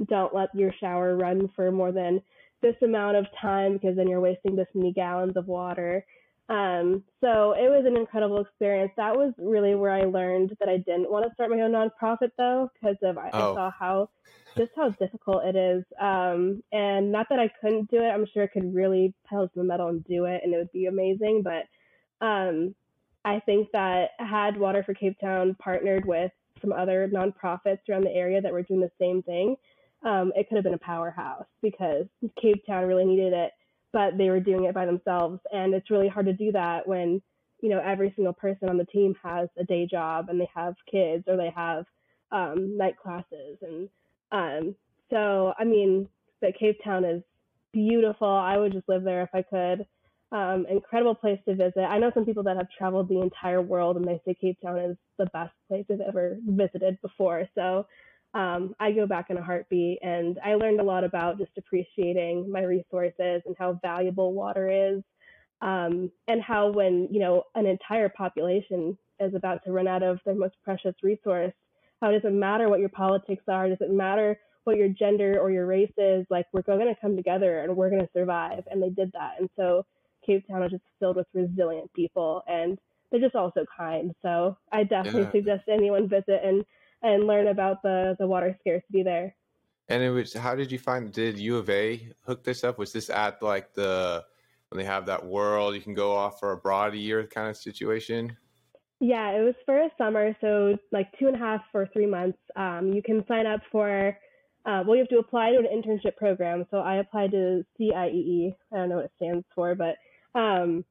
don't 0.08 0.34
let 0.34 0.54
your 0.54 0.72
shower 0.80 1.16
run 1.16 1.50
for 1.56 1.72
more 1.72 1.92
than 1.92 2.22
this 2.62 2.76
amount 2.82 3.18
of 3.18 3.26
time 3.40 3.74
because 3.74 3.96
then 3.96 4.08
you're 4.08 4.20
wasting 4.20 4.56
this 4.56 4.68
many 4.74 4.92
gallons 4.92 5.38
of 5.38 5.48
water. 5.48 6.04
Um, 6.50 7.04
so 7.20 7.52
it 7.52 7.70
was 7.70 7.84
an 7.86 7.98
incredible 7.98 8.40
experience. 8.40 8.92
That 8.96 9.16
was 9.16 9.34
really 9.38 9.76
where 9.76 9.92
I 9.92 10.06
learned 10.06 10.56
that 10.60 10.70
I 10.70 10.78
didn't 10.78 11.12
want 11.12 11.26
to 11.26 11.34
start 11.34 11.50
my 11.50 11.60
own 11.62 11.72
nonprofit 11.72 12.32
though, 12.38 12.72
because 12.74 12.98
of 13.04 13.18
I, 13.18 13.30
oh. 13.34 13.52
I 13.52 13.56
saw 13.56 13.72
how 13.78 14.10
just 14.58 14.72
how 14.76 14.90
difficult 14.90 15.44
it 15.46 15.56
is. 15.56 15.84
Um, 16.02 16.64
and 16.72 17.12
not 17.12 17.28
that 17.30 17.40
I 17.40 17.52
couldn't 17.62 17.92
do 17.92 17.98
it. 17.98 18.08
I'm 18.08 18.26
sure 18.34 18.44
I 18.44 18.48
could 18.48 18.74
really 18.74 19.14
pedal 19.30 19.48
to 19.48 19.54
the 19.56 19.64
metal 19.64 19.90
and 19.90 20.04
do 20.06 20.26
it, 20.26 20.42
and 20.44 20.54
it 20.54 20.58
would 20.58 20.72
be 20.72 20.86
amazing. 20.86 21.44
But 21.44 21.68
um, 22.26 22.74
I 23.24 23.40
think 23.42 23.70
that 23.74 24.12
had 24.20 24.58
Water 24.58 24.84
for 24.84 24.94
Cape 24.94 25.20
Town 25.20 25.56
partnered 25.60 26.06
with 26.06 26.32
some 26.62 26.74
other 26.74 27.10
nonprofits 27.14 27.80
around 27.90 28.04
the 28.04 28.14
area 28.14 28.42
that 28.42 28.52
were 28.52 28.64
doing 28.64 28.80
the 28.80 28.92
same 29.00 29.22
thing, 29.22 29.56
um, 30.04 30.32
it 30.36 30.48
could 30.48 30.56
have 30.56 30.64
been 30.64 30.74
a 30.74 30.80
powerhouse 30.80 31.46
because 31.62 32.06
Cape 32.42 32.66
Town 32.66 32.86
really 32.86 33.06
needed 33.06 33.34
it, 33.34 33.52
but 33.94 34.18
they 34.18 34.30
were 34.30 34.40
doing 34.40 34.66
it 34.66 34.76
by 34.76 34.86
themselves, 34.86 35.40
and 35.52 35.74
it's 35.74 35.92
really 35.92 36.08
hard 36.08 36.26
to 36.28 36.34
do 36.34 36.52
that 36.52 36.88
when 36.88 37.22
you 37.62 37.70
know 37.70 37.80
every 37.84 38.14
single 38.16 38.34
person 38.34 38.70
on 38.70 38.78
the 38.78 38.86
team 38.86 39.16
has 39.24 39.50
a 39.58 39.64
day 39.64 39.88
job 39.90 40.28
and 40.30 40.40
they 40.40 40.50
have 40.54 40.76
kids 40.92 41.24
or 41.28 41.38
they 41.38 41.52
have 41.56 41.86
um, 42.32 42.78
night 42.78 42.98
classes 42.98 43.58
and 43.62 43.90
um, 44.32 44.76
so, 45.10 45.54
I 45.58 45.64
mean, 45.64 46.08
but 46.42 46.58
Cape 46.60 46.80
Town 46.84 47.06
is 47.06 47.24
beautiful. 47.74 48.28
I 48.28 48.58
would 48.58 48.74
just 48.74 48.90
live 48.90 49.04
there 49.04 49.24
if 49.24 49.30
I 49.34 49.42
could. 49.42 49.86
Um, 50.32 50.66
incredible 50.70 51.16
place 51.16 51.40
to 51.48 51.56
visit. 51.56 51.80
I 51.80 52.00
know 52.00 52.12
some 52.14 52.26
people 52.26 52.44
that 52.44 52.58
have 52.58 52.68
traveled 52.78 53.08
the 53.08 53.22
entire 53.22 53.62
world 53.62 53.96
and 53.96 54.06
they 54.06 54.22
say 54.26 54.36
Cape 54.40 54.58
Town 54.62 54.78
is 54.78 54.98
the 55.18 55.28
best 55.28 55.54
place 55.68 55.86
they've 55.88 56.02
ever 56.02 56.38
visited 56.46 57.00
before. 57.02 57.48
So 57.56 57.88
um, 58.38 58.76
I 58.80 58.92
go 58.92 59.08
back 59.08 59.32
in 59.32 59.38
a 59.38 59.44
heartbeat 59.44 59.98
and 60.04 60.38
I 60.46 60.54
learned 60.54 60.80
a 60.80 60.84
lot 60.84 61.04
about 61.04 61.40
just 61.40 61.58
appreciating 61.58 62.52
my 62.52 62.62
resources 62.62 63.42
and 63.48 63.56
how 63.58 63.80
valuable 63.82 64.34
water 64.34 64.70
is. 64.70 65.02
Um, 65.60 66.12
and 66.28 66.40
how 66.40 66.72
when, 66.72 67.08
you 67.10 67.20
know, 67.20 67.46
an 67.56 67.66
entire 67.66 68.10
population 68.10 68.96
is 69.20 69.34
about 69.34 69.64
to 69.66 69.72
run 69.72 69.88
out 69.88 70.04
of 70.04 70.20
their 70.24 70.36
most 70.36 70.54
precious 70.64 70.94
resource, 71.02 71.52
how 72.00 72.12
it 72.12 72.22
doesn't 72.22 72.40
matter 72.40 72.70
what 72.70 72.80
your 72.80 72.90
politics 72.90 73.42
are, 73.48 73.68
doesn't 73.68 73.98
matter 73.98 74.38
what 74.66 74.78
your 74.78 74.90
gender 74.90 75.40
or 75.40 75.50
your 75.50 75.66
race 75.66 75.94
is, 75.98 76.28
like 76.30 76.46
we're 76.54 76.62
going 76.62 76.82
to 76.82 77.02
come 77.02 77.16
together 77.16 77.62
and 77.62 77.76
we're 77.76 77.90
going 77.90 78.04
to 78.04 78.10
survive. 78.14 78.64
And 78.70 78.84
they 78.84 78.90
did 78.90 79.12
that. 79.14 79.32
And 79.40 79.50
so 79.56 79.84
Cape 80.24 80.48
Town 80.48 80.62
is 80.62 80.70
just 80.70 80.84
filled 81.00 81.16
with 81.16 81.26
resilient 81.34 81.92
people 81.94 82.44
and 82.48 82.78
they're 83.10 83.20
just 83.20 83.34
also 83.34 83.66
kind. 83.76 84.14
So 84.22 84.58
I 84.72 84.84
definitely 84.84 85.24
yeah. 85.24 85.32
suggest 85.32 85.64
anyone 85.68 86.08
visit 86.08 86.42
and, 86.44 86.64
and 87.02 87.28
learn 87.28 87.48
about 87.48 87.82
the, 87.84 88.16
the 88.20 88.28
water 88.28 88.56
scarcity 88.60 89.04
there. 89.04 89.36
And 89.90 90.04
it 90.04 90.10
was, 90.10 90.34
how 90.34 90.56
did 90.56 90.72
you 90.72 90.80
find, 90.80 91.12
did 91.12 91.40
U 91.40 91.58
of 91.58 91.70
A 91.70 92.10
hook 92.26 92.44
this 92.44 92.64
up? 92.64 92.78
Was 92.78 92.92
this 92.92 93.10
at 93.10 93.42
like 93.42 93.74
the, 93.74 94.26
when 94.70 94.78
they 94.78 94.86
have 94.86 95.06
that 95.06 95.26
world, 95.26 95.76
you 95.76 95.82
can 95.82 95.94
go 95.94 96.14
off 96.14 96.40
for 96.40 96.52
a 96.52 96.58
broad 96.58 96.94
year 96.94 97.26
kind 97.26 97.50
of 97.50 97.56
situation? 97.56 98.36
Yeah, 99.00 99.30
it 99.30 99.44
was 99.44 99.54
for 99.66 99.78
a 99.78 99.90
summer, 99.98 100.36
so 100.42 100.76
like 100.92 101.08
two 101.18 101.28
and 101.28 101.36
a 101.36 101.40
half 101.40 101.62
or 101.74 101.88
three 101.94 102.08
months. 102.08 102.40
Um, 102.56 102.92
you 102.94 103.02
can 103.02 103.24
sign 103.28 103.46
up 103.46 103.62
for, 103.72 104.18
uh, 104.66 104.84
well, 104.86 104.96
you 104.96 105.02
have 105.02 105.10
to 105.10 105.20
apply 105.20 105.52
to 105.52 105.60
an 105.60 105.68
internship 105.68 106.18
program. 106.18 106.66
So 106.72 106.80
I 106.80 106.96
applied 106.96 107.32
to 107.32 107.64
CIEE. 107.80 108.56
I 108.74 108.76
don't 108.76 108.90
know 108.90 108.96
what 108.96 109.06
it 109.06 109.12
stands 109.16 109.46
for, 109.54 109.76
but 109.76 109.96
um, 110.38 110.84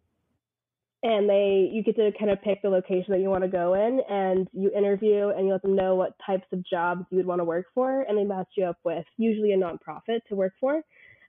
and 1.06 1.30
they 1.30 1.70
you 1.72 1.84
get 1.84 1.94
to 1.94 2.10
kind 2.18 2.32
of 2.32 2.42
pick 2.42 2.60
the 2.62 2.68
location 2.68 3.06
that 3.10 3.20
you 3.20 3.30
want 3.30 3.44
to 3.44 3.48
go 3.48 3.74
in, 3.74 4.00
and 4.10 4.48
you 4.52 4.72
interview 4.76 5.28
and 5.28 5.46
you 5.46 5.52
let 5.52 5.62
them 5.62 5.76
know 5.76 5.94
what 5.94 6.14
types 6.24 6.46
of 6.52 6.66
jobs 6.66 7.04
you 7.10 7.16
would 7.16 7.26
want 7.26 7.38
to 7.38 7.44
work 7.44 7.66
for, 7.74 8.02
and 8.02 8.18
they 8.18 8.24
match 8.24 8.48
you 8.56 8.64
up 8.64 8.78
with 8.84 9.04
usually 9.16 9.52
a 9.52 9.56
nonprofit 9.56 10.18
to 10.28 10.34
work 10.34 10.54
for. 10.58 10.82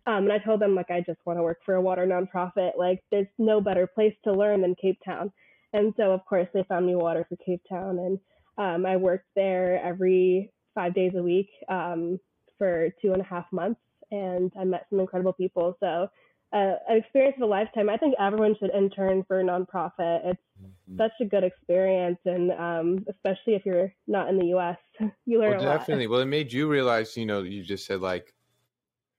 Um, 0.07 0.23
and 0.23 0.31
I 0.31 0.39
told 0.39 0.61
them 0.61 0.73
like 0.73 0.89
I 0.89 1.01
just 1.01 1.19
want 1.25 1.37
to 1.37 1.43
work 1.43 1.59
for 1.63 1.75
a 1.75 1.81
water 1.81 2.07
nonprofit. 2.07 2.71
Like 2.75 3.03
there's 3.11 3.27
no 3.37 3.61
better 3.61 3.85
place 3.85 4.15
to 4.23 4.33
learn 4.33 4.61
than 4.61 4.73
Cape 4.81 4.97
Town. 5.05 5.31
And 5.73 5.93
so, 5.95 6.11
of 6.11 6.25
course, 6.25 6.47
they 6.53 6.63
found 6.63 6.87
me 6.87 6.95
water 6.95 7.27
for 7.29 7.35
Cape 7.35 7.61
Town, 7.69 7.99
and 7.99 8.19
um, 8.57 8.85
I 8.85 8.97
worked 8.97 9.27
there 9.35 9.79
every 9.83 10.51
five 10.73 10.95
days 10.95 11.11
a 11.15 11.21
week 11.21 11.49
um, 11.69 12.19
for 12.57 12.89
two 12.99 13.13
and 13.13 13.21
a 13.21 13.25
half 13.25 13.45
months, 13.51 13.81
and 14.09 14.51
I 14.59 14.63
met 14.63 14.87
some 14.89 14.99
incredible 14.99 15.33
people. 15.33 15.77
So, 15.79 16.07
uh, 16.53 16.75
an 16.88 16.97
experience 16.97 17.36
of 17.38 17.43
a 17.43 17.45
lifetime. 17.45 17.89
I 17.89 17.97
think 17.97 18.15
everyone 18.19 18.55
should 18.60 18.71
intern 18.71 19.23
for 19.27 19.39
a 19.39 19.43
nonprofit. 19.43 20.25
It's 20.25 20.41
mm-hmm. 20.62 20.97
such 20.97 21.12
a 21.21 21.25
good 21.25 21.43
experience, 21.43 22.19
and 22.25 22.51
um, 22.51 23.05
especially 23.10 23.55
if 23.55 23.65
you're 23.65 23.93
not 24.07 24.29
in 24.29 24.38
the 24.38 24.47
U.S., 24.47 24.77
you 25.25 25.39
learn 25.39 25.57
well, 25.57 25.77
definitely. 25.77 26.07
Well, 26.07 26.21
it 26.21 26.25
made 26.25 26.51
you 26.51 26.67
realize, 26.67 27.17
you 27.17 27.25
know, 27.25 27.41
you 27.41 27.63
just 27.63 27.86
said 27.86 28.01
like, 28.01 28.33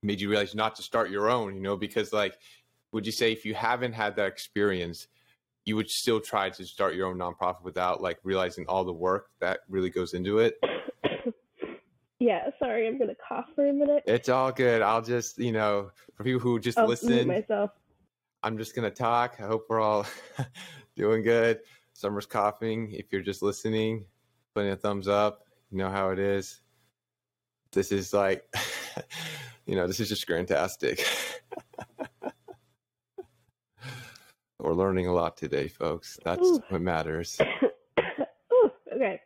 made 0.02 0.20
you 0.20 0.28
realize 0.30 0.54
not 0.54 0.76
to 0.76 0.82
start 0.82 1.10
your 1.10 1.28
own, 1.28 1.54
you 1.54 1.60
know, 1.60 1.76
because 1.76 2.12
like, 2.12 2.38
would 2.92 3.04
you 3.04 3.12
say 3.12 3.32
if 3.32 3.44
you 3.44 3.54
haven't 3.54 3.92
had 3.92 4.16
that 4.16 4.26
experience? 4.26 5.08
you 5.68 5.76
would 5.76 5.90
still 5.90 6.18
try 6.18 6.48
to 6.48 6.64
start 6.64 6.94
your 6.94 7.06
own 7.06 7.18
nonprofit 7.18 7.62
without 7.62 8.00
like 8.00 8.18
realizing 8.24 8.64
all 8.68 8.84
the 8.84 8.92
work 8.92 9.26
that 9.38 9.60
really 9.68 9.90
goes 9.90 10.14
into 10.14 10.38
it. 10.38 10.54
Yeah, 12.20 12.50
sorry, 12.58 12.88
I'm 12.88 12.98
gonna 12.98 13.14
cough 13.26 13.46
for 13.54 13.68
a 13.68 13.72
minute. 13.72 14.02
It's 14.06 14.28
all 14.28 14.50
good. 14.50 14.82
I'll 14.82 15.02
just, 15.02 15.38
you 15.38 15.52
know, 15.52 15.90
for 16.14 16.24
people 16.24 16.40
who 16.40 16.58
just 16.58 16.78
I'll 16.78 16.86
listen, 16.86 17.28
myself. 17.28 17.70
I'm 18.42 18.58
just 18.58 18.74
gonna 18.74 18.90
talk. 18.90 19.36
I 19.40 19.46
hope 19.46 19.66
we're 19.68 19.80
all 19.80 20.06
doing 20.96 21.22
good. 21.22 21.60
Summer's 21.92 22.26
coughing. 22.26 22.92
If 22.92 23.12
you're 23.12 23.22
just 23.22 23.42
listening, 23.42 24.04
putting 24.54 24.72
a 24.72 24.76
thumbs 24.76 25.06
up. 25.08 25.44
You 25.70 25.78
know 25.78 25.90
how 25.90 26.10
it 26.10 26.18
is. 26.18 26.60
This 27.72 27.92
is 27.92 28.12
like, 28.14 28.44
you 29.66 29.76
know, 29.76 29.86
this 29.86 30.00
is 30.00 30.08
just 30.08 30.26
fantastic. 30.26 31.06
We're 34.58 34.74
learning 34.74 35.06
a 35.06 35.12
lot 35.12 35.36
today, 35.36 35.68
folks. 35.68 36.18
That's 36.24 36.42
Ooh. 36.42 36.60
what 36.68 36.80
matters. 36.80 37.38
Ooh, 38.52 38.70
okay. 38.92 39.20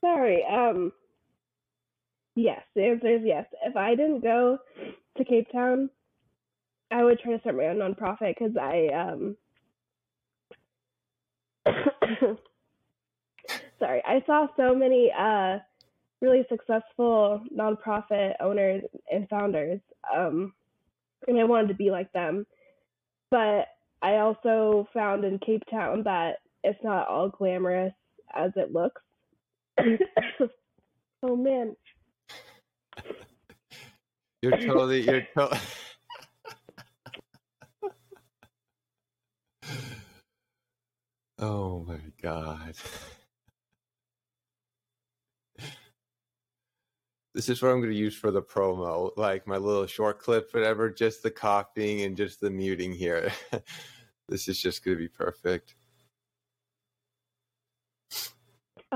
Sorry. 0.00 0.44
Um. 0.44 0.92
Yes, 2.34 2.62
the 2.74 2.84
answer 2.84 3.14
is 3.14 3.22
yes. 3.24 3.46
If 3.64 3.76
I 3.76 3.94
didn't 3.94 4.22
go 4.22 4.58
to 5.16 5.24
Cape 5.24 5.50
Town, 5.52 5.88
I 6.90 7.04
would 7.04 7.20
try 7.20 7.32
to 7.32 7.40
start 7.40 7.56
my 7.56 7.66
own 7.66 7.76
nonprofit 7.76 8.34
because 8.36 8.56
I 8.60 8.88
um. 8.88 9.36
sorry, 13.78 14.02
I 14.06 14.22
saw 14.26 14.48
so 14.56 14.74
many 14.74 15.12
uh 15.16 15.58
really 16.20 16.44
successful 16.48 17.42
nonprofit 17.56 18.34
owners 18.40 18.82
and 19.10 19.28
founders, 19.28 19.80
um, 20.14 20.52
and 21.28 21.38
I 21.38 21.44
wanted 21.44 21.68
to 21.68 21.74
be 21.74 21.90
like 21.90 22.12
them. 22.12 22.46
But 23.30 23.68
I 24.02 24.16
also 24.16 24.88
found 24.92 25.24
in 25.24 25.38
Cape 25.38 25.62
Town 25.70 26.02
that 26.04 26.38
it's 26.62 26.82
not 26.82 27.08
all 27.08 27.28
glamorous 27.28 27.92
as 28.34 28.50
it 28.56 28.72
looks. 28.72 29.02
oh 31.22 31.36
man. 31.36 31.76
You're 34.42 34.58
totally 34.58 35.00
you're 35.02 35.26
totally 35.34 35.60
Oh 41.38 41.84
my 41.86 42.00
god. 42.22 42.74
This 47.34 47.48
is 47.48 47.60
what 47.60 47.70
I'm 47.70 47.80
going 47.80 47.92
to 47.92 47.98
use 47.98 48.14
for 48.14 48.30
the 48.30 48.42
promo, 48.42 49.10
like 49.16 49.46
my 49.46 49.56
little 49.56 49.86
short 49.86 50.20
clip, 50.20 50.54
whatever, 50.54 50.88
just 50.88 51.22
the 51.24 51.32
coughing 51.32 52.02
and 52.02 52.16
just 52.16 52.40
the 52.40 52.50
muting 52.50 52.92
here. 52.92 53.32
This 54.26 54.48
is 54.48 54.58
just 54.58 54.82
going 54.82 54.96
to 54.96 55.02
be 55.02 55.08
perfect. 55.08 55.74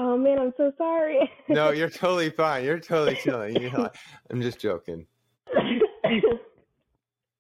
Oh 0.01 0.17
man, 0.17 0.39
I'm 0.39 0.55
so 0.57 0.73
sorry. 0.79 1.29
no, 1.49 1.71
you're 1.73 1.91
totally 1.91 2.31
fine. 2.31 2.65
You're 2.65 2.79
totally 2.79 3.17
chilling. 3.17 3.61
You 3.61 3.73
know, 3.73 3.91
I'm 4.31 4.41
just 4.41 4.61
joking. 4.61 5.05
oh, 5.57 5.81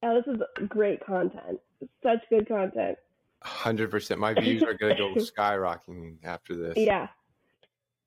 this 0.02 0.24
is 0.26 0.40
great 0.68 1.04
content. 1.06 1.60
Such 2.02 2.18
good 2.28 2.48
content. 2.48 2.98
Hundred 3.44 3.92
percent. 3.92 4.18
My 4.18 4.34
views 4.40 4.64
are 4.64 4.74
gonna 4.74 4.96
go 4.96 5.14
skyrocketing 5.14 6.16
after 6.24 6.56
this. 6.56 6.74
Yeah, 6.76 7.06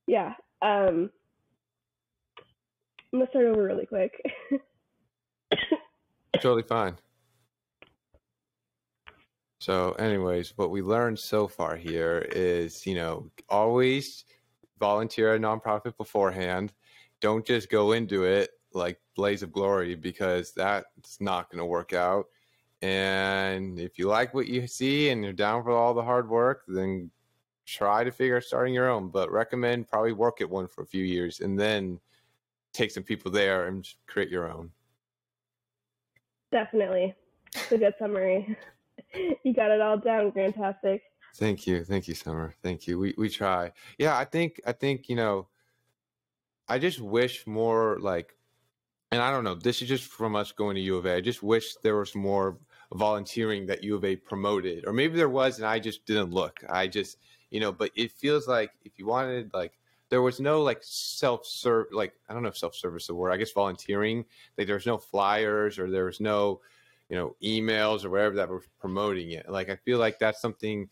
yeah. 0.06 0.34
Um, 0.62 1.10
I'm 3.14 3.20
gonna 3.20 3.28
start 3.30 3.46
over 3.46 3.64
really 3.64 3.86
quick. 3.86 4.12
totally 6.42 6.64
fine. 6.64 6.98
So, 9.62 9.94
anyways, 9.94 10.58
what 10.58 10.72
we 10.72 10.82
learned 10.82 11.20
so 11.20 11.48
far 11.48 11.78
here 11.78 12.28
is, 12.32 12.86
you 12.86 12.96
know, 12.96 13.30
always 13.48 14.26
volunteer 14.82 15.36
a 15.36 15.40
nonprofit 15.40 15.96
beforehand. 15.96 16.74
Don't 17.22 17.46
just 17.46 17.70
go 17.70 17.92
into 17.92 18.26
it 18.26 18.50
like 18.74 19.00
blaze 19.16 19.44
of 19.44 19.52
glory 19.52 19.94
because 19.96 20.52
that's 20.54 21.22
not 21.22 21.52
going 21.52 21.60
to 21.60 21.66
work 21.66 21.94
out. 21.94 22.26
And 22.82 23.80
if 23.80 24.00
you 24.00 24.08
like 24.08 24.34
what 24.34 24.48
you 24.48 24.66
see 24.66 25.10
and 25.10 25.24
you're 25.24 25.34
down 25.34 25.64
for 25.64 25.72
all 25.72 25.94
the 25.94 26.02
hard 26.02 26.28
work, 26.28 26.64
then 26.68 27.12
try 27.68 28.04
to 28.04 28.12
figure 28.12 28.38
out 28.38 28.44
starting 28.44 28.74
your 28.74 28.90
own. 28.90 29.10
But 29.10 29.32
recommend 29.32 29.88
probably 29.88 30.14
work 30.14 30.42
at 30.42 30.50
one 30.50 30.68
for 30.68 30.82
a 30.82 30.88
few 30.88 31.06
years 31.06 31.42
and 31.42 31.60
then 31.60 32.00
take 32.74 32.90
some 32.90 33.04
people 33.04 33.30
there 33.30 33.68
and 33.68 33.88
create 34.08 34.30
your 34.30 34.52
own. 34.52 34.72
Definitely. 36.52 37.14
It's 37.54 37.72
a 37.72 37.78
good 37.78 37.94
summary. 38.00 38.58
you 39.44 39.54
got 39.54 39.70
it 39.70 39.80
all 39.80 40.00
down. 40.00 40.32
Fantastic. 40.32 41.04
Thank 41.36 41.66
you. 41.66 41.84
Thank 41.84 42.08
you, 42.08 42.16
Summer. 42.16 42.54
Thank 42.62 42.88
you. 42.88 43.00
We 43.00 43.14
we 43.18 43.30
try. 43.30 43.72
Yeah, 43.98 44.18
I 44.18 44.26
think 44.26 44.60
I 44.66 44.74
think, 44.74 45.10
you 45.10 45.16
know, 45.16 45.48
I 46.68 46.80
just 46.80 47.00
wish 47.00 47.48
more 47.48 47.98
like 48.00 48.36
and 49.12 49.22
I 49.22 49.32
don't 49.32 49.44
know, 49.44 49.56
this 49.56 49.82
is 49.82 49.90
just 49.90 50.06
from 50.06 50.36
us 50.36 50.52
going 50.54 50.76
to 50.76 50.82
U 50.82 50.98
of 50.98 51.06
A. 51.06 51.16
I 51.16 51.22
just 51.22 51.44
wish 51.44 51.76
there 51.84 51.98
was 51.98 52.16
more 52.16 52.58
volunteering 52.94 53.66
that 53.68 53.84
U 53.84 53.96
of 53.96 54.06
A 54.06 54.16
promoted. 54.16 54.86
Or 54.88 54.94
maybe 54.94 55.16
there 55.18 55.30
was 55.30 55.58
and 55.58 55.68
I 55.68 55.80
just 55.80 56.06
didn't 56.06 56.32
look. 56.32 56.60
I 56.70 56.88
just 56.88 57.18
you 57.50 57.60
know, 57.60 57.72
but 57.72 57.92
it 57.96 58.12
feels 58.12 58.48
like 58.48 58.72
if 58.84 58.98
you 58.98 59.06
wanted 59.06 59.54
like 59.54 59.78
there 60.10 60.22
was 60.22 60.40
no 60.42 60.62
like 60.62 60.80
self 60.82 61.46
serve 61.46 61.88
like 61.92 62.14
I 62.30 62.34
don't 62.34 62.44
know 62.44 62.50
if 62.50 62.58
self 62.58 62.76
service 62.76 63.08
the 63.08 63.16
word. 63.16 63.32
I 63.32 63.38
guess 63.38 63.52
volunteering. 63.52 64.26
Like 64.58 64.68
there 64.68 64.76
was 64.76 64.86
no 64.86 64.98
flyers 64.98 65.80
or 65.80 65.90
there 65.90 66.06
was 66.06 66.20
no, 66.20 66.62
you 67.10 67.16
know, 67.16 67.36
emails 67.44 68.04
or 68.06 68.10
whatever 68.10 68.36
that 68.36 68.50
were 68.50 68.64
promoting 68.80 69.32
it. 69.32 69.50
Like 69.50 69.70
I 69.70 69.78
feel 69.78 70.00
like 70.00 70.20
that's 70.20 70.42
something 70.42 70.90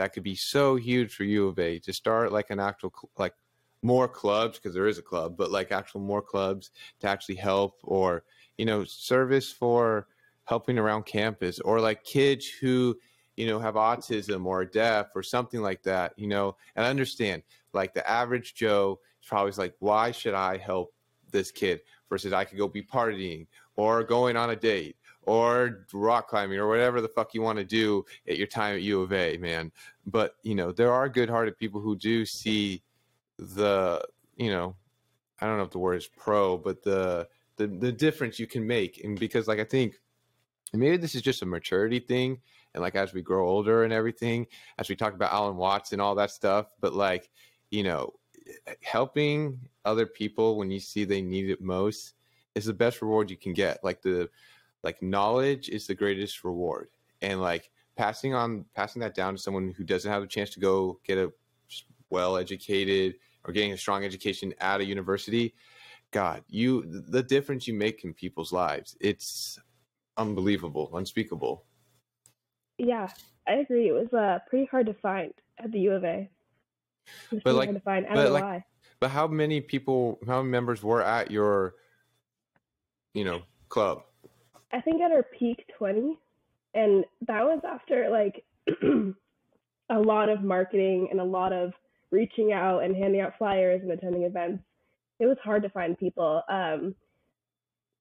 that 0.00 0.14
could 0.14 0.22
be 0.22 0.34
so 0.34 0.76
huge 0.76 1.14
for 1.14 1.24
U 1.24 1.48
of 1.48 1.58
A 1.58 1.78
to 1.80 1.92
start 1.92 2.32
like 2.32 2.48
an 2.48 2.58
actual 2.58 2.90
like 3.18 3.34
more 3.82 4.08
clubs 4.08 4.58
because 4.58 4.72
there 4.72 4.86
is 4.86 4.96
a 4.96 5.02
club, 5.02 5.36
but 5.36 5.50
like 5.50 5.72
actual 5.72 6.00
more 6.00 6.22
clubs 6.22 6.70
to 7.00 7.06
actually 7.06 7.34
help 7.34 7.78
or 7.82 8.24
you 8.56 8.64
know 8.64 8.82
service 8.84 9.52
for 9.52 10.06
helping 10.44 10.78
around 10.78 11.04
campus 11.04 11.60
or 11.60 11.80
like 11.82 12.02
kids 12.02 12.48
who 12.48 12.96
you 13.36 13.46
know 13.46 13.58
have 13.58 13.74
autism 13.74 14.46
or 14.46 14.64
deaf 14.64 15.08
or 15.14 15.22
something 15.22 15.60
like 15.60 15.82
that 15.82 16.14
you 16.16 16.26
know? 16.26 16.56
And 16.76 16.86
I 16.86 16.88
understand 16.88 17.42
like 17.74 17.92
the 17.92 18.08
average 18.08 18.54
joe 18.54 19.00
is 19.20 19.28
probably 19.28 19.52
like 19.52 19.74
why 19.80 20.10
should 20.10 20.34
i 20.34 20.56
help 20.56 20.92
this 21.30 21.50
kid 21.50 21.80
versus 22.08 22.32
i 22.32 22.44
could 22.44 22.58
go 22.58 22.66
be 22.66 22.82
partying 22.82 23.46
or 23.76 24.02
going 24.02 24.36
on 24.36 24.50
a 24.50 24.56
date 24.56 24.96
or 25.30 25.86
rock 25.92 26.26
climbing 26.26 26.58
or 26.58 26.66
whatever 26.66 27.00
the 27.00 27.06
fuck 27.06 27.34
you 27.34 27.40
want 27.40 27.56
to 27.56 27.64
do 27.64 28.04
at 28.26 28.36
your 28.36 28.48
time 28.48 28.74
at 28.74 28.82
U 28.82 29.00
of 29.00 29.12
A, 29.12 29.36
man. 29.36 29.70
But 30.04 30.34
you 30.42 30.56
know, 30.56 30.72
there 30.72 30.92
are 30.92 31.08
good-hearted 31.08 31.56
people 31.56 31.80
who 31.80 31.94
do 31.94 32.26
see 32.26 32.82
the, 33.38 34.02
you 34.36 34.50
know, 34.50 34.74
I 35.40 35.46
don't 35.46 35.56
know 35.56 35.62
if 35.62 35.70
the 35.70 35.78
word 35.78 35.98
is 35.98 36.08
pro, 36.08 36.58
but 36.58 36.82
the 36.82 37.28
the 37.58 37.68
the 37.68 37.92
difference 37.92 38.40
you 38.40 38.48
can 38.48 38.66
make, 38.66 39.04
and 39.04 39.20
because 39.20 39.46
like 39.46 39.60
I 39.60 39.64
think 39.64 40.00
maybe 40.72 40.96
this 40.96 41.14
is 41.14 41.22
just 41.22 41.42
a 41.42 41.46
maturity 41.46 42.00
thing, 42.00 42.40
and 42.74 42.82
like 42.82 42.96
as 42.96 43.14
we 43.14 43.22
grow 43.22 43.48
older 43.48 43.84
and 43.84 43.92
everything, 43.92 44.48
as 44.78 44.88
we 44.88 44.96
talk 44.96 45.14
about 45.14 45.32
Alan 45.32 45.56
Watts 45.56 45.92
and 45.92 46.02
all 46.02 46.16
that 46.16 46.32
stuff, 46.32 46.66
but 46.80 46.92
like 46.92 47.30
you 47.70 47.84
know, 47.84 48.14
helping 48.82 49.60
other 49.84 50.06
people 50.06 50.58
when 50.58 50.72
you 50.72 50.80
see 50.80 51.04
they 51.04 51.22
need 51.22 51.50
it 51.50 51.60
most 51.60 52.14
is 52.56 52.64
the 52.64 52.74
best 52.74 53.00
reward 53.00 53.30
you 53.30 53.36
can 53.36 53.52
get. 53.52 53.78
Like 53.84 54.02
the 54.02 54.28
like 54.82 55.02
knowledge 55.02 55.68
is 55.68 55.86
the 55.86 55.94
greatest 55.94 56.44
reward 56.44 56.88
and 57.22 57.40
like 57.40 57.70
passing 57.96 58.34
on 58.34 58.64
passing 58.74 59.00
that 59.00 59.14
down 59.14 59.34
to 59.34 59.40
someone 59.40 59.74
who 59.76 59.84
doesn't 59.84 60.10
have 60.10 60.22
a 60.22 60.26
chance 60.26 60.50
to 60.50 60.60
go 60.60 60.98
get 61.04 61.18
a 61.18 61.30
well 62.08 62.36
educated 62.36 63.14
or 63.44 63.52
getting 63.52 63.72
a 63.72 63.76
strong 63.76 64.04
education 64.04 64.54
at 64.60 64.80
a 64.80 64.84
university 64.84 65.54
god 66.10 66.42
you 66.48 67.02
the 67.08 67.22
difference 67.22 67.66
you 67.66 67.74
make 67.74 68.04
in 68.04 68.12
people's 68.12 68.52
lives 68.52 68.96
it's 69.00 69.58
unbelievable 70.16 70.90
unspeakable. 70.94 71.64
Yeah 72.78 73.08
i 73.46 73.54
agree 73.54 73.88
it 73.88 73.92
was 73.92 74.12
uh 74.12 74.38
pretty 74.48 74.66
hard 74.66 74.86
to 74.86 74.94
find 74.94 75.32
at 75.58 75.72
the 75.72 75.80
u 75.80 75.92
of 75.92 76.04
a. 76.04 76.28
But 77.44 77.54
like 77.54 77.72
to 77.72 77.80
find. 77.80 78.06
I 78.06 78.14
but 78.14 78.32
like, 78.32 78.62
but 79.00 79.10
how 79.10 79.26
many 79.26 79.60
people 79.60 80.18
how 80.26 80.38
many 80.38 80.50
members 80.50 80.82
were 80.82 81.02
at 81.02 81.30
your 81.30 81.74
you 83.14 83.24
know 83.24 83.42
club 83.68 84.02
I 84.72 84.80
think 84.80 85.02
at 85.02 85.12
our 85.12 85.22
peak 85.22 85.64
20. 85.78 86.18
And 86.74 87.04
that 87.26 87.44
was 87.44 87.60
after 87.64 88.08
like 88.10 88.44
a 89.90 89.98
lot 89.98 90.28
of 90.28 90.42
marketing 90.42 91.08
and 91.10 91.20
a 91.20 91.24
lot 91.24 91.52
of 91.52 91.72
reaching 92.10 92.52
out 92.52 92.82
and 92.84 92.96
handing 92.96 93.20
out 93.20 93.36
flyers 93.38 93.82
and 93.82 93.90
attending 93.90 94.22
events. 94.22 94.62
It 95.18 95.26
was 95.26 95.36
hard 95.42 95.62
to 95.64 95.68
find 95.70 95.98
people. 95.98 96.42
Um, 96.48 96.94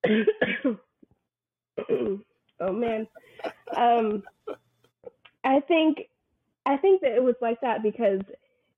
oh 2.59 2.71
man. 2.71 3.07
Um, 3.75 4.23
I 5.43 5.59
think 5.61 6.09
I 6.65 6.77
think 6.77 7.01
that 7.01 7.13
it 7.13 7.23
was 7.23 7.35
like 7.41 7.61
that 7.61 7.83
because 7.83 8.21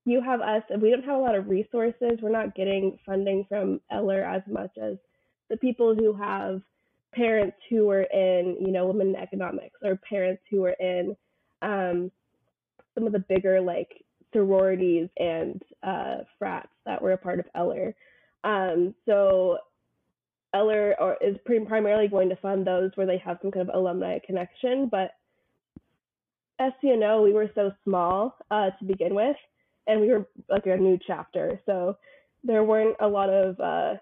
you 0.04 0.20
have 0.20 0.40
us 0.40 0.62
and 0.70 0.82
we 0.82 0.90
don't 0.90 1.04
have 1.04 1.18
a 1.18 1.20
lot 1.20 1.34
of 1.34 1.48
resources. 1.48 2.18
We're 2.20 2.30
not 2.30 2.54
getting 2.54 2.98
funding 3.04 3.44
from 3.48 3.80
Eller 3.90 4.22
as 4.22 4.42
much 4.48 4.72
as 4.80 4.96
the 5.50 5.56
people 5.56 5.94
who 5.94 6.12
have 6.14 6.62
parents 7.12 7.56
who 7.68 7.86
were 7.86 8.02
in, 8.02 8.56
you 8.60 8.72
know, 8.72 8.86
women 8.86 9.08
in 9.08 9.16
economics 9.16 9.78
or 9.82 9.96
parents 9.96 10.42
who 10.50 10.62
were 10.62 10.76
in 10.80 11.16
um, 11.60 12.10
some 12.94 13.06
of 13.06 13.12
the 13.12 13.24
bigger 13.28 13.60
like 13.60 14.04
sororities 14.32 15.08
and 15.18 15.62
uh, 15.82 16.18
frats 16.38 16.72
that 16.86 17.00
were 17.00 17.12
a 17.12 17.18
part 17.18 17.38
of 17.38 17.46
Eller. 17.54 17.94
Um, 18.44 18.94
so 19.06 19.58
Eller 20.54 20.94
or, 20.98 21.16
is 21.20 21.36
pretty 21.44 21.64
primarily 21.64 22.08
going 22.08 22.28
to 22.30 22.36
fund 22.36 22.66
those 22.66 22.90
where 22.94 23.06
they 23.06 23.18
have 23.18 23.38
some 23.42 23.50
kind 23.50 23.68
of 23.68 23.74
alumni 23.74 24.18
connection, 24.24 24.88
but 24.90 25.12
SCNO, 26.60 27.24
we 27.24 27.32
were 27.32 27.50
so 27.54 27.72
small 27.84 28.36
uh, 28.50 28.70
to 28.78 28.84
begin 28.84 29.14
with, 29.14 29.36
and 29.86 30.00
we 30.00 30.08
were 30.08 30.26
like 30.48 30.66
a 30.66 30.76
new 30.76 30.98
chapter. 31.04 31.60
So 31.66 31.96
there 32.44 32.62
weren't 32.62 32.96
a 33.00 33.08
lot 33.08 33.30
of 33.30 33.58
uh, 33.58 33.94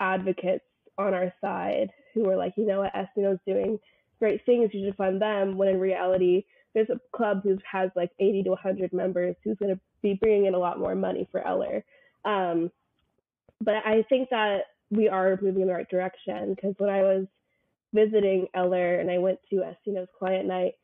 advocates 0.00 0.64
on 0.98 1.14
our 1.14 1.32
side 1.40 1.90
who 2.16 2.28
are 2.30 2.36
like, 2.36 2.54
you 2.56 2.66
know 2.66 2.80
what, 2.80 2.92
is 2.94 3.38
doing 3.46 3.78
great 4.18 4.44
things, 4.46 4.70
you 4.72 4.86
should 4.86 4.96
fund 4.96 5.20
them. 5.20 5.56
When 5.56 5.68
in 5.68 5.78
reality, 5.78 6.44
there's 6.74 6.88
a 6.90 7.00
club 7.16 7.42
who 7.42 7.58
has 7.70 7.90
like 7.94 8.10
80 8.18 8.44
to 8.44 8.50
100 8.50 8.92
members 8.92 9.36
who's 9.44 9.58
going 9.58 9.74
to 9.74 9.80
be 10.02 10.14
bringing 10.14 10.46
in 10.46 10.54
a 10.54 10.58
lot 10.58 10.78
more 10.78 10.94
money 10.94 11.28
for 11.30 11.46
Eller. 11.46 11.84
Um, 12.24 12.70
but 13.60 13.76
I 13.84 14.04
think 14.08 14.30
that 14.30 14.62
we 14.90 15.08
are 15.08 15.38
moving 15.40 15.62
in 15.62 15.68
the 15.68 15.74
right 15.74 15.88
direction 15.88 16.54
because 16.54 16.74
when 16.78 16.90
I 16.90 17.02
was 17.02 17.26
visiting 17.92 18.48
Eller 18.54 19.00
and 19.00 19.10
I 19.10 19.18
went 19.18 19.38
to 19.50 19.56
SCNO's 19.86 20.08
client 20.18 20.46
night, 20.46 20.74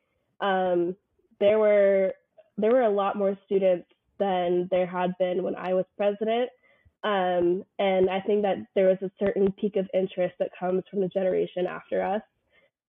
um, 0.41 0.97
there 1.41 1.59
were 1.59 2.13
there 2.59 2.71
were 2.71 2.83
a 2.83 2.91
lot 2.91 3.17
more 3.17 3.37
students 3.47 3.87
than 4.19 4.69
there 4.71 4.87
had 4.87 5.17
been 5.19 5.43
when 5.43 5.57
I 5.57 5.75
was 5.75 5.85
president. 5.97 6.51
Um, 7.05 7.65
and 7.79 8.09
I 8.09 8.21
think 8.21 8.43
that 8.43 8.59
there 8.75 8.89
was 8.89 8.99
a 9.03 9.11
certain 9.19 9.53
peak 9.53 9.77
of 9.77 9.89
interest 9.93 10.35
that 10.39 10.51
comes 10.59 10.85
from 10.91 11.01
the 11.01 11.09
generation 11.09 11.67
after 11.67 12.03
us 12.03 12.23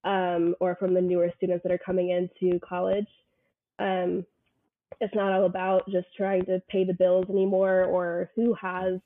um, 0.04 0.56
or 0.60 0.76
from 0.76 0.94
the 0.94 1.02
newer 1.02 1.32
students 1.38 1.64
that 1.64 1.72
are 1.72 1.80
coming 1.80 2.10
into 2.10 2.60
college. 2.60 3.08
Um, 3.80 4.26
it's 5.02 5.16
not 5.16 5.32
all 5.32 5.46
about 5.46 5.90
just 5.90 6.08
trying 6.16 6.46
to 6.46 6.62
pay 6.70 6.84
the 6.84 6.94
bills 6.94 7.26
anymore 7.30 7.86
or 7.86 8.30
who 8.36 8.54
has 8.54 9.00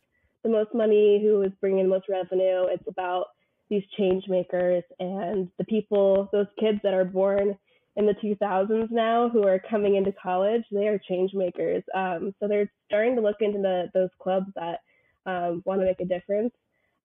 the 0.43 0.49
most 0.49 0.73
money, 0.73 1.21
who 1.21 1.41
is 1.41 1.51
bringing 1.61 1.83
the 1.83 1.89
most 1.89 2.09
revenue. 2.09 2.65
It's 2.65 2.87
about 2.87 3.27
these 3.69 3.83
change 3.97 4.25
makers 4.27 4.83
and 4.99 5.49
the 5.57 5.65
people, 5.65 6.29
those 6.31 6.47
kids 6.59 6.79
that 6.83 6.93
are 6.93 7.05
born 7.05 7.57
in 7.95 8.05
the 8.05 8.13
2000s 8.13 8.91
now 8.91 9.27
who 9.27 9.45
are 9.47 9.59
coming 9.59 9.95
into 9.95 10.11
college, 10.11 10.63
they 10.71 10.87
are 10.87 10.99
change 11.09 11.33
makers. 11.33 11.83
Um, 11.95 12.33
so 12.39 12.47
they're 12.47 12.71
starting 12.85 13.15
to 13.15 13.21
look 13.21 13.37
into 13.41 13.59
the, 13.59 13.89
those 13.93 14.09
clubs 14.21 14.45
that 14.55 14.81
um, 15.27 15.61
want 15.65 15.81
to 15.81 15.85
make 15.85 15.99
a 15.99 16.05
difference. 16.05 16.53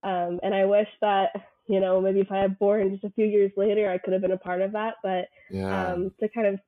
Um, 0.03 0.41
and 0.43 0.55
I 0.55 0.65
wish 0.65 0.89
that, 1.01 1.31
you 1.69 1.81
know, 1.81 2.01
maybe 2.01 2.21
if 2.21 2.33
I 2.33 2.39
had 2.39 2.59
born 2.59 2.91
just 2.91 3.05
a 3.05 3.11
few 3.11 3.27
years 3.27 3.53
later, 3.57 3.91
I 3.91 3.99
could 3.99 4.15
have 4.15 4.23
been 4.23 4.33
a 4.33 4.39
part 4.39 4.63
of 4.63 4.73
that. 4.73 4.95
But 5.03 5.29
yeah. 5.51 5.93
um, 5.93 6.13
to 6.21 6.29
kind 6.29 6.47
of 6.47 6.61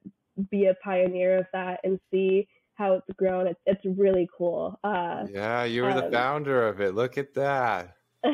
be 0.51 0.67
a 0.67 0.75
pioneer 0.75 1.39
of 1.39 1.47
that 1.53 1.81
and 1.85 1.99
see 2.11 2.49
how 2.75 2.95
it's 2.95 3.07
grown. 3.17 3.47
It's 3.47 3.61
it's 3.67 3.99
really 3.99 4.29
cool. 4.37 4.79
Uh, 4.85 5.27
yeah, 5.31 5.65
you 5.65 5.83
were 5.83 5.91
um, 5.91 6.05
the 6.05 6.11
founder 6.11 6.67
of 6.67 6.81
it. 6.81 6.95
Look 6.95 7.19
at 7.19 7.35
that. 7.35 7.97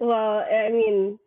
well, 0.00 0.38
I 0.40 0.70
mean, 0.70 1.18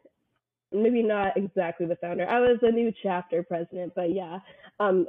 maybe 0.72 1.02
not 1.02 1.36
exactly 1.38 1.88
the 1.88 1.96
founder. 1.96 2.28
I 2.28 2.39
was 2.39 2.60
a 2.62 2.72
new 2.72 2.93
chapter 3.02 3.43
president, 3.43 3.93
but 3.96 4.14
yeah. 4.14 4.39
Um, 4.80 5.08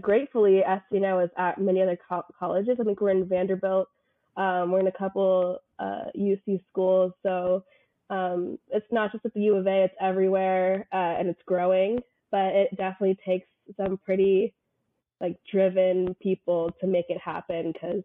gratefully, 0.00 0.62
SCNO 0.66 1.24
is 1.24 1.30
at 1.36 1.60
many 1.60 1.82
other 1.82 1.98
co- 2.08 2.24
colleges. 2.38 2.78
I 2.80 2.84
think 2.84 3.00
we're 3.00 3.10
in 3.10 3.26
Vanderbilt. 3.26 3.88
Um, 4.36 4.70
we're 4.70 4.80
in 4.80 4.86
a 4.86 4.92
couple 4.92 5.58
uh, 5.78 6.04
UC 6.16 6.60
schools, 6.70 7.12
so 7.22 7.64
um, 8.08 8.58
it's 8.68 8.90
not 8.90 9.12
just 9.12 9.24
at 9.24 9.34
the 9.34 9.40
U 9.42 9.56
of 9.56 9.66
A; 9.66 9.84
it's 9.84 9.94
everywhere, 10.00 10.86
uh, 10.92 11.16
and 11.18 11.28
it's 11.28 11.42
growing. 11.46 12.00
But 12.30 12.54
it 12.54 12.76
definitely 12.76 13.18
takes 13.26 13.48
some 13.76 13.98
pretty 13.98 14.54
like 15.20 15.36
driven 15.50 16.14
people 16.22 16.70
to 16.80 16.86
make 16.86 17.06
it 17.08 17.20
happen 17.20 17.72
because 17.72 18.02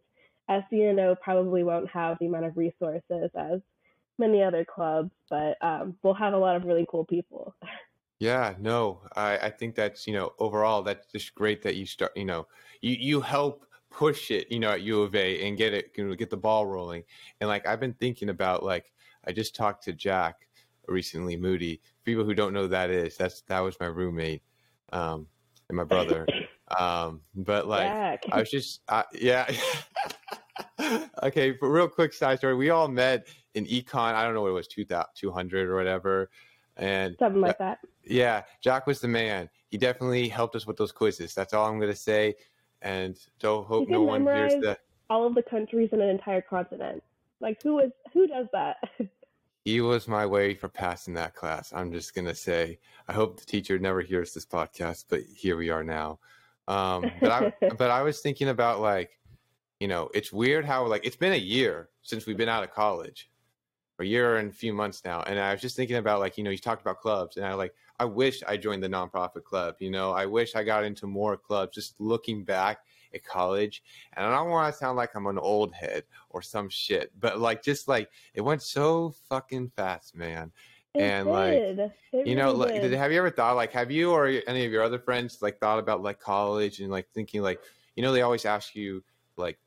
SCNO 0.50 1.20
probably 1.22 1.64
won't 1.64 1.90
have 1.90 2.18
the 2.20 2.26
amount 2.26 2.46
of 2.46 2.58
resources 2.58 3.30
as 3.36 3.62
many 4.18 4.44
other 4.44 4.66
clubs, 4.66 5.12
but 5.30 5.58
um, 5.62 5.96
we'll 6.04 6.14
have 6.14 6.34
a 6.34 6.38
lot 6.38 6.56
of 6.56 6.66
really 6.66 6.86
cool 6.90 7.06
people. 7.06 7.56
Yeah, 8.18 8.54
no, 8.58 9.02
I, 9.18 9.38
I 9.38 9.50
think 9.50 9.76
that's, 9.76 10.08
you 10.08 10.14
know, 10.14 10.32
overall, 10.40 10.82
that's 10.84 11.06
just 11.12 11.36
great 11.36 11.62
that 11.64 11.76
you 11.76 11.86
start, 11.86 12.14
you 12.16 12.24
know, 12.24 12.48
you, 12.80 12.96
you 12.98 13.20
help 13.20 13.66
push 13.96 14.30
it, 14.30 14.52
you 14.52 14.60
know, 14.60 14.72
at 14.72 14.82
U 14.82 15.02
of 15.02 15.16
A 15.16 15.48
and 15.48 15.58
get 15.58 15.74
it, 15.74 15.92
you 15.96 16.06
know, 16.06 16.16
get 16.16 16.30
the 16.30 16.38
ball 16.38 16.66
rolling. 16.66 17.04
And 17.40 17.48
like, 17.48 17.66
I've 17.66 17.80
been 17.80 17.94
thinking 17.94 18.30
about, 18.30 18.62
like, 18.62 18.92
I 19.26 19.32
just 19.32 19.56
talked 19.56 19.86
to 19.86 19.94
Jack 19.94 20.48
recently, 20.88 21.38
Moody. 21.38 21.82
People 22.04 22.26
who 22.26 22.34
don't 22.34 22.54
know 22.54 22.64
who 22.64 22.68
that 22.70 22.90
is, 22.90 23.16
that's, 23.16 23.42
that 23.48 23.62
was 23.62 23.80
my 23.80 23.86
roommate 23.86 24.44
um, 24.92 25.28
and 25.70 25.78
my 25.78 25.86
brother. 25.86 26.28
um, 26.78 27.22
but 27.36 27.68
like, 27.68 27.88
Jack. 27.88 28.24
I 28.34 28.40
was 28.42 28.52
just, 28.52 28.82
uh, 28.90 29.04
yeah. 29.14 29.50
okay, 31.24 31.52
but 31.52 31.68
real 31.68 31.88
quick 31.88 32.12
side 32.12 32.40
story. 32.40 32.56
We 32.56 32.72
all 32.72 32.90
met 32.90 33.28
in 33.54 33.66
econ. 33.66 34.14
I 34.14 34.26
don't 34.26 34.34
know 34.34 34.42
what 34.42 34.50
it 34.50 34.54
was, 34.54 34.68
200 34.68 35.70
or 35.70 35.76
whatever. 35.76 36.30
And 36.76 37.16
something 37.18 37.40
like 37.40 37.58
that. 37.60 37.80
Yeah, 38.04 38.44
Jack 38.62 38.88
was 38.88 39.00
the 39.00 39.08
man. 39.08 39.50
He 39.70 39.78
definitely 39.78 40.28
helped 40.28 40.58
us 40.58 40.68
with 40.68 40.76
those 40.76 40.92
quizzes. 40.92 41.34
That's 41.34 41.54
all 41.54 41.66
I'm 41.66 41.80
going 41.80 41.92
to 41.92 41.98
say. 41.98 42.36
And 42.82 43.18
don't 43.40 43.66
hope 43.66 43.90
no 43.90 44.02
one 44.02 44.26
hears 44.26 44.54
that. 44.64 44.80
All 45.10 45.26
of 45.26 45.36
the 45.36 45.44
countries 45.44 45.90
in 45.92 46.02
an 46.02 46.10
entire 46.10 46.42
continent. 46.42 47.04
Like 47.40 47.62
who 47.62 47.80
is 47.80 47.92
who 48.14 48.28
does 48.28 48.48
that? 48.54 48.78
he 49.66 49.82
was 49.82 50.08
my 50.08 50.26
way 50.26 50.54
for 50.54 50.70
passing 50.70 51.14
that 51.16 51.36
class. 51.36 51.74
I'm 51.74 51.92
just 51.92 52.14
gonna 52.14 52.36
say. 52.36 52.80
I 53.08 53.14
hope 53.14 53.40
the 53.40 53.46
teacher 53.46 53.78
never 53.78 54.02
hears 54.02 54.34
this 54.34 54.46
podcast, 54.46 55.06
but 55.10 55.22
here 55.22 55.58
we 55.58 55.70
are 55.70 55.84
now. 55.84 56.20
Um, 56.68 57.12
but 57.20 57.32
I 57.32 57.54
but 57.78 57.92
I 57.92 58.04
was 58.04 58.22
thinking 58.22 58.50
about 58.50 58.80
like, 58.80 59.20
you 59.80 59.88
know, 59.88 60.10
it's 60.14 60.32
weird 60.32 60.66
how 60.66 60.86
like 60.86 61.06
it's 61.06 61.16
been 61.16 61.34
a 61.34 61.38
year 61.38 61.90
since 62.04 62.26
we've 62.26 62.38
been 62.38 62.50
out 62.50 62.64
of 62.64 62.72
college, 62.72 63.30
a 64.00 64.04
year 64.04 64.38
and 64.38 64.52
a 64.52 64.56
few 64.56 64.74
months 64.74 65.04
now, 65.04 65.24
and 65.24 65.40
I 65.40 65.52
was 65.52 65.62
just 65.62 65.76
thinking 65.76 65.98
about 65.98 66.20
like 66.20 66.38
you 66.38 66.44
know 66.44 66.52
you 66.52 66.58
talked 66.58 66.82
about 66.82 67.00
clubs, 67.02 67.38
and 67.38 67.46
I 67.46 67.54
like 67.54 67.74
I 68.00 68.06
wish 68.06 68.44
I 68.48 68.58
joined 68.58 68.84
the 68.84 68.90
nonprofit 68.90 69.44
club. 69.44 69.76
You 69.80 69.90
know, 69.90 70.12
I 70.12 70.26
wish 70.26 70.56
I 70.56 70.64
got 70.64 70.84
into 70.84 71.08
more 71.08 71.38
clubs. 71.38 71.76
Just 71.76 72.00
looking 72.00 72.44
back 72.44 72.80
at 73.14 73.24
college, 73.24 73.84
and 74.14 74.26
I 74.26 74.36
don't 74.36 74.50
want 74.50 74.74
to 74.74 74.78
sound 74.78 74.98
like 74.98 75.16
I'm 75.16 75.28
an 75.28 75.40
old 75.40 75.74
head 75.74 76.04
or 76.30 76.42
some 76.42 76.70
shit, 76.70 77.12
but 77.20 77.40
like 77.40 77.64
just 77.64 77.88
like 77.88 78.10
it 78.34 78.42
went 78.42 78.62
so 78.62 79.14
fucking 79.30 79.72
fast, 79.76 80.16
man. 80.16 80.52
It 80.94 81.02
and 81.02 81.26
did. 81.28 81.78
like 81.78 81.92
it 82.14 82.28
you 82.28 82.36
know, 82.36 82.52
really 82.52 82.74
like 82.74 82.82
did, 82.82 82.94
have 82.94 83.12
you 83.12 83.18
ever 83.18 83.30
thought 83.30 83.56
like 83.56 83.72
have 83.74 83.92
you 83.92 84.12
or 84.12 84.28
any 84.48 84.66
of 84.66 84.72
your 84.72 84.84
other 84.84 85.00
friends 85.00 85.42
like 85.42 85.60
thought 85.60 85.80
about 85.80 86.02
like 86.02 86.20
college 86.20 86.80
and 86.80 86.90
like 86.90 87.08
thinking 87.14 87.42
like 87.42 87.60
you 87.96 88.04
know 88.04 88.14
they 88.14 88.22
always 88.22 88.46
ask 88.46 88.76
you 88.76 89.04
like 89.36 89.58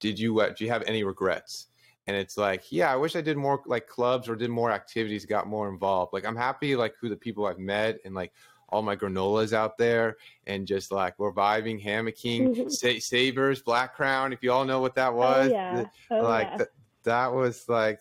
did 0.00 0.18
you 0.18 0.38
uh, 0.40 0.50
do 0.50 0.64
you 0.64 0.70
have 0.70 0.82
any 0.86 1.02
regrets 1.02 1.68
and 2.06 2.16
it's 2.16 2.36
like 2.36 2.70
yeah 2.70 2.92
i 2.92 2.96
wish 2.96 3.16
i 3.16 3.20
did 3.20 3.36
more 3.36 3.62
like 3.66 3.86
clubs 3.86 4.28
or 4.28 4.36
did 4.36 4.50
more 4.50 4.70
activities 4.70 5.24
got 5.24 5.46
more 5.46 5.68
involved 5.68 6.12
like 6.12 6.26
i'm 6.26 6.36
happy 6.36 6.74
like 6.74 6.94
who 7.00 7.08
the 7.08 7.16
people 7.16 7.46
i've 7.46 7.58
met 7.58 7.98
and 8.04 8.14
like 8.14 8.32
all 8.68 8.82
my 8.82 8.96
granolas 8.96 9.52
out 9.52 9.76
there 9.76 10.16
and 10.46 10.66
just 10.66 10.90
like 10.90 11.18
we're 11.18 11.32
vibing 11.32 11.82
hammocking 11.82 12.70
Sa- 12.70 12.98
sabers 12.98 13.62
black 13.62 13.94
crown 13.94 14.32
if 14.32 14.42
you 14.42 14.50
all 14.50 14.64
know 14.64 14.80
what 14.80 14.94
that 14.94 15.12
was 15.12 15.48
oh, 15.48 15.52
yeah. 15.52 15.84
Oh, 16.10 16.22
like 16.22 16.48
yeah. 16.52 16.56
th- 16.56 16.70
that 17.04 17.32
was 17.32 17.68
like 17.68 18.00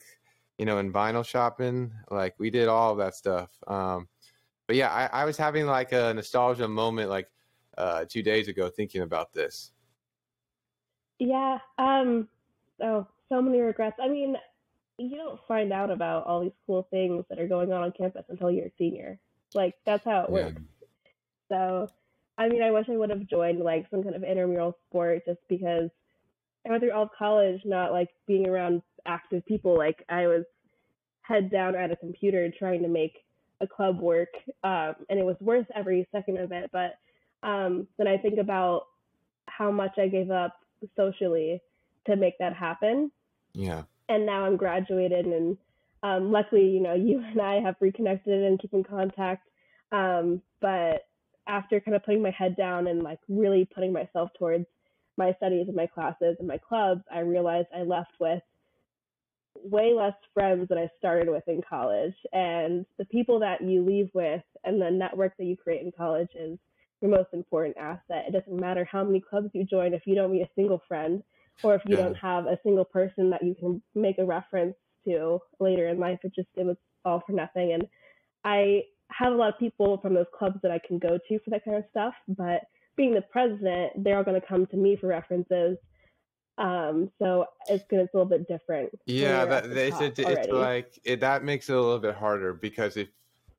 you 0.57 0.65
know 0.65 0.79
in 0.79 0.91
vinyl 0.91 1.25
shopping 1.25 1.91
like 2.09 2.35
we 2.39 2.49
did 2.49 2.67
all 2.67 2.95
that 2.95 3.15
stuff 3.15 3.49
um 3.67 4.07
but 4.67 4.75
yeah 4.75 4.89
i, 4.89 5.21
I 5.21 5.25
was 5.25 5.35
having 5.35 5.65
like 5.65 5.91
a 5.91 6.13
nostalgia 6.13 6.67
moment 6.67 7.09
like 7.09 7.29
uh 7.77 8.05
two 8.07 8.23
days 8.23 8.47
ago 8.47 8.69
thinking 8.69 9.01
about 9.01 9.33
this 9.33 9.71
yeah 11.19 11.59
um 11.77 12.29
oh 12.81 13.05
so 13.31 13.41
many 13.41 13.59
regrets. 13.61 13.97
I 14.01 14.09
mean, 14.09 14.35
you 14.97 15.15
don't 15.15 15.39
find 15.47 15.71
out 15.71 15.89
about 15.89 16.27
all 16.27 16.41
these 16.41 16.51
cool 16.67 16.87
things 16.91 17.25
that 17.29 17.39
are 17.39 17.47
going 17.47 17.71
on 17.71 17.81
on 17.81 17.91
campus 17.97 18.25
until 18.29 18.51
you're 18.51 18.67
a 18.67 18.73
senior. 18.77 19.17
Like 19.53 19.75
that's 19.85 20.03
how 20.05 20.23
it 20.23 20.29
Yeah. 20.29 20.45
works. 20.45 20.61
So, 21.49 21.89
I 22.37 22.49
mean, 22.49 22.61
I 22.61 22.71
wish 22.71 22.87
I 22.89 22.97
would 22.97 23.09
have 23.09 23.27
joined 23.27 23.59
like 23.59 23.89
some 23.89 24.03
kind 24.03 24.15
of 24.15 24.23
intramural 24.23 24.77
sport 24.87 25.23
just 25.25 25.39
because 25.47 25.89
I 26.65 26.69
went 26.69 26.81
through 26.81 26.91
all 26.91 27.03
of 27.03 27.09
college 27.17 27.61
not 27.65 27.91
like 27.91 28.09
being 28.27 28.47
around 28.47 28.81
active 29.05 29.45
people. 29.45 29.77
Like 29.77 30.03
I 30.09 30.27
was 30.27 30.43
head 31.21 31.49
down 31.49 31.75
at 31.75 31.91
a 31.91 31.95
computer 31.95 32.51
trying 32.57 32.81
to 32.83 32.87
make 32.87 33.23
a 33.61 33.67
club 33.67 33.99
work, 33.99 34.29
um, 34.63 34.95
and 35.09 35.19
it 35.19 35.25
was 35.25 35.37
worth 35.39 35.67
every 35.75 36.07
second 36.11 36.37
of 36.37 36.51
it. 36.51 36.69
But 36.71 36.97
um, 37.43 37.87
then 37.97 38.07
I 38.07 38.17
think 38.17 38.39
about 38.39 38.87
how 39.47 39.71
much 39.71 39.97
I 39.97 40.07
gave 40.07 40.31
up 40.31 40.57
socially 40.95 41.61
to 42.05 42.15
make 42.15 42.37
that 42.39 42.55
happen 42.55 43.11
yeah 43.53 43.83
and 44.09 44.25
now 44.25 44.45
I'm 44.45 44.57
graduated 44.57 45.25
and 45.25 45.57
um, 46.03 46.31
luckily, 46.31 46.67
you 46.67 46.81
know, 46.81 46.93
you 46.93 47.23
and 47.31 47.41
I 47.41 47.59
have 47.61 47.75
reconnected 47.79 48.43
and 48.43 48.59
keep 48.59 48.73
in 48.73 48.83
contact. 48.83 49.47
Um, 49.91 50.41
but 50.61 51.07
after 51.47 51.79
kind 51.79 51.95
of 51.95 52.05
putting 52.05 52.21
my 52.21 52.31
head 52.31 52.55
down 52.55 52.87
and 52.87 53.03
like 53.03 53.19
really 53.27 53.67
putting 53.73 53.91
myself 53.91 54.29
towards 54.37 54.65
my 55.17 55.33
studies 55.37 55.65
and 55.67 55.75
my 55.75 55.87
classes 55.87 56.37
and 56.39 56.47
my 56.47 56.57
clubs, 56.57 57.01
I 57.13 57.19
realized 57.19 57.67
I 57.75 57.83
left 57.83 58.11
with 58.19 58.41
way 59.55 59.93
less 59.93 60.13
friends 60.33 60.69
than 60.69 60.77
I 60.77 60.87
started 60.97 61.29
with 61.29 61.43
in 61.47 61.61
college. 61.67 62.15
And 62.31 62.85
the 62.97 63.05
people 63.05 63.39
that 63.39 63.61
you 63.61 63.85
leave 63.85 64.09
with 64.13 64.43
and 64.63 64.81
the 64.81 64.89
network 64.89 65.35
that 65.37 65.43
you 65.43 65.57
create 65.57 65.81
in 65.81 65.91
college 65.91 66.29
is 66.39 66.57
your 67.01 67.11
most 67.11 67.29
important 67.33 67.75
asset. 67.77 68.25
It 68.27 68.31
doesn't 68.31 68.59
matter 68.59 68.87
how 68.89 69.03
many 69.03 69.19
clubs 69.19 69.49
you 69.53 69.65
join 69.65 69.93
if 69.93 70.03
you 70.05 70.15
don't 70.15 70.31
meet 70.31 70.43
a 70.43 70.49
single 70.55 70.81
friend 70.87 71.21
or 71.63 71.75
if 71.75 71.81
you 71.85 71.95
Yeah. 71.95 72.03
don't 72.03 72.17
have 72.17 72.45
a 72.45 72.57
single 72.63 72.85
person 72.85 73.29
that 73.29 73.43
you 73.43 73.55
can 73.55 73.81
make 73.95 74.17
a 74.17 74.25
reference 74.25 74.75
to 75.05 75.39
later 75.59 75.87
in 75.87 75.99
life, 75.99 76.19
it 76.23 76.33
just 76.35 76.49
it 76.55 76.65
was 76.65 76.77
all 77.05 77.21
for 77.25 77.33
nothing. 77.33 77.73
And 77.73 77.87
I 78.43 78.83
have 79.11 79.33
a 79.33 79.35
lot 79.35 79.53
of 79.53 79.59
people 79.59 79.97
from 80.01 80.13
those 80.13 80.25
clubs 80.37 80.59
that 80.63 80.71
I 80.71 80.79
can 80.85 80.99
go 80.99 81.17
to 81.17 81.39
for 81.39 81.49
that 81.49 81.65
kind 81.65 81.77
of 81.77 81.83
stuff, 81.89 82.13
but 82.27 82.61
being 82.95 83.13
the 83.13 83.21
president, 83.21 84.03
they're 84.03 84.17
all 84.17 84.23
going 84.23 84.39
to 84.39 84.47
come 84.47 84.65
to 84.67 84.77
me 84.77 84.95
for 84.95 85.07
references. 85.07 85.77
Um, 86.57 87.11
so 87.17 87.45
it's 87.69 87.83
gonna 87.89 88.03
it's 88.03 88.13
a 88.13 88.17
little 88.17 88.29
bit 88.29 88.47
different. 88.47 88.91
Yeah, 89.05 89.45
that 89.45 89.65
it's 89.65 90.19
it's, 90.19 90.51
like 90.51 90.99
it, 91.03 91.19
that 91.21 91.43
makes 91.43 91.69
it 91.69 91.75
a 91.75 91.81
little 91.81 91.99
bit 91.99 92.15
harder 92.15 92.53
because 92.53 92.97
if 92.97 93.07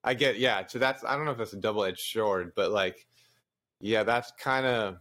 I 0.05 0.14
get 0.14 0.38
yeah, 0.38 0.66
so 0.66 0.78
that's 0.78 1.03
I 1.05 1.16
don't 1.16 1.24
know 1.24 1.32
if 1.32 1.38
that's 1.38 1.53
a 1.53 1.57
double 1.57 1.84
edged 1.84 2.01
sword, 2.12 2.53
but 2.55 2.70
like 2.70 3.07
yeah, 3.80 4.05
that's 4.05 4.32
kind 4.38 4.66
of. 4.66 4.99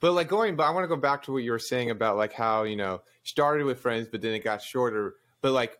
But 0.00 0.12
like 0.12 0.28
going, 0.28 0.56
but 0.56 0.64
I 0.64 0.70
want 0.70 0.84
to 0.84 0.88
go 0.88 0.96
back 0.96 1.22
to 1.24 1.32
what 1.32 1.42
you 1.42 1.52
were 1.52 1.58
saying 1.58 1.90
about 1.90 2.16
like 2.16 2.32
how 2.32 2.64
you 2.64 2.76
know 2.76 3.02
started 3.22 3.64
with 3.64 3.80
friends, 3.80 4.08
but 4.10 4.20
then 4.20 4.34
it 4.34 4.44
got 4.44 4.62
shorter. 4.62 5.16
But 5.40 5.52
like 5.52 5.78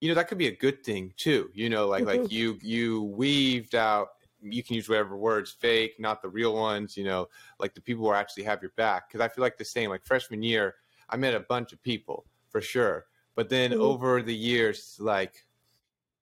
you 0.00 0.08
know 0.08 0.14
that 0.14 0.28
could 0.28 0.38
be 0.38 0.48
a 0.48 0.56
good 0.56 0.84
thing 0.84 1.12
too. 1.16 1.50
You 1.54 1.68
know, 1.70 1.86
like 1.86 2.04
like 2.04 2.20
Mhm. 2.20 2.30
you 2.30 2.58
you 2.62 3.02
weaved 3.02 3.74
out. 3.74 4.08
You 4.40 4.62
can 4.62 4.76
use 4.76 4.88
whatever 4.88 5.16
words, 5.16 5.52
fake, 5.52 5.98
not 5.98 6.20
the 6.20 6.28
real 6.28 6.54
ones. 6.54 6.96
You 6.96 7.04
know, 7.04 7.28
like 7.58 7.74
the 7.74 7.80
people 7.80 8.04
who 8.04 8.12
actually 8.12 8.44
have 8.44 8.62
your 8.62 8.72
back. 8.76 9.08
Because 9.08 9.20
I 9.20 9.28
feel 9.28 9.42
like 9.42 9.56
the 9.56 9.64
same. 9.64 9.90
Like 9.90 10.04
freshman 10.04 10.42
year, 10.42 10.76
I 11.08 11.16
met 11.16 11.34
a 11.34 11.40
bunch 11.40 11.72
of 11.72 11.82
people 11.82 12.26
for 12.48 12.60
sure. 12.60 13.06
But 13.34 13.48
then 13.48 13.72
Mhm. 13.72 13.80
over 13.80 14.22
the 14.22 14.34
years, 14.34 14.96
like, 15.00 15.46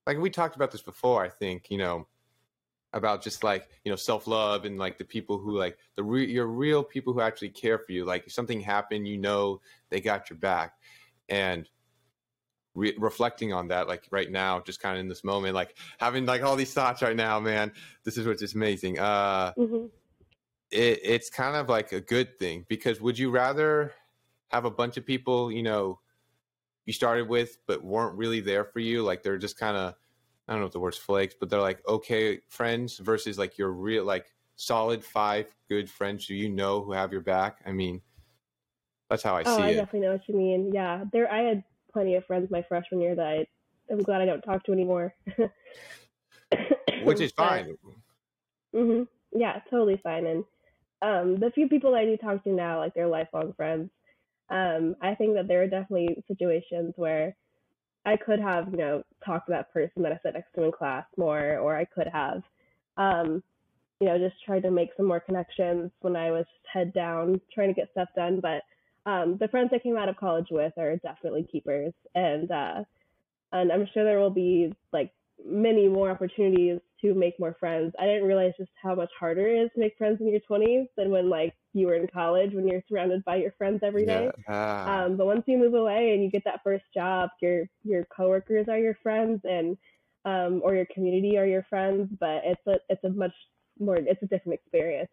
like 0.06 0.18
we 0.18 0.30
talked 0.30 0.56
about 0.56 0.70
this 0.70 0.82
before, 0.82 1.22
I 1.24 1.28
think, 1.28 1.70
you 1.70 1.78
know, 1.78 2.06
about 2.92 3.22
just 3.22 3.42
like, 3.42 3.68
you 3.84 3.90
know, 3.90 3.96
self 3.96 4.26
love 4.26 4.64
and 4.64 4.78
like 4.78 4.98
the 4.98 5.04
people 5.04 5.38
who 5.38 5.56
like 5.56 5.78
the 5.96 6.02
re- 6.02 6.30
your 6.30 6.46
real 6.46 6.82
people 6.84 7.12
who 7.12 7.20
actually 7.20 7.48
care 7.48 7.78
for 7.78 7.92
you. 7.92 8.04
Like 8.04 8.26
if 8.26 8.32
something 8.32 8.60
happened, 8.60 9.08
you 9.08 9.18
know, 9.18 9.60
they 9.90 10.00
got 10.00 10.28
your 10.30 10.38
back. 10.38 10.74
And 11.28 11.68
re- 12.74 12.96
reflecting 12.98 13.52
on 13.52 13.68
that, 13.68 13.88
like 13.88 14.04
right 14.10 14.30
now, 14.30 14.60
just 14.60 14.80
kind 14.80 14.96
of 14.96 15.00
in 15.00 15.08
this 15.08 15.24
moment, 15.24 15.54
like 15.54 15.76
having 15.98 16.26
like 16.26 16.42
all 16.42 16.56
these 16.56 16.72
thoughts 16.74 17.02
right 17.02 17.16
now, 17.16 17.40
man, 17.40 17.72
this 18.04 18.16
is 18.18 18.26
what's 18.26 18.40
just 18.40 18.54
amazing. 18.54 18.98
Uh, 18.98 19.52
Mhm. 19.56 19.90
it, 20.70 21.00
it's 21.02 21.30
kind 21.30 21.56
of 21.56 21.68
like 21.68 21.92
a 21.92 22.00
good 22.00 22.38
thing 22.38 22.64
because 22.68 23.00
would 23.00 23.18
you 23.18 23.30
rather 23.30 23.92
have 24.48 24.64
a 24.64 24.70
bunch 24.70 24.96
of 24.96 25.04
people 25.04 25.52
you 25.52 25.62
know 25.62 25.98
you 26.86 26.92
started 26.92 27.28
with 27.28 27.58
but 27.66 27.84
weren't 27.84 28.16
really 28.16 28.40
there 28.40 28.64
for 28.64 28.80
you 28.80 29.02
like 29.02 29.22
they're 29.22 29.36
just 29.38 29.58
kind 29.58 29.76
of 29.76 29.94
i 30.52 30.54
don't 30.54 30.60
know 30.60 30.66
if 30.66 30.72
the 30.72 30.80
word's 30.80 30.98
flakes 30.98 31.34
but 31.38 31.48
they're 31.48 31.60
like 31.60 31.86
okay 31.88 32.38
friends 32.48 32.98
versus 32.98 33.38
like 33.38 33.58
your 33.58 33.72
real 33.72 34.04
like 34.04 34.26
solid 34.56 35.04
five 35.04 35.52
good 35.68 35.90
friends 35.90 36.26
who 36.26 36.34
you 36.34 36.48
know 36.48 36.82
who 36.82 36.92
have 36.92 37.12
your 37.12 37.20
back. 37.20 37.58
I 37.66 37.72
mean, 37.72 38.00
that's 39.10 39.22
how 39.22 39.36
I 39.36 39.42
oh, 39.42 39.56
see 39.56 39.62
I 39.62 39.68
it. 39.70 39.70
I 39.70 39.74
definitely 39.74 40.00
know 40.00 40.12
what 40.12 40.28
you 40.28 40.36
mean. 40.36 40.70
Yeah, 40.72 41.04
there. 41.12 41.30
I 41.30 41.42
had 41.42 41.64
plenty 41.92 42.14
of 42.14 42.24
friends 42.24 42.50
my 42.50 42.62
freshman 42.68 43.00
year 43.00 43.14
that 43.14 43.26
I, 43.26 43.46
I'm 43.90 43.98
glad 43.98 44.20
I 44.22 44.26
don't 44.26 44.42
talk 44.42 44.64
to 44.64 44.72
anymore. 44.72 45.14
Which 47.02 47.20
is 47.20 47.32
fine. 47.36 47.76
hmm 48.74 49.02
Yeah, 49.34 49.60
totally 49.70 50.00
fine. 50.02 50.26
And 50.26 50.44
um, 51.02 51.36
the 51.36 51.50
few 51.50 51.68
people 51.68 51.94
I 51.94 52.04
do 52.04 52.16
talk 52.16 52.44
to 52.44 52.50
now, 52.50 52.78
like 52.78 52.94
they're 52.94 53.08
lifelong 53.08 53.52
friends. 53.54 53.90
Um, 54.48 54.94
I 55.00 55.14
think 55.14 55.34
that 55.34 55.48
there 55.48 55.62
are 55.62 55.66
definitely 55.66 56.22
situations 56.28 56.92
where 56.96 57.36
I 58.04 58.16
could 58.16 58.40
have, 58.40 58.68
you 58.70 58.78
know, 58.78 59.02
talked 59.24 59.46
to 59.46 59.52
that 59.52 59.72
person 59.72 60.02
that 60.02 60.12
I 60.12 60.20
sat 60.22 60.34
next 60.34 60.52
to 60.54 60.64
in 60.64 60.72
class 60.72 61.04
more, 61.16 61.58
or 61.58 61.76
I 61.76 61.84
could 61.84 62.08
have, 62.12 62.42
um, 62.96 63.42
you 64.00 64.08
know, 64.08 64.18
just 64.18 64.42
tried 64.44 64.64
to 64.64 64.70
make 64.70 64.90
some 64.96 65.06
more 65.06 65.20
connections 65.20 65.90
when 66.00 66.16
I 66.16 66.30
was 66.30 66.46
head 66.72 66.92
down 66.92 67.40
trying 67.54 67.68
to 67.68 67.74
get 67.74 67.90
stuff 67.92 68.08
done. 68.16 68.40
But 68.40 68.62
um, 69.08 69.36
the 69.38 69.48
friends 69.48 69.70
I 69.72 69.78
came 69.78 69.96
out 69.96 70.08
of 70.08 70.16
college 70.16 70.48
with 70.50 70.72
are 70.78 70.96
definitely 70.96 71.46
keepers, 71.50 71.92
and 72.14 72.50
uh, 72.50 72.84
and 73.52 73.70
I'm 73.70 73.88
sure 73.92 74.04
there 74.04 74.18
will 74.18 74.30
be 74.30 74.72
like 74.92 75.12
many 75.44 75.88
more 75.88 76.10
opportunities 76.10 76.80
to 77.02 77.14
make 77.14 77.38
more 77.38 77.56
friends. 77.58 77.94
I 77.98 78.06
didn't 78.06 78.26
realize 78.26 78.52
just 78.58 78.70
how 78.80 78.94
much 78.94 79.10
harder 79.18 79.46
it 79.46 79.64
is 79.64 79.70
to 79.74 79.80
make 79.80 79.96
friends 79.98 80.20
in 80.20 80.28
your 80.28 80.40
20s 80.48 80.86
than 80.96 81.10
when 81.10 81.28
like 81.28 81.54
you 81.72 81.86
were 81.86 81.94
in 81.94 82.06
college 82.08 82.52
when 82.54 82.68
you're 82.68 82.82
surrounded 82.88 83.24
by 83.24 83.36
your 83.36 83.52
friends 83.52 83.80
every 83.82 84.06
day. 84.06 84.30
Yeah. 84.48 85.04
Um, 85.06 85.16
but 85.16 85.26
once 85.26 85.44
you 85.46 85.58
move 85.58 85.74
away 85.74 86.12
and 86.12 86.22
you 86.22 86.30
get 86.30 86.44
that 86.44 86.60
first 86.64 86.84
job, 86.94 87.30
your 87.40 87.68
your 87.84 88.04
coworkers 88.14 88.66
are 88.68 88.78
your 88.78 88.96
friends 89.02 89.40
and 89.44 89.76
um, 90.24 90.60
or 90.64 90.74
your 90.74 90.86
community 90.86 91.38
are 91.38 91.46
your 91.46 91.64
friends. 91.64 92.08
But 92.18 92.42
it's 92.44 92.66
a 92.66 92.78
it's 92.88 93.04
a 93.04 93.10
much 93.10 93.34
more 93.78 93.96
it's 93.96 94.22
a 94.22 94.26
different 94.26 94.54
experience. 94.60 95.10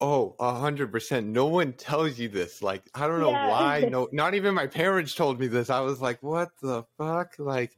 Oh, 0.00 0.34
a 0.40 0.54
hundred 0.54 0.90
percent. 0.90 1.28
No 1.28 1.46
one 1.46 1.74
tells 1.74 2.18
you 2.18 2.28
this. 2.28 2.60
Like, 2.60 2.82
I 2.94 3.06
don't 3.06 3.20
know 3.20 3.30
Yeah. 3.30 3.46
why. 3.46 3.84
No, 3.88 4.08
not 4.12 4.34
even 4.34 4.54
my 4.54 4.66
parents 4.66 5.14
told 5.14 5.38
me 5.38 5.46
this. 5.46 5.70
I 5.70 5.80
was 5.80 6.00
like, 6.00 6.22
what 6.22 6.50
the 6.60 6.84
fuck? 6.98 7.34
Like, 7.38 7.76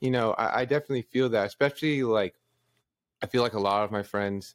you 0.00 0.10
know, 0.10 0.32
I, 0.32 0.60
I 0.60 0.64
definitely 0.66 1.02
feel 1.02 1.30
that, 1.30 1.46
especially 1.46 2.02
like, 2.02 2.34
I 3.22 3.26
feel 3.26 3.42
like 3.42 3.54
a 3.54 3.60
lot 3.60 3.84
of 3.84 3.90
my 3.92 4.02
friends 4.02 4.54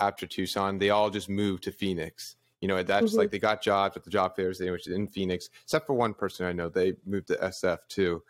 after 0.00 0.26
Tucson, 0.26 0.78
they 0.78 0.90
all 0.90 1.10
just 1.10 1.28
moved 1.28 1.62
to 1.64 1.72
Phoenix. 1.72 2.36
You 2.60 2.68
know, 2.68 2.82
that's 2.82 3.14
Mhm. 3.14 3.18
like 3.18 3.30
they 3.30 3.38
got 3.38 3.62
jobs 3.62 3.96
at 3.96 4.04
the 4.04 4.10
job 4.10 4.36
fairs, 4.36 4.58
they 4.58 4.70
were 4.70 4.80
in 4.86 5.06
Phoenix, 5.08 5.48
except 5.62 5.86
for 5.86 5.94
one 5.94 6.14
person 6.14 6.46
I 6.46 6.52
know, 6.52 6.68
they 6.68 6.94
moved 7.06 7.28
to 7.28 7.36
SF 7.42 7.86
too. 7.88 8.22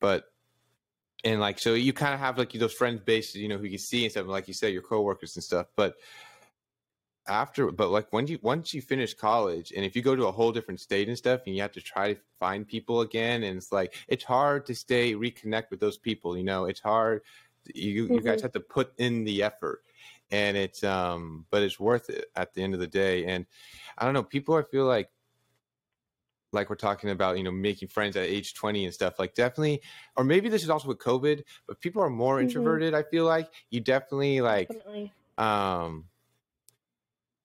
But, 0.00 0.32
and 1.24 1.40
like, 1.40 1.58
so 1.58 1.74
you 1.74 1.92
kind 1.92 2.14
of 2.14 2.20
have 2.20 2.38
like 2.38 2.52
those 2.52 2.72
friends 2.72 3.00
based, 3.00 3.34
you 3.34 3.48
know, 3.48 3.58
who 3.58 3.66
you 3.66 3.78
see 3.78 4.04
and 4.04 4.10
stuff, 4.12 4.26
like 4.26 4.48
you 4.48 4.54
said, 4.54 4.72
your 4.72 4.82
coworkers 4.82 5.36
and 5.36 5.44
stuff. 5.44 5.66
But, 5.76 5.96
after 7.28 7.72
but 7.72 7.88
like 7.90 8.06
when 8.12 8.24
you 8.28 8.38
once 8.42 8.72
you 8.72 8.80
finish 8.80 9.12
college 9.12 9.72
and 9.74 9.84
if 9.84 9.96
you 9.96 10.02
go 10.02 10.14
to 10.14 10.26
a 10.26 10.30
whole 10.30 10.52
different 10.52 10.78
state 10.78 11.08
and 11.08 11.18
stuff 11.18 11.40
and 11.46 11.56
you 11.56 11.60
have 11.60 11.72
to 11.72 11.80
try 11.80 12.14
to 12.14 12.20
find 12.38 12.68
people 12.68 13.00
again 13.00 13.42
and 13.42 13.56
it's 13.56 13.72
like 13.72 13.96
it's 14.06 14.22
hard 14.22 14.64
to 14.64 14.72
stay 14.76 15.12
reconnect 15.12 15.64
with 15.70 15.80
those 15.80 15.98
people 15.98 16.36
you 16.36 16.44
know 16.44 16.66
it's 16.66 16.78
hard 16.78 17.22
you 17.74 18.06
you 18.06 18.20
guys 18.20 18.38
Mhm. 18.38 18.42
have 18.42 18.52
to 18.52 18.60
put 18.60 18.92
in 18.98 19.24
the 19.24 19.42
effort 19.42 19.82
and 20.30 20.56
it's 20.56 20.82
um 20.84 21.46
but 21.50 21.62
it's 21.62 21.78
worth 21.78 22.10
it 22.10 22.26
at 22.36 22.52
the 22.54 22.62
end 22.62 22.74
of 22.74 22.80
the 22.80 22.86
day 22.86 23.24
and 23.26 23.46
i 23.98 24.04
don't 24.04 24.14
know 24.14 24.22
people 24.22 24.54
i 24.54 24.62
feel 24.62 24.84
like 24.84 25.10
like 26.52 26.70
we're 26.70 26.76
talking 26.76 27.10
about 27.10 27.36
you 27.36 27.44
know 27.44 27.50
making 27.50 27.88
friends 27.88 28.16
at 28.16 28.24
age 28.24 28.54
20 28.54 28.84
and 28.84 28.94
stuff 28.94 29.18
like 29.18 29.34
definitely 29.34 29.80
or 30.16 30.24
maybe 30.24 30.48
this 30.48 30.62
is 30.62 30.70
also 30.70 30.88
with 30.88 30.98
covid 30.98 31.42
but 31.66 31.80
people 31.80 32.02
are 32.02 32.10
more 32.10 32.38
Mhm. 32.38 32.42
introverted 32.42 32.94
i 32.94 33.02
feel 33.02 33.24
like 33.24 33.48
you 33.70 33.80
definitely 33.80 34.40
like 34.40 34.68
Definitely. 34.68 35.12
um 35.38 36.04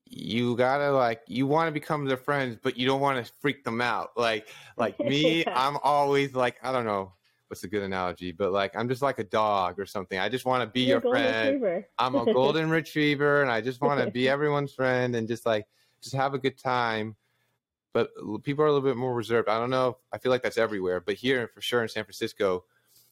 you 0.06 0.56
gotta 0.58 0.92
like 0.92 1.22
you 1.28 1.48
want 1.48 1.68
to 1.68 1.72
become 1.72 2.06
their 2.06 2.18
friends 2.18 2.58
but 2.62 2.78
you 2.78 2.86
don't 2.86 3.00
want 3.02 3.24
to 3.26 3.32
freak 3.40 3.64
them 3.64 3.80
out 3.82 4.12
like 4.18 4.48
like 4.78 5.00
me 5.04 5.46
Yeah. 5.46 5.54
i'm 5.56 5.78
always 5.84 6.36
like 6.36 6.58
i 6.64 6.72
don't 6.72 6.86
know 6.86 7.14
what's 7.52 7.66
a 7.66 7.68
good 7.68 7.84
analogy 7.84 8.32
but 8.32 8.54
like 8.54 8.72
i'm 8.78 8.88
just 8.88 9.02
like 9.02 9.20
a 9.20 9.26
dog 9.26 9.78
or 9.78 9.86
something 9.86 10.18
i 10.18 10.30
just 10.30 10.46
want 10.46 10.64
to 10.64 10.68
be 10.72 10.84
You're 10.84 11.02
your 11.02 11.12
friend 11.12 11.50
retriever. 11.56 11.86
i'm 12.00 12.16
a 12.16 12.26
golden 12.34 12.70
retriever 12.70 13.42
and 13.42 13.52
i 13.52 13.60
just 13.60 13.82
want 13.82 14.00
to 14.00 14.10
be 14.10 14.30
everyone's 14.30 14.72
friend 14.74 15.18
and 15.18 15.28
just 15.28 15.46
like 15.46 15.66
just 16.02 16.16
have 16.16 16.34
a 16.34 16.40
good 16.40 16.58
time 16.58 17.18
but 17.92 18.10
people 18.44 18.64
are 18.64 18.68
a 18.68 18.72
little 18.72 18.88
bit 18.88 18.96
more 18.96 19.14
reserved 19.14 19.50
i 19.50 19.60
don't 19.60 19.70
know 19.70 19.98
i 20.14 20.18
feel 20.18 20.32
like 20.32 20.42
that's 20.42 20.58
everywhere 20.58 21.02
but 21.02 21.16
here 21.16 21.50
for 21.54 21.60
sure 21.60 21.82
in 21.82 21.90
san 21.90 22.06
francisco 22.06 22.64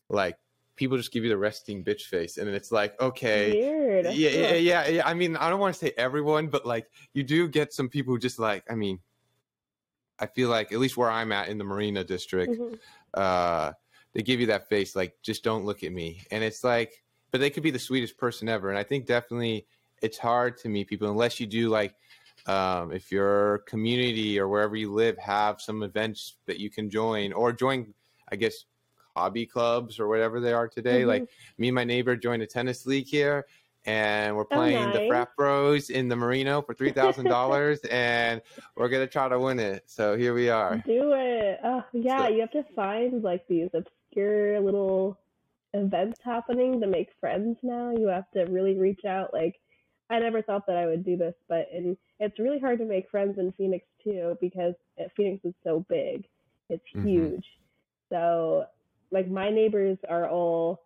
like 0.07 0.37
people 0.77 0.95
just 0.95 1.11
give 1.11 1.25
you 1.25 1.29
the 1.29 1.37
resting 1.37 1.83
bitch 1.83 2.03
face 2.03 2.37
and 2.37 2.49
it's 2.49 2.71
like 2.71 2.97
okay 3.01 3.59
yeah, 4.05 4.11
yeah, 4.11 4.53
yeah, 4.53 4.87
yeah. 4.87 5.05
I 5.05 5.13
mean, 5.13 5.35
I 5.35 5.49
don't 5.49 5.59
want 5.59 5.73
to 5.75 5.79
say 5.79 5.91
everyone, 5.97 6.47
but 6.47 6.65
like 6.65 6.89
you 7.13 7.23
do 7.23 7.49
get 7.49 7.73
some 7.73 7.89
people 7.89 8.13
who 8.13 8.19
just 8.19 8.39
like. 8.39 8.63
I 8.69 8.75
mean, 8.75 8.99
I 10.17 10.27
feel 10.27 10.47
like 10.49 10.71
at 10.71 10.79
least 10.79 10.95
where 10.95 11.09
I'm 11.09 11.33
at 11.33 11.49
in 11.49 11.57
the 11.57 11.65
Marina 11.65 12.05
District, 12.05 12.53
Mhm. 12.57 12.79
uh, 13.13 13.73
they 14.13 14.21
give 14.21 14.39
you 14.39 14.47
that 14.47 14.67
face 14.69 14.95
like, 14.95 15.15
just 15.21 15.43
don't 15.43 15.65
look 15.65 15.83
at 15.83 15.91
me, 15.91 16.21
and 16.31 16.43
it's 16.43 16.63
like, 16.63 17.03
but 17.31 17.39
they 17.41 17.49
could 17.49 17.63
be 17.63 17.71
the 17.71 17.79
sweetest 17.79 18.17
person 18.17 18.49
ever, 18.49 18.69
and 18.69 18.77
I 18.77 18.83
think 18.83 19.05
definitely 19.05 19.65
it's 20.01 20.17
hard 20.17 20.57
to 20.59 20.69
meet 20.69 20.87
people 20.87 21.09
unless 21.09 21.39
you 21.39 21.45
do 21.47 21.69
like. 21.69 21.93
Um, 22.47 22.93
if 22.93 23.11
your 23.11 23.59
community 23.67 24.39
or 24.39 24.47
wherever 24.47 24.75
you 24.75 24.91
live 24.93 25.17
have 25.17 25.59
some 25.59 25.83
events 25.83 26.37
that 26.47 26.57
you 26.57 26.69
can 26.69 26.89
join 26.89 27.33
or 27.33 27.51
join, 27.51 27.93
I 28.31 28.37
guess, 28.37 28.63
hobby 29.15 29.45
clubs 29.45 29.99
or 29.99 30.07
whatever 30.07 30.39
they 30.39 30.53
are 30.53 30.67
today. 30.69 31.01
Mhm. 31.01 31.07
Like 31.07 31.29
me 31.57 31.67
and 31.67 31.75
my 31.75 31.83
neighbor 31.83 32.15
joined 32.15 32.41
a 32.41 32.47
tennis 32.47 32.85
league 32.85 33.07
here 33.07 33.45
and 33.85 34.35
we're 34.37 34.43
Oh, 34.43 34.55
playing 34.55 34.91
the 34.93 34.99
nice. 34.99 35.09
frat 35.09 35.29
bros 35.37 35.89
in 35.89 36.07
the 36.07 36.15
Marina 36.15 36.61
for 36.61 36.73
three 36.73 36.91
thousand 36.93 37.25
dollars 37.25 37.81
and 37.91 38.41
we're 38.75 38.87
gonna 38.89 39.05
try 39.05 39.27
to 39.27 39.37
win 39.37 39.59
it 39.59 39.83
so 39.87 40.15
here 40.15 40.33
we 40.33 40.49
are 40.49 40.77
Do 40.87 41.11
it. 41.13 41.59
Oh, 41.63 41.83
yeah, 41.91 42.27
So- 42.27 42.29
you 42.33 42.39
have 42.39 42.51
to 42.51 42.63
find 42.73 43.21
like 43.21 43.45
these 43.47 43.69
obscure 44.09 44.59
little 44.59 45.19
events 45.73 46.19
happening 46.23 46.79
to 46.81 46.87
make 46.87 47.09
friends 47.19 47.57
now. 47.61 47.91
You 47.91 48.07
have 48.07 48.29
to 48.31 48.45
really 48.45 48.77
reach 48.77 49.05
out. 49.05 49.33
Like, 49.33 49.55
I 50.09 50.19
never 50.19 50.41
thought 50.41 50.65
that 50.67 50.77
I 50.77 50.87
would 50.87 51.05
do 51.05 51.17
this, 51.17 51.35
but 51.47 51.67
and 51.73 51.95
it's 52.19 52.39
really 52.39 52.59
hard 52.59 52.79
to 52.79 52.85
make 52.85 53.09
friends 53.09 53.37
in 53.37 53.51
Phoenix 53.53 53.85
too 54.03 54.37
because 54.41 54.73
uh, 54.99 55.05
Phoenix 55.15 55.45
is 55.45 55.53
so 55.63 55.85
big. 55.89 56.25
It's 56.69 56.83
Mhm. 56.95 57.03
huge. 57.03 57.45
So, 58.09 58.65
like, 59.11 59.29
my 59.29 59.49
neighbors 59.49 59.97
are 60.09 60.27
all 60.27 60.81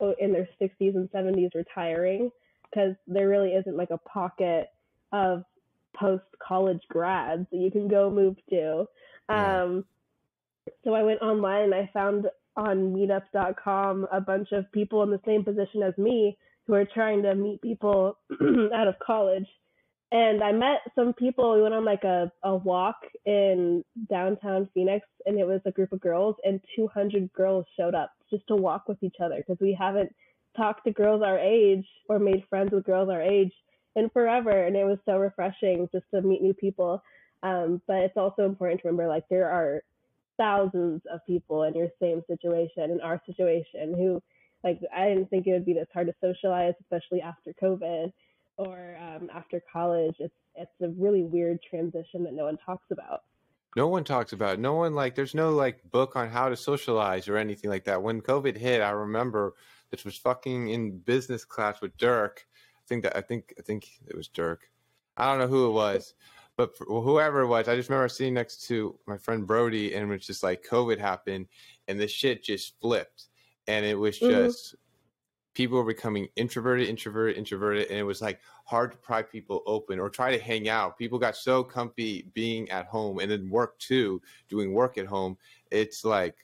oh, 0.00 0.14
in 0.18 0.32
their 0.32 0.48
60s 0.60 0.94
and 0.94 1.10
70s 1.10 1.54
retiring 1.54 2.30
because 2.70 2.94
there 3.06 3.28
really 3.28 3.50
isn't 3.54 3.76
like 3.76 3.90
a 3.90 3.98
pocket 3.98 4.70
of 5.12 5.44
post 5.94 6.24
college 6.46 6.82
grads 6.88 7.46
that 7.50 7.58
you 7.58 7.70
can 7.70 7.88
go 7.88 8.10
move 8.10 8.36
to. 8.50 8.86
Yeah. 9.28 9.62
Um, 9.62 9.84
so 10.84 10.94
I 10.94 11.02
went 11.02 11.22
online 11.22 11.64
and 11.64 11.74
I 11.74 11.90
found 11.92 12.26
on 12.56 12.92
meetup.com 12.92 14.06
a 14.12 14.20
bunch 14.20 14.48
of 14.52 14.70
people 14.72 15.02
in 15.02 15.10
the 15.10 15.20
same 15.26 15.44
position 15.44 15.82
as 15.82 15.96
me 15.96 16.36
who 16.66 16.74
are 16.74 16.84
trying 16.84 17.22
to 17.22 17.34
meet 17.34 17.60
people 17.62 18.18
out 18.74 18.88
of 18.88 18.94
college. 19.04 19.46
And 20.10 20.42
I 20.42 20.52
met 20.52 20.80
some 20.94 21.14
people. 21.14 21.54
We 21.54 21.62
went 21.62 21.74
on 21.74 21.86
like 21.86 22.04
a, 22.04 22.30
a 22.42 22.54
walk 22.54 22.96
in 23.24 23.82
downtown 24.10 24.68
Phoenix, 24.74 25.06
and 25.24 25.38
it 25.38 25.46
was 25.46 25.62
a 25.64 25.70
group 25.70 25.92
of 25.92 26.00
girls, 26.00 26.36
and 26.44 26.60
200 26.76 27.32
girls 27.32 27.64
showed 27.78 27.94
up 27.94 28.12
just 28.30 28.46
to 28.48 28.56
walk 28.56 28.88
with 28.88 29.02
each 29.02 29.16
other 29.24 29.36
because 29.36 29.56
we 29.60 29.76
haven't 29.78 30.14
talked 30.54 30.84
to 30.84 30.92
girls 30.92 31.22
our 31.24 31.38
age 31.38 31.86
or 32.10 32.18
made 32.18 32.44
friends 32.50 32.72
with 32.72 32.84
girls 32.84 33.08
our 33.08 33.22
age 33.22 33.52
in 33.96 34.10
forever. 34.10 34.66
And 34.66 34.76
it 34.76 34.84
was 34.84 34.98
so 35.06 35.16
refreshing 35.16 35.88
just 35.92 36.04
to 36.14 36.20
meet 36.20 36.42
new 36.42 36.54
people. 36.54 37.02
Um, 37.42 37.80
but 37.88 37.96
it's 37.96 38.16
also 38.16 38.44
important 38.44 38.82
to 38.82 38.88
remember 38.88 39.08
like 39.08 39.24
there 39.30 39.50
are 39.50 39.82
thousands 40.38 41.02
of 41.12 41.20
people 41.26 41.64
in 41.64 41.74
your 41.74 41.88
same 42.00 42.22
situation, 42.26 42.90
in 42.90 43.00
our 43.00 43.20
situation, 43.26 43.94
who 43.94 44.22
like 44.64 44.80
I 44.96 45.08
didn't 45.08 45.28
think 45.30 45.46
it 45.46 45.52
would 45.52 45.66
be 45.66 45.74
this 45.74 45.88
hard 45.92 46.06
to 46.06 46.14
socialize, 46.20 46.74
especially 46.80 47.20
after 47.20 47.52
COVID 47.62 48.12
or 48.56 48.96
um, 49.00 49.28
after 49.34 49.60
college. 49.72 50.16
It's 50.18 50.34
it's 50.54 50.70
a 50.82 50.88
really 51.00 51.22
weird 51.22 51.58
transition 51.68 52.24
that 52.24 52.34
no 52.34 52.44
one 52.44 52.58
talks 52.64 52.86
about. 52.90 53.22
no 53.76 53.88
one 53.88 54.04
talks 54.04 54.32
about 54.34 54.54
it. 54.54 54.60
no 54.60 54.74
one 54.74 54.94
like 54.94 55.14
there's 55.14 55.34
no 55.34 55.50
like 55.50 55.82
book 55.90 56.14
on 56.14 56.28
how 56.28 56.48
to 56.48 56.56
socialize 56.56 57.26
or 57.26 57.38
anything 57.38 57.70
like 57.70 57.84
that 57.84 58.02
when 58.02 58.20
covid 58.20 58.54
hit 58.56 58.82
i 58.82 58.90
remember 58.90 59.54
this 59.90 60.04
was 60.04 60.16
fucking 60.18 60.68
in 60.68 60.98
business 60.98 61.42
class 61.44 61.80
with 61.80 61.96
dirk 61.96 62.46
i 62.76 62.82
think 62.86 63.02
that 63.02 63.16
i 63.16 63.20
think 63.22 63.54
i 63.58 63.62
think 63.62 63.88
it 64.06 64.14
was 64.14 64.28
dirk 64.28 64.68
i 65.16 65.24
don't 65.24 65.38
know 65.38 65.46
who 65.46 65.66
it 65.68 65.72
was 65.72 66.12
but 66.62 66.76
for, 66.76 66.84
whoever 66.84 67.40
it 67.40 67.48
was 67.48 67.66
i 67.66 67.74
just 67.74 67.88
remember 67.88 68.08
sitting 68.08 68.34
next 68.34 68.64
to 68.68 68.96
my 69.06 69.16
friend 69.16 69.46
brody 69.46 69.94
and 69.94 70.04
it 70.04 70.06
was 70.06 70.24
just 70.24 70.44
like 70.44 70.64
covid 70.64 70.96
happened 70.98 71.46
and 71.88 71.98
the 71.98 72.06
shit 72.06 72.42
just 72.42 72.78
flipped 72.80 73.26
and 73.66 73.84
it 73.84 73.98
was 73.98 74.18
Mhm. 74.20 74.28
just 74.28 74.76
people 75.54 75.76
were 75.76 75.84
becoming 75.84 76.28
introverted 76.36 76.88
introverted 76.88 77.36
introverted 77.36 77.88
and 77.88 77.98
it 77.98 78.04
was 78.04 78.22
like 78.22 78.40
hard 78.64 78.92
to 78.92 78.98
pry 78.98 79.22
people 79.22 79.62
open 79.66 79.98
or 79.98 80.08
try 80.08 80.30
to 80.30 80.42
hang 80.42 80.68
out 80.68 80.96
people 80.96 81.18
got 81.18 81.34
so 81.34 81.64
comfy 81.64 82.28
being 82.32 82.70
at 82.70 82.86
home 82.86 83.18
and 83.18 83.28
then 83.28 83.50
work 83.50 83.76
too 83.80 84.22
doing 84.48 84.72
work 84.72 84.98
at 84.98 85.06
home 85.06 85.36
it's 85.72 86.04
like 86.04 86.36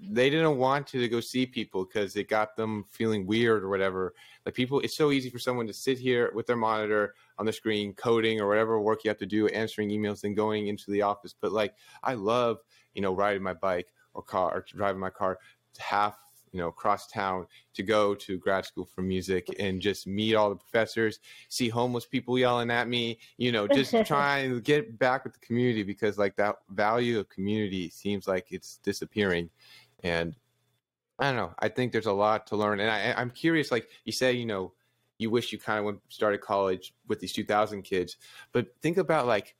they 0.00 0.30
didn't 0.30 0.56
want 0.56 0.86
to 0.86 1.08
go 1.08 1.20
see 1.20 1.46
people 1.46 1.84
because 1.84 2.16
it 2.16 2.28
got 2.28 2.56
them 2.56 2.84
feeling 2.90 3.26
weird 3.26 3.62
or 3.62 3.68
whatever. 3.68 4.14
Like 4.44 4.54
people, 4.54 4.80
it's 4.80 4.96
so 4.96 5.10
easy 5.10 5.30
for 5.30 5.38
someone 5.38 5.66
to 5.66 5.72
sit 5.72 5.98
here 5.98 6.30
with 6.34 6.46
their 6.46 6.56
monitor 6.56 7.14
on 7.42 7.46
the 7.46 7.52
screen, 7.52 7.92
coding 7.92 8.40
or 8.40 8.46
whatever 8.46 8.80
work 8.80 9.00
you 9.02 9.08
have 9.08 9.18
to 9.18 9.26
do, 9.26 9.48
answering 9.48 9.88
emails, 9.88 10.22
and 10.22 10.36
going 10.36 10.68
into 10.68 10.92
the 10.92 11.02
office. 11.02 11.34
But 11.38 11.50
like, 11.50 11.74
I 12.00 12.14
love, 12.14 12.58
you 12.94 13.02
know, 13.02 13.12
riding 13.12 13.42
my 13.42 13.52
bike 13.52 13.92
or 14.14 14.22
car 14.22 14.54
or 14.54 14.64
driving 14.72 15.00
my 15.00 15.10
car 15.10 15.40
half 15.76 16.16
you 16.52 16.60
know 16.60 16.68
across 16.68 17.08
town 17.08 17.48
to 17.74 17.82
go 17.82 18.14
to 18.14 18.38
grad 18.38 18.64
school 18.64 18.84
for 18.84 19.02
music 19.02 19.48
and 19.58 19.80
just 19.80 20.06
meet 20.06 20.34
all 20.34 20.50
the 20.50 20.54
professors 20.54 21.18
see 21.48 21.68
homeless 21.68 22.04
people 22.04 22.38
yelling 22.38 22.70
at 22.70 22.88
me 22.88 23.18
you 23.38 23.50
know 23.50 23.66
just 23.66 23.94
trying 24.04 24.50
to 24.50 24.60
get 24.60 24.98
back 24.98 25.24
with 25.24 25.32
the 25.32 25.40
community 25.40 25.82
because 25.82 26.18
like 26.18 26.36
that 26.36 26.56
value 26.68 27.18
of 27.18 27.28
community 27.30 27.88
seems 27.88 28.28
like 28.28 28.46
it's 28.50 28.76
disappearing 28.84 29.48
and 30.04 30.36
i 31.18 31.24
don't 31.24 31.36
know 31.36 31.54
i 31.60 31.68
think 31.68 31.90
there's 31.90 32.04
a 32.04 32.12
lot 32.12 32.46
to 32.46 32.54
learn 32.54 32.80
and 32.80 32.90
I, 32.90 33.14
i'm 33.18 33.30
curious 33.30 33.72
like 33.72 33.88
you 34.04 34.12
say 34.12 34.34
you 34.34 34.44
know 34.44 34.74
you 35.22 35.30
wish 35.30 35.52
you 35.52 35.58
kind 35.58 35.78
of 35.78 35.86
went 35.86 36.00
started 36.10 36.40
college 36.42 36.94
with 37.08 37.20
these 37.20 37.32
2000 37.32 37.82
kids 37.82 38.18
but 38.52 38.68
think 38.82 38.98
about 38.98 39.26
like 39.26 39.56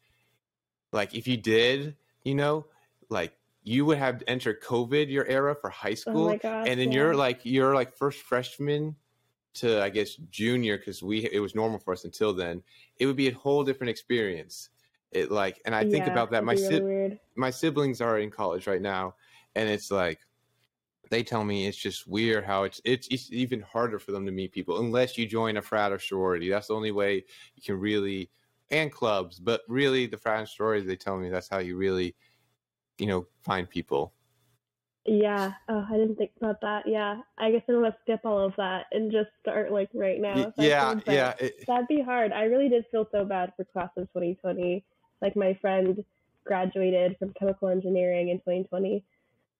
like 0.93 1.15
if 1.15 1.27
you 1.27 1.37
did 1.37 1.97
you 2.25 2.35
know 2.35 2.67
like 3.09 3.35
you 3.65 3.85
would 3.85 3.99
have 3.99 4.23
entered 4.27 4.61
COVID 4.63 5.09
your 5.11 5.25
era 5.27 5.55
for 5.55 5.71
high 5.71 5.95
Oh 6.07 6.15
school, 6.15 6.27
my 6.27 6.37
gosh, 6.37 6.67
and 6.67 6.81
then 6.81 6.91
yeah. 6.91 6.93
you're 6.93 7.15
like 7.15 7.41
you're 7.45 7.75
like 7.75 7.97
first 7.97 8.23
freshman 8.23 8.97
to 9.55 9.83
I 9.83 9.91
guess 9.91 10.17
junior 10.17 10.79
because 10.79 11.03
we 11.03 11.29
it 11.33 11.41
was 11.41 11.55
normal 11.55 11.79
for 11.81 11.93
us 11.93 12.05
until 12.05 12.35
then. 12.35 12.63
It 12.99 13.07
would 13.07 13.17
be 13.17 13.29
a 13.29 13.35
whole 13.35 13.65
different 13.65 13.91
experience. 13.91 14.71
It 15.13 15.31
like, 15.31 15.61
and 15.67 15.75
I 15.75 15.85
think 15.85 16.07
Yeah, 16.07 16.09
about 16.09 16.31
that. 16.33 16.45
My 16.45 16.55
really 16.55 16.57
si- 16.57 16.83
my 17.37 17.51
siblings 17.51 18.01
are 18.01 18.19
in 18.19 18.31
college 18.31 18.67
right 18.67 18.83
now, 18.83 19.17
and 19.55 19.69
it's 19.69 19.91
like 19.91 20.21
they 21.13 21.23
tell 21.23 21.45
me 21.45 21.67
it's 21.67 21.77
just 21.77 22.09
weird 22.09 22.43
how 22.43 22.63
it's 22.63 22.81
it's 22.87 23.07
it's 23.09 23.31
even 23.31 23.61
harder 23.61 23.99
for 23.99 24.13
them 24.13 24.25
to 24.25 24.33
meet 24.33 24.51
people 24.51 24.81
unless 24.81 25.19
you 25.19 25.27
join 25.27 25.59
a 25.59 25.63
frat 25.63 25.93
or 25.93 25.99
sorority. 25.99 26.49
That's 26.49 26.69
the 26.69 26.75
only 26.75 26.91
way 26.91 27.23
you 27.55 27.63
can 27.63 27.79
really 27.79 28.31
and 28.71 28.91
clubs, 28.91 29.39
but 29.39 29.61
really 29.69 30.07
the 30.07 30.17
frat 30.17 30.39
and 30.41 30.49
sorority. 30.49 30.87
They 30.87 30.97
tell 30.97 31.19
me 31.19 31.29
that's 31.29 31.51
how 31.51 31.59
you 31.59 31.77
really 31.77 32.15
you 32.97 33.05
know 33.07 33.27
find 33.43 33.69
people. 33.69 34.15
Yeah. 35.05 35.53
Oh, 35.69 35.85
I 35.87 35.99
didn't 35.99 36.17
think 36.17 36.31
about 36.41 36.63
that. 36.63 36.85
Yeah. 36.87 37.21
I 37.37 37.51
guess 37.51 37.61
I'm 37.69 37.75
gonna 37.75 37.95
skip 38.05 38.21
all 38.25 38.39
of 38.43 38.55
that 38.57 38.87
and 38.93 39.13
just 39.13 39.29
start 39.43 39.71
like 39.71 39.91
right 39.93 40.19
now. 40.19 40.51
Yeah, 40.57 40.99
yeah. 41.07 41.35
it- 41.39 41.67
That'd 41.67 41.89
be 41.89 42.01
hard. 42.01 42.33
I 42.33 42.45
really 42.45 42.71
did 42.71 42.87
feel 42.91 43.07
so 43.13 43.27
bad 43.27 43.53
for 43.55 43.65
class 43.65 43.91
of 43.99 44.05
2020. 44.15 44.83
Like 45.21 45.37
my 45.37 45.53
friend 45.61 46.03
graduated 46.47 47.19
from 47.19 47.35
chemical 47.35 47.69
engineering 47.69 48.31
in 48.31 48.39
2020 48.39 49.05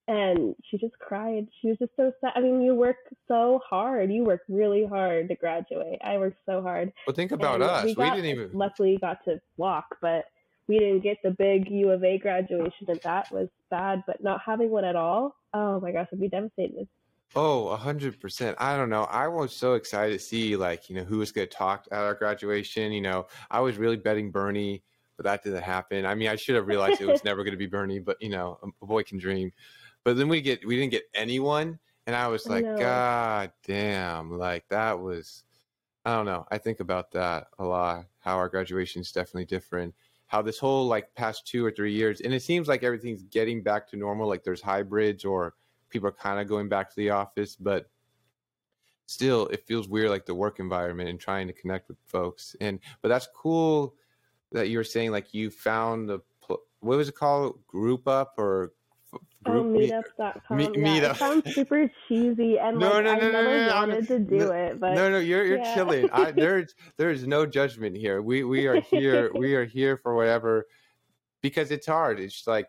and 0.07 0.55
she 0.63 0.77
just 0.77 0.97
cried. 0.99 1.47
She 1.61 1.69
was 1.69 1.77
just 1.77 1.91
so 1.95 2.11
sad. 2.19 2.33
I 2.35 2.41
mean, 2.41 2.61
you 2.61 2.75
work 2.75 2.97
so 3.27 3.61
hard. 3.67 4.11
You 4.11 4.25
work 4.25 4.41
really 4.49 4.85
hard 4.85 5.29
to 5.29 5.35
graduate. 5.35 5.99
I 6.03 6.17
worked 6.17 6.39
so 6.45 6.61
hard. 6.61 6.91
Well, 7.07 7.15
think 7.15 7.31
about 7.31 7.55
And 7.55 7.63
us. 7.63 7.85
We, 7.85 7.95
got, 7.95 8.15
didn't 8.15 8.29
even. 8.29 8.49
luckily 8.53 8.97
got 8.99 9.23
to 9.25 9.39
walk, 9.57 9.85
but 10.01 10.25
we 10.67 10.77
didn't 10.79 11.01
get 11.01 11.17
the 11.23 11.31
big 11.31 11.69
U 11.69 11.91
of 11.91 12.03
A 12.03 12.17
graduation, 12.17 12.87
and 12.89 12.99
that 13.03 13.31
was 13.31 13.47
bad. 13.69 14.03
But 14.05 14.21
not 14.21 14.41
having 14.45 14.69
one 14.69 14.85
at 14.85 14.95
all, 14.95 15.35
oh 15.53 15.79
my 15.79 15.91
gosh, 15.91 16.07
I'd 16.11 16.19
be 16.19 16.29
devastated. 16.29 16.87
Oh, 17.35 17.69
a 17.69 17.77
hundred 17.77 18.19
percent. 18.19 18.57
I 18.59 18.77
don't 18.77 18.89
know. 18.89 19.03
I 19.05 19.27
was 19.27 19.55
so 19.55 19.73
excited 19.73 20.13
to 20.13 20.23
see 20.23 20.55
like 20.55 20.89
you 20.89 20.95
know 20.95 21.03
who 21.03 21.17
was 21.19 21.31
going 21.31 21.47
to 21.47 21.53
talk 21.55 21.87
at 21.91 21.97
our 21.97 22.13
graduation. 22.13 22.91
You 22.91 23.01
know, 23.01 23.27
I 23.49 23.61
was 23.61 23.77
really 23.77 23.97
betting 23.97 24.31
Bernie, 24.31 24.83
but 25.17 25.23
that 25.23 25.43
didn't 25.43 25.63
happen. 25.63 26.05
I 26.05 26.13
mean, 26.13 26.27
I 26.27 26.35
should 26.35 26.55
have 26.55 26.67
realized 26.67 27.01
it 27.01 27.07
was 27.07 27.23
never 27.25 27.43
going 27.43 27.53
to 27.53 27.57
be 27.57 27.67
Bernie, 27.67 27.99
but 27.99 28.17
you 28.21 28.29
know, 28.29 28.59
a 28.81 28.85
boy 28.85 29.03
can 29.03 29.17
dream. 29.17 29.51
But 30.03 30.17
then 30.17 30.27
we 30.27 30.41
get 30.41 30.65
we 30.65 30.75
didn't 30.75 30.91
get 30.91 31.03
anyone, 31.13 31.79
and 32.07 32.15
I 32.15 32.27
was 32.27 32.47
like, 32.47 32.65
know. 32.65 32.77
God 32.77 33.51
damn! 33.65 34.37
Like 34.37 34.67
that 34.69 34.99
was. 34.99 35.43
I 36.05 36.15
don't 36.15 36.25
know. 36.25 36.45
I 36.51 36.57
think 36.57 36.81
about 36.81 37.11
that 37.11 37.47
a 37.59 37.63
lot. 37.63 38.05
How 38.19 38.35
our 38.35 38.49
graduation 38.49 39.01
is 39.01 39.11
definitely 39.13 39.45
different. 39.45 39.93
How 40.27 40.41
this 40.41 40.59
whole 40.59 40.87
like 40.87 41.13
past 41.15 41.47
two 41.47 41.65
or 41.65 41.71
three 41.71 41.93
years, 41.93 42.19
and 42.21 42.33
it 42.33 42.41
seems 42.41 42.67
like 42.67 42.83
everything's 42.83 43.23
getting 43.23 43.63
back 43.63 43.87
to 43.89 43.97
normal. 43.97 44.27
Like 44.27 44.43
there's 44.43 44.61
hybrids 44.61 45.23
or 45.23 45.55
people 45.89 46.09
are 46.09 46.13
kind 46.13 46.41
of 46.41 46.47
going 46.47 46.67
back 46.67 46.89
to 46.89 46.95
the 46.97 47.11
office, 47.11 47.55
but 47.55 47.89
still 49.05 49.47
it 49.47 49.65
feels 49.65 49.87
weird 49.87 50.09
like 50.09 50.25
the 50.25 50.35
work 50.35 50.59
environment 50.59 51.09
and 51.09 51.19
trying 51.19 51.47
to 51.47 51.53
connect 51.53 51.87
with 51.87 51.97
folks. 52.05 52.55
And 52.59 52.79
but 53.01 53.09
that's 53.09 53.29
cool 53.33 53.95
that 54.51 54.69
you 54.69 54.77
were 54.77 54.83
saying 54.83 55.11
like 55.11 55.33
you 55.33 55.49
found 55.49 56.09
the 56.09 56.19
what 56.47 56.97
was 56.97 57.07
it 57.07 57.15
called 57.15 57.65
group 57.65 58.07
up 58.07 58.33
or 58.37 58.73
f- 59.15 59.19
Oh, 59.45 59.63
meetup.com. 59.63 60.57
meet- 60.57 60.75
yeah, 60.75 60.83
meetup. 60.85 61.11
it 61.11 61.17
sounds 61.17 61.53
super 61.53 61.91
cheesy, 62.07 62.57
and 62.59 62.79
No, 62.79 62.93
like 62.93 63.03
no, 63.03 63.11
I 63.11 63.15
no, 63.19 63.21
no, 63.25 63.31
never 63.31 63.57
no, 63.57 63.67
no, 63.67 63.75
wanted 63.75 64.07
to 64.07 64.19
do 64.19 64.37
no, 64.37 64.51
it, 64.51 64.79
but 64.79 64.93
no, 64.93 65.09
no, 65.11 65.19
you're 65.19 65.43
you're 65.45 65.57
yeah. 65.57 65.75
chilling. 65.75 66.09
I, 66.11 66.31
there's 66.35 66.73
there's 66.97 67.27
no 67.27 67.45
judgment 67.45 67.97
here. 67.97 68.21
We 68.21 68.43
we 68.45 68.67
are 68.67 68.79
here. 68.79 69.31
we 69.33 69.55
are 69.55 69.65
here 69.65 69.97
for 69.97 70.15
whatever 70.15 70.65
because 71.41 71.71
it's 71.71 71.87
hard. 71.87 72.19
It's 72.19 72.47
like 72.47 72.67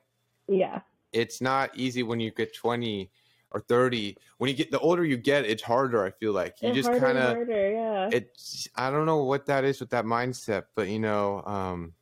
yeah, 0.49 0.81
it's 1.13 1.41
not 1.41 1.71
easy 1.77 2.03
when 2.03 2.19
you 2.21 2.31
get 2.33 2.55
20 2.55 3.09
or 3.53 3.61
30. 3.61 4.17
When 4.39 4.51
you 4.51 4.57
get 4.57 4.73
the 4.73 4.81
older 4.81 5.05
you 5.05 5.17
get, 5.17 5.45
it's 5.47 5.63
harder. 5.63 6.05
I 6.05 6.11
feel 6.11 6.33
like 6.33 6.57
you 6.61 6.71
It's 6.71 6.77
just 6.79 6.91
kind 7.01 7.17
of 7.17 7.37
harder, 7.37 7.71
yeah. 7.73 8.11
it's 8.13 8.67
I 8.75 8.91
don't 8.91 9.07
know 9.07 9.23
what 9.23 9.47
that 9.47 9.63
is 9.65 9.79
with 9.79 9.91
that 9.91 10.05
mindset, 10.07 10.65
but 10.75 10.89
you 10.89 10.99
know, 10.99 11.41
um, 11.47 11.93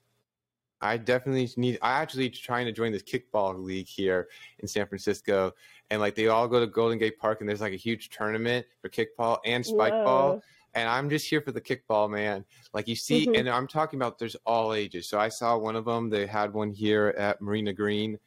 I 0.83 0.97
definitely 0.97 1.49
need. 1.57 1.79
I 1.81 1.93
actually 1.93 2.29
trying 2.29 2.67
to 2.67 2.73
join 2.73 2.93
this 2.93 3.03
kickball 3.03 3.63
league 3.63 3.87
here 3.87 4.29
in 4.59 4.69
San 4.69 4.87
Francisco, 4.87 5.53
and 5.91 6.01
like 6.01 6.15
they 6.15 6.29
all 6.29 6.49
go 6.49 6.61
to 6.61 6.67
Golden 6.67 6.99
Gate 6.99 7.19
Park, 7.19 7.41
and 7.41 7.49
there's 7.49 7.61
like 7.61 7.73
a 7.73 7.77
huge 7.77 8.11
tournament 8.11 8.67
for 8.81 8.89
kickball 8.89 9.39
and 9.45 9.65
spike 9.65 9.93
ball, 10.05 10.43
and 10.75 10.89
I'm 10.89 11.09
just 11.09 11.29
here 11.29 11.41
for 11.41 11.53
the 11.53 11.61
kickball, 11.61 12.11
man. 12.11 12.45
Like 12.75 12.89
you 12.89 12.97
see, 12.97 13.27
Mhm. 13.27 13.39
and 13.39 13.49
I'm 13.49 13.69
talking 13.69 13.99
about 13.99 14.19
there's 14.19 14.37
all 14.45 14.75
ages. 14.75 15.09
So 15.09 15.19
I 15.19 15.29
saw 15.29 15.57
one 15.57 15.77
of 15.77 15.85
them. 15.85 16.11
They 16.11 16.27
had 16.27 16.53
one 16.53 16.71
here 16.73 17.15
at 17.17 17.41
Marina 17.41 17.73
Green, 17.73 18.19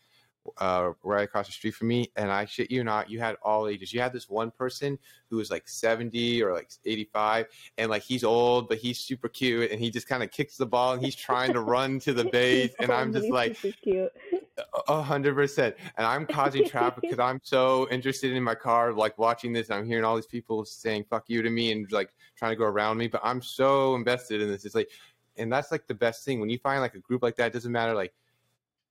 uh, 0.57 0.91
right 1.03 1.23
across 1.23 1.47
the 1.47 1.51
street 1.51 1.75
from 1.75 1.87
me, 1.87 2.11
and 2.15 2.31
I 2.31 2.45
shit 2.45 2.71
you 2.71 2.83
not, 2.83 3.09
you 3.09 3.19
had 3.19 3.35
all 3.41 3.67
ages. 3.67 3.93
You 3.93 4.01
had 4.01 4.13
this 4.13 4.29
one 4.29 4.51
person 4.51 4.97
who 5.29 5.37
was 5.37 5.49
like 5.49 5.67
70 5.67 6.41
or 6.43 6.53
like 6.53 6.69
85, 6.85 7.47
and 7.77 7.89
like 7.89 8.03
he's 8.03 8.23
old, 8.23 8.69
but 8.69 8.77
he's 8.77 8.99
super 8.99 9.27
cute, 9.27 9.71
and 9.71 9.79
he 9.79 9.89
just 9.89 10.07
kind 10.07 10.23
of 10.23 10.31
kicks 10.31 10.57
the 10.57 10.65
ball, 10.65 10.93
and 10.93 11.03
he's 11.03 11.15
trying 11.15 11.53
to 11.53 11.61
run 11.61 11.99
to 11.99 12.13
the 12.13 12.25
base, 12.31 12.73
and 12.79 12.91
I'm 12.91 13.13
just 13.13 13.29
like, 13.29 13.57
cute. 13.81 14.11
a 14.87 15.01
hundred 15.01 15.35
percent. 15.35 15.75
And 15.97 16.05
I'm 16.05 16.25
causing 16.25 16.67
traffic 16.67 17.01
because 17.01 17.19
I'm 17.19 17.39
so 17.43 17.87
interested 17.89 18.31
in 18.31 18.43
my 18.43 18.55
car, 18.55 18.93
like 18.93 19.17
watching 19.17 19.53
this. 19.53 19.69
I'm 19.69 19.85
hearing 19.85 20.05
all 20.05 20.15
these 20.15 20.25
people 20.25 20.65
saying 20.65 21.05
"fuck 21.09 21.25
you" 21.27 21.41
to 21.41 21.49
me 21.49 21.71
and 21.71 21.91
like 21.91 22.11
trying 22.35 22.51
to 22.51 22.55
go 22.55 22.65
around 22.65 22.97
me. 22.97 23.07
But 23.07 23.21
I'm 23.23 23.41
so 23.41 23.95
invested 23.95 24.41
in 24.41 24.49
this. 24.49 24.65
It's 24.65 24.75
like, 24.75 24.89
and 25.37 25.51
that's 25.51 25.71
like 25.71 25.87
the 25.87 25.93
best 25.93 26.23
thing 26.23 26.39
when 26.39 26.49
you 26.49 26.57
find 26.57 26.81
like 26.81 26.95
a 26.95 26.99
group 26.99 27.23
like 27.23 27.35
that. 27.37 27.47
It 27.47 27.53
doesn't 27.53 27.71
matter 27.71 27.93
like 27.93 28.13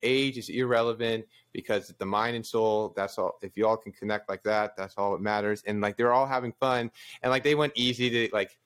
age 0.04 0.38
is 0.38 0.48
irrelevant 0.48 1.24
because 1.52 1.92
the 1.98 2.06
mind 2.06 2.36
and 2.36 2.46
soul. 2.46 2.92
That's 2.94 3.18
all. 3.18 3.38
If 3.42 3.56
you 3.56 3.66
all 3.66 3.76
can 3.76 3.92
connect 3.92 4.28
like 4.28 4.44
that, 4.44 4.76
that's 4.76 4.94
all 4.96 5.12
that 5.12 5.20
matters. 5.20 5.62
And 5.66 5.80
like 5.80 5.96
they're 5.96 6.12
all 6.12 6.26
having 6.26 6.52
fun, 6.52 6.90
and 7.22 7.30
like 7.30 7.42
they 7.42 7.54
went 7.54 7.72
easy 7.74 8.10
to 8.10 8.34
like. 8.34 8.58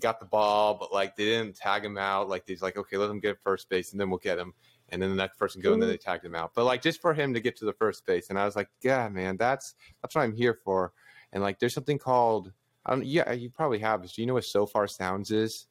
Got 0.00 0.20
the 0.20 0.26
ball, 0.26 0.76
but 0.78 0.92
like 0.92 1.16
they 1.16 1.24
didn't 1.24 1.56
tag 1.56 1.84
him 1.84 1.98
out. 1.98 2.28
Like 2.28 2.46
they's 2.46 2.62
like, 2.62 2.76
okay, 2.76 2.96
let 2.96 3.10
him 3.10 3.18
get 3.18 3.36
first 3.42 3.68
base, 3.68 3.90
and 3.90 4.00
then 4.00 4.10
we'll 4.10 4.20
get 4.20 4.38
him 4.38 4.54
and 4.90 5.02
then 5.02 5.10
the 5.10 5.16
next 5.16 5.38
person 5.38 5.60
go 5.60 5.72
and 5.72 5.82
then 5.82 5.88
they 5.88 5.96
mm-hmm. 5.96 6.10
tagged 6.10 6.24
him 6.24 6.34
out. 6.34 6.52
But 6.54 6.64
like 6.64 6.82
just 6.82 7.00
for 7.00 7.12
him 7.12 7.34
to 7.34 7.40
get 7.40 7.56
to 7.56 7.64
the 7.64 7.72
first 7.72 8.06
base, 8.06 8.30
and 8.30 8.38
I 8.38 8.44
was 8.44 8.56
like, 8.56 8.68
yeah, 8.80 9.08
man, 9.08 9.36
that's 9.36 9.74
that's 10.00 10.14
what 10.14 10.22
I'm 10.22 10.34
here 10.34 10.58
for. 10.64 10.92
And 11.32 11.42
like, 11.42 11.58
there's 11.58 11.74
something 11.74 11.98
called, 11.98 12.52
I 12.86 12.92
don't, 12.92 13.04
yeah, 13.04 13.32
you 13.32 13.50
probably 13.50 13.78
have 13.80 14.02
this. 14.02 14.14
Do 14.14 14.22
you 14.22 14.26
know 14.26 14.34
what 14.34 14.44
Sofar 14.44 14.86
Sounds 14.86 15.30
is? 15.30 15.66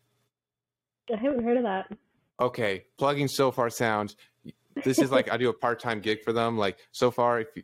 I 1.12 1.18
haven't 1.18 1.44
heard 1.44 1.58
of 1.58 1.64
that. 1.64 1.92
Okay, 2.40 2.86
plugging 2.98 3.28
Sofar 3.28 3.70
Sounds. 3.70 4.16
This 4.84 5.00
is 5.00 5.12
like 5.12 5.32
I 5.32 5.38
do 5.38 5.50
a 5.50 5.54
part 5.54 5.80
time 5.80 6.00
gig 6.00 6.24
for 6.24 6.34
them. 6.34 6.58
Like 6.58 6.78
so 6.92 7.12
far, 7.12 7.40
if 7.40 7.48
you, 7.56 7.64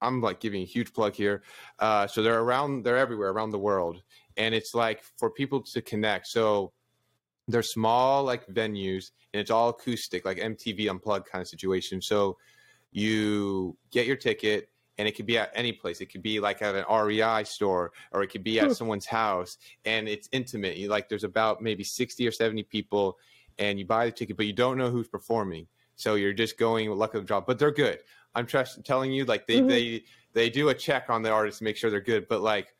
I'm 0.00 0.20
like 0.20 0.40
giving 0.40 0.62
a 0.62 0.66
huge 0.66 0.92
plug 0.92 1.14
here. 1.14 1.42
Uh, 1.78 2.06
so 2.06 2.22
they're 2.22 2.40
around, 2.40 2.84
they're 2.84 2.98
everywhere 2.98 3.30
around 3.30 3.50
the 3.50 3.58
world, 3.58 4.02
and 4.36 4.54
it's 4.54 4.74
like 4.74 5.02
for 5.18 5.30
people 5.30 5.62
to 5.62 5.82
connect. 5.82 6.26
So 6.26 6.72
they're 7.48 7.62
small 7.62 8.24
like 8.24 8.46
venues, 8.48 9.10
and 9.32 9.40
it's 9.40 9.50
all 9.50 9.70
acoustic, 9.70 10.24
like 10.24 10.38
MTV 10.38 10.88
Unplugged 10.90 11.26
kind 11.26 11.42
of 11.42 11.48
situation. 11.48 12.00
So 12.02 12.36
you 12.92 13.76
get 13.90 14.06
your 14.06 14.16
ticket, 14.16 14.70
and 14.98 15.08
it 15.08 15.16
could 15.16 15.26
be 15.26 15.38
at 15.38 15.50
any 15.54 15.72
place. 15.72 16.00
It 16.00 16.06
could 16.06 16.22
be 16.22 16.38
like 16.40 16.62
at 16.62 16.74
an 16.74 16.84
REI 16.88 17.44
store, 17.44 17.92
or 18.12 18.22
it 18.22 18.28
could 18.28 18.44
be 18.44 18.60
at 18.60 18.68
Hmm. 18.68 18.72
someone's 18.72 19.06
house, 19.06 19.58
and 19.84 20.08
it's 20.08 20.28
intimate. 20.32 20.76
You 20.76 20.88
like 20.88 21.08
there's 21.08 21.24
about 21.24 21.62
maybe 21.62 21.84
sixty 21.84 22.26
or 22.26 22.30
seventy 22.32 22.62
people, 22.62 23.18
and 23.58 23.78
you 23.78 23.86
buy 23.86 24.06
the 24.06 24.12
ticket, 24.12 24.36
but 24.36 24.46
you 24.46 24.52
don't 24.52 24.78
know 24.78 24.90
who's 24.90 25.08
performing. 25.08 25.66
So 25.96 26.14
you're 26.16 26.32
just 26.32 26.58
going 26.58 26.88
with 26.90 26.98
luck 26.98 27.14
of 27.14 27.22
the 27.22 27.26
draw, 27.26 27.40
but 27.40 27.58
they're 27.58 27.70
good. 27.70 28.00
I'm 28.34 28.46
trust- 28.46 28.84
telling 28.84 29.12
you, 29.12 29.24
like 29.24 29.46
they 29.46 29.60
Mhm. 29.60 29.68
they 29.68 30.04
they 30.32 30.50
do 30.50 30.68
a 30.70 30.74
check 30.74 31.10
on 31.10 31.22
the 31.22 31.30
artist 31.30 31.58
to 31.58 31.64
make 31.64 31.76
sure 31.76 31.90
they're 31.90 32.00
good. 32.00 32.26
But 32.28 32.40
like 32.40 32.74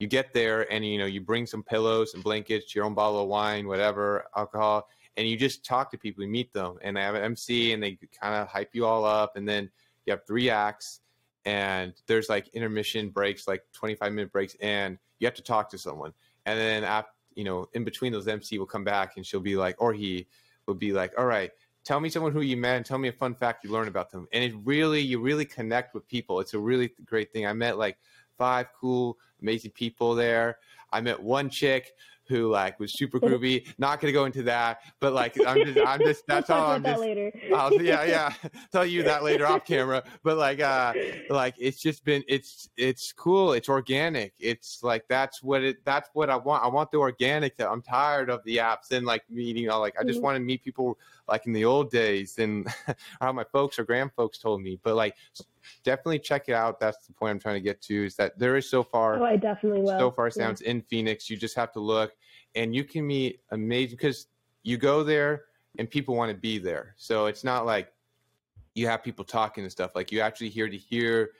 you 0.00 0.06
get 0.08 0.32
there 0.32 0.70
and 0.72 0.84
you 0.84 0.98
know 0.98 1.06
you 1.06 1.20
bring 1.20 1.46
some 1.46 1.62
pillows 1.62 2.14
and 2.14 2.22
blankets, 2.24 2.74
your 2.74 2.84
own 2.84 2.94
bottle 2.94 3.22
of 3.22 3.28
wine, 3.28 3.66
whatever, 3.68 4.26
alcohol, 4.36 4.88
and 5.16 5.28
you 5.28 5.36
just 5.36 5.64
talk 5.64 5.90
to 5.92 5.98
people, 5.98 6.22
you 6.24 6.28
meet 6.30 6.52
them, 6.52 6.78
and 6.82 6.96
they 6.96 7.00
have 7.02 7.14
an 7.14 7.22
MC 7.22 7.72
and 7.72 7.82
they 7.82 7.98
kind 8.20 8.34
of 8.34 8.48
hype 8.48 8.74
you 8.74 8.84
all 8.86 9.04
up, 9.04 9.36
and 9.36 9.48
then 9.48 9.70
you 10.06 10.12
have 10.12 10.26
three 10.26 10.50
acts, 10.50 11.00
and 11.44 11.94
there's 12.06 12.28
like 12.28 12.48
intermission 12.48 13.08
breaks, 13.10 13.46
like 13.46 13.64
25 13.72 14.12
minute 14.12 14.32
breaks, 14.32 14.56
and 14.60 14.98
you 15.20 15.26
have 15.26 15.34
to 15.34 15.42
talk 15.42 15.70
to 15.70 15.78
someone. 15.78 16.12
And 16.46 16.58
then 16.58 16.82
after, 16.84 17.12
you 17.34 17.44
know, 17.44 17.68
in 17.74 17.84
between 17.84 18.12
those, 18.12 18.26
MC 18.26 18.58
will 18.58 18.66
come 18.66 18.84
back 18.84 19.16
and 19.16 19.24
she'll 19.26 19.38
be 19.40 19.56
like, 19.56 19.76
or 19.80 19.92
he 19.92 20.26
will 20.66 20.74
be 20.74 20.92
like, 20.92 21.12
all 21.18 21.26
right, 21.26 21.52
tell 21.88 22.00
me 22.00 22.10
someone 22.10 22.32
who 22.32 22.42
you 22.42 22.54
met 22.54 22.76
and 22.76 22.84
tell 22.84 22.98
me 22.98 23.08
a 23.08 23.12
fun 23.12 23.34
fact 23.34 23.64
you 23.64 23.70
learned 23.70 23.88
about 23.88 24.10
them. 24.10 24.28
And 24.34 24.44
it 24.44 24.52
really, 24.62 25.00
you 25.00 25.20
really 25.20 25.46
connect 25.46 25.94
with 25.94 26.06
people. 26.06 26.38
It's 26.38 26.52
a 26.52 26.58
really 26.58 26.92
great 27.06 27.32
thing. 27.32 27.46
I 27.46 27.54
met 27.54 27.78
like 27.78 27.96
five 28.36 28.66
cool, 28.78 29.16
amazing 29.40 29.70
people 29.70 30.14
there. 30.14 30.58
I 30.92 31.00
met 31.00 31.18
one 31.18 31.48
chick 31.48 31.94
who 32.28 32.50
like 32.50 32.78
was 32.78 32.92
super 32.92 33.18
groovy. 33.18 33.66
Not 33.78 34.00
gonna 34.00 34.12
go 34.12 34.24
into 34.26 34.42
that, 34.44 34.80
but 35.00 35.12
like 35.12 35.34
I'm 35.46 35.64
just 35.64 35.78
I'm 35.86 36.00
just 36.04 36.26
that's 36.26 36.50
all 36.50 36.70
I'm 36.72 36.84
just 36.84 37.00
later. 37.00 37.32
I'll, 37.52 37.72
yeah 37.82 38.04
yeah 38.04 38.32
tell 38.72 38.84
you 38.84 39.02
that 39.04 39.22
later 39.22 39.46
off 39.46 39.64
camera. 39.64 40.04
But 40.22 40.36
like 40.36 40.60
uh 40.60 40.94
like 41.28 41.54
it's 41.58 41.80
just 41.80 42.04
been 42.04 42.22
it's 42.28 42.68
it's 42.76 43.12
cool. 43.12 43.52
It's 43.52 43.68
organic. 43.68 44.34
It's 44.38 44.82
like 44.82 45.04
that's 45.08 45.42
what 45.42 45.62
it 45.62 45.84
that's 45.84 46.10
what 46.12 46.30
I 46.30 46.36
want. 46.36 46.64
I 46.64 46.68
want 46.68 46.90
the 46.90 46.98
organic. 46.98 47.56
That 47.56 47.70
I'm 47.70 47.82
tired 47.82 48.30
of 48.30 48.44
the 48.44 48.58
apps 48.58 48.90
and 48.90 49.06
like 49.06 49.22
meeting 49.30 49.68
all 49.70 49.80
like 49.80 49.94
I 49.98 50.04
just 50.04 50.20
Mhm. 50.20 50.22
want 50.22 50.36
to 50.36 50.40
meet 50.40 50.62
people 50.62 50.98
like 51.26 51.46
in 51.46 51.52
the 51.52 51.64
old 51.64 51.90
days 51.90 52.38
and 52.38 52.66
how 53.20 53.32
my 53.32 53.44
folks 53.44 53.78
or 53.78 53.84
grand 53.84 54.12
folks 54.12 54.38
told 54.38 54.62
me. 54.62 54.78
But 54.82 54.94
like 54.96 55.14
definitely 55.84 56.18
check 56.18 56.48
it 56.48 56.54
out. 56.54 56.80
That's 56.80 57.06
the 57.06 57.12
point 57.12 57.30
I'm 57.32 57.38
trying 57.40 57.56
to 57.56 57.60
get 57.60 57.80
to 57.82 58.06
is 58.06 58.16
that 58.16 58.38
there 58.38 58.56
is 58.56 58.68
so 58.68 58.82
far 58.82 59.18
Oh, 59.20 59.24
I 59.24 59.36
definitely 59.36 59.82
will. 59.82 59.98
so 59.98 60.10
far 60.10 60.26
Yeah. 60.26 60.32
sounds 60.32 60.60
in 60.62 60.82
Phoenix. 60.82 61.28
You 61.28 61.36
just 61.36 61.56
have 61.56 61.72
to 61.72 61.80
look, 61.80 62.12
and 62.54 62.74
you 62.74 62.84
can 62.84 63.06
meet 63.06 63.40
amazing 63.50 63.96
because 63.96 64.28
you 64.62 64.76
go 64.76 65.02
there 65.02 65.44
and 65.78 65.88
people 65.88 66.14
want 66.14 66.30
to 66.32 66.36
be 66.36 66.58
there. 66.58 66.94
So 66.96 67.26
it's 67.26 67.44
not 67.44 67.66
like 67.66 67.92
you 68.74 68.86
have 68.86 69.02
people 69.02 69.24
talking 69.24 69.64
and 69.64 69.72
stuff. 69.72 69.92
Like 69.94 70.12
you 70.12 70.20
actually 70.20 70.48
hear 70.48 70.68
to 70.68 70.76
hear 70.76 71.30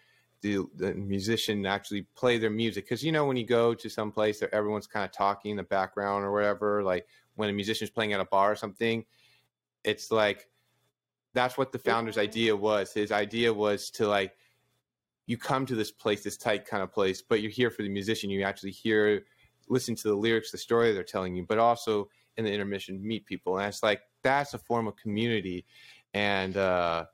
the, 0.40 0.64
the 0.76 0.94
musician 0.94 1.66
actually 1.66 2.02
play 2.14 2.38
their 2.38 2.50
music 2.50 2.84
because 2.84 3.02
you 3.02 3.10
know 3.10 3.26
when 3.26 3.36
you 3.36 3.44
go 3.44 3.74
to 3.74 3.88
some 3.88 4.12
place 4.12 4.38
that 4.40 4.54
everyone's 4.54 4.86
kind 4.86 5.04
of 5.04 5.10
talking 5.12 5.50
in 5.52 5.56
the 5.56 5.62
background 5.64 6.24
or 6.24 6.32
whatever. 6.32 6.82
Like 6.82 7.06
when 7.34 7.48
a 7.48 7.52
musician's 7.52 7.90
playing 7.90 8.12
at 8.12 8.20
a 8.20 8.24
bar 8.24 8.52
or 8.52 8.56
something, 8.56 9.04
it's 9.84 10.10
like 10.10 10.48
that's 11.34 11.58
what 11.58 11.72
the 11.72 11.78
founder's 11.78 12.18
idea 12.18 12.54
was. 12.54 12.92
His 12.92 13.12
idea 13.12 13.52
was 13.52 13.90
to 13.90 14.08
like 14.08 14.32
you 15.26 15.36
come 15.36 15.66
to 15.66 15.74
this 15.74 15.90
place, 15.90 16.22
this 16.22 16.38
tight 16.38 16.66
kind 16.66 16.82
of 16.82 16.90
place, 16.90 17.22
but 17.22 17.42
you're 17.42 17.50
here 17.50 17.70
for 17.70 17.82
the 17.82 17.88
musician. 17.88 18.30
You 18.30 18.42
actually 18.44 18.70
hear, 18.70 19.24
listen 19.68 19.94
to 19.96 20.08
the 20.08 20.14
lyrics, 20.14 20.50
the 20.50 20.58
story 20.58 20.92
they're 20.92 21.04
telling 21.04 21.36
you, 21.36 21.44
but 21.46 21.58
also 21.58 22.08
in 22.38 22.44
the 22.44 22.52
intermission, 22.52 23.06
meet 23.06 23.26
people. 23.26 23.58
And 23.58 23.68
it's 23.68 23.82
like 23.82 24.00
that's 24.22 24.54
a 24.54 24.58
form 24.58 24.86
of 24.86 24.96
community. 24.96 25.66
And 26.14 26.56
uh, 26.56 27.04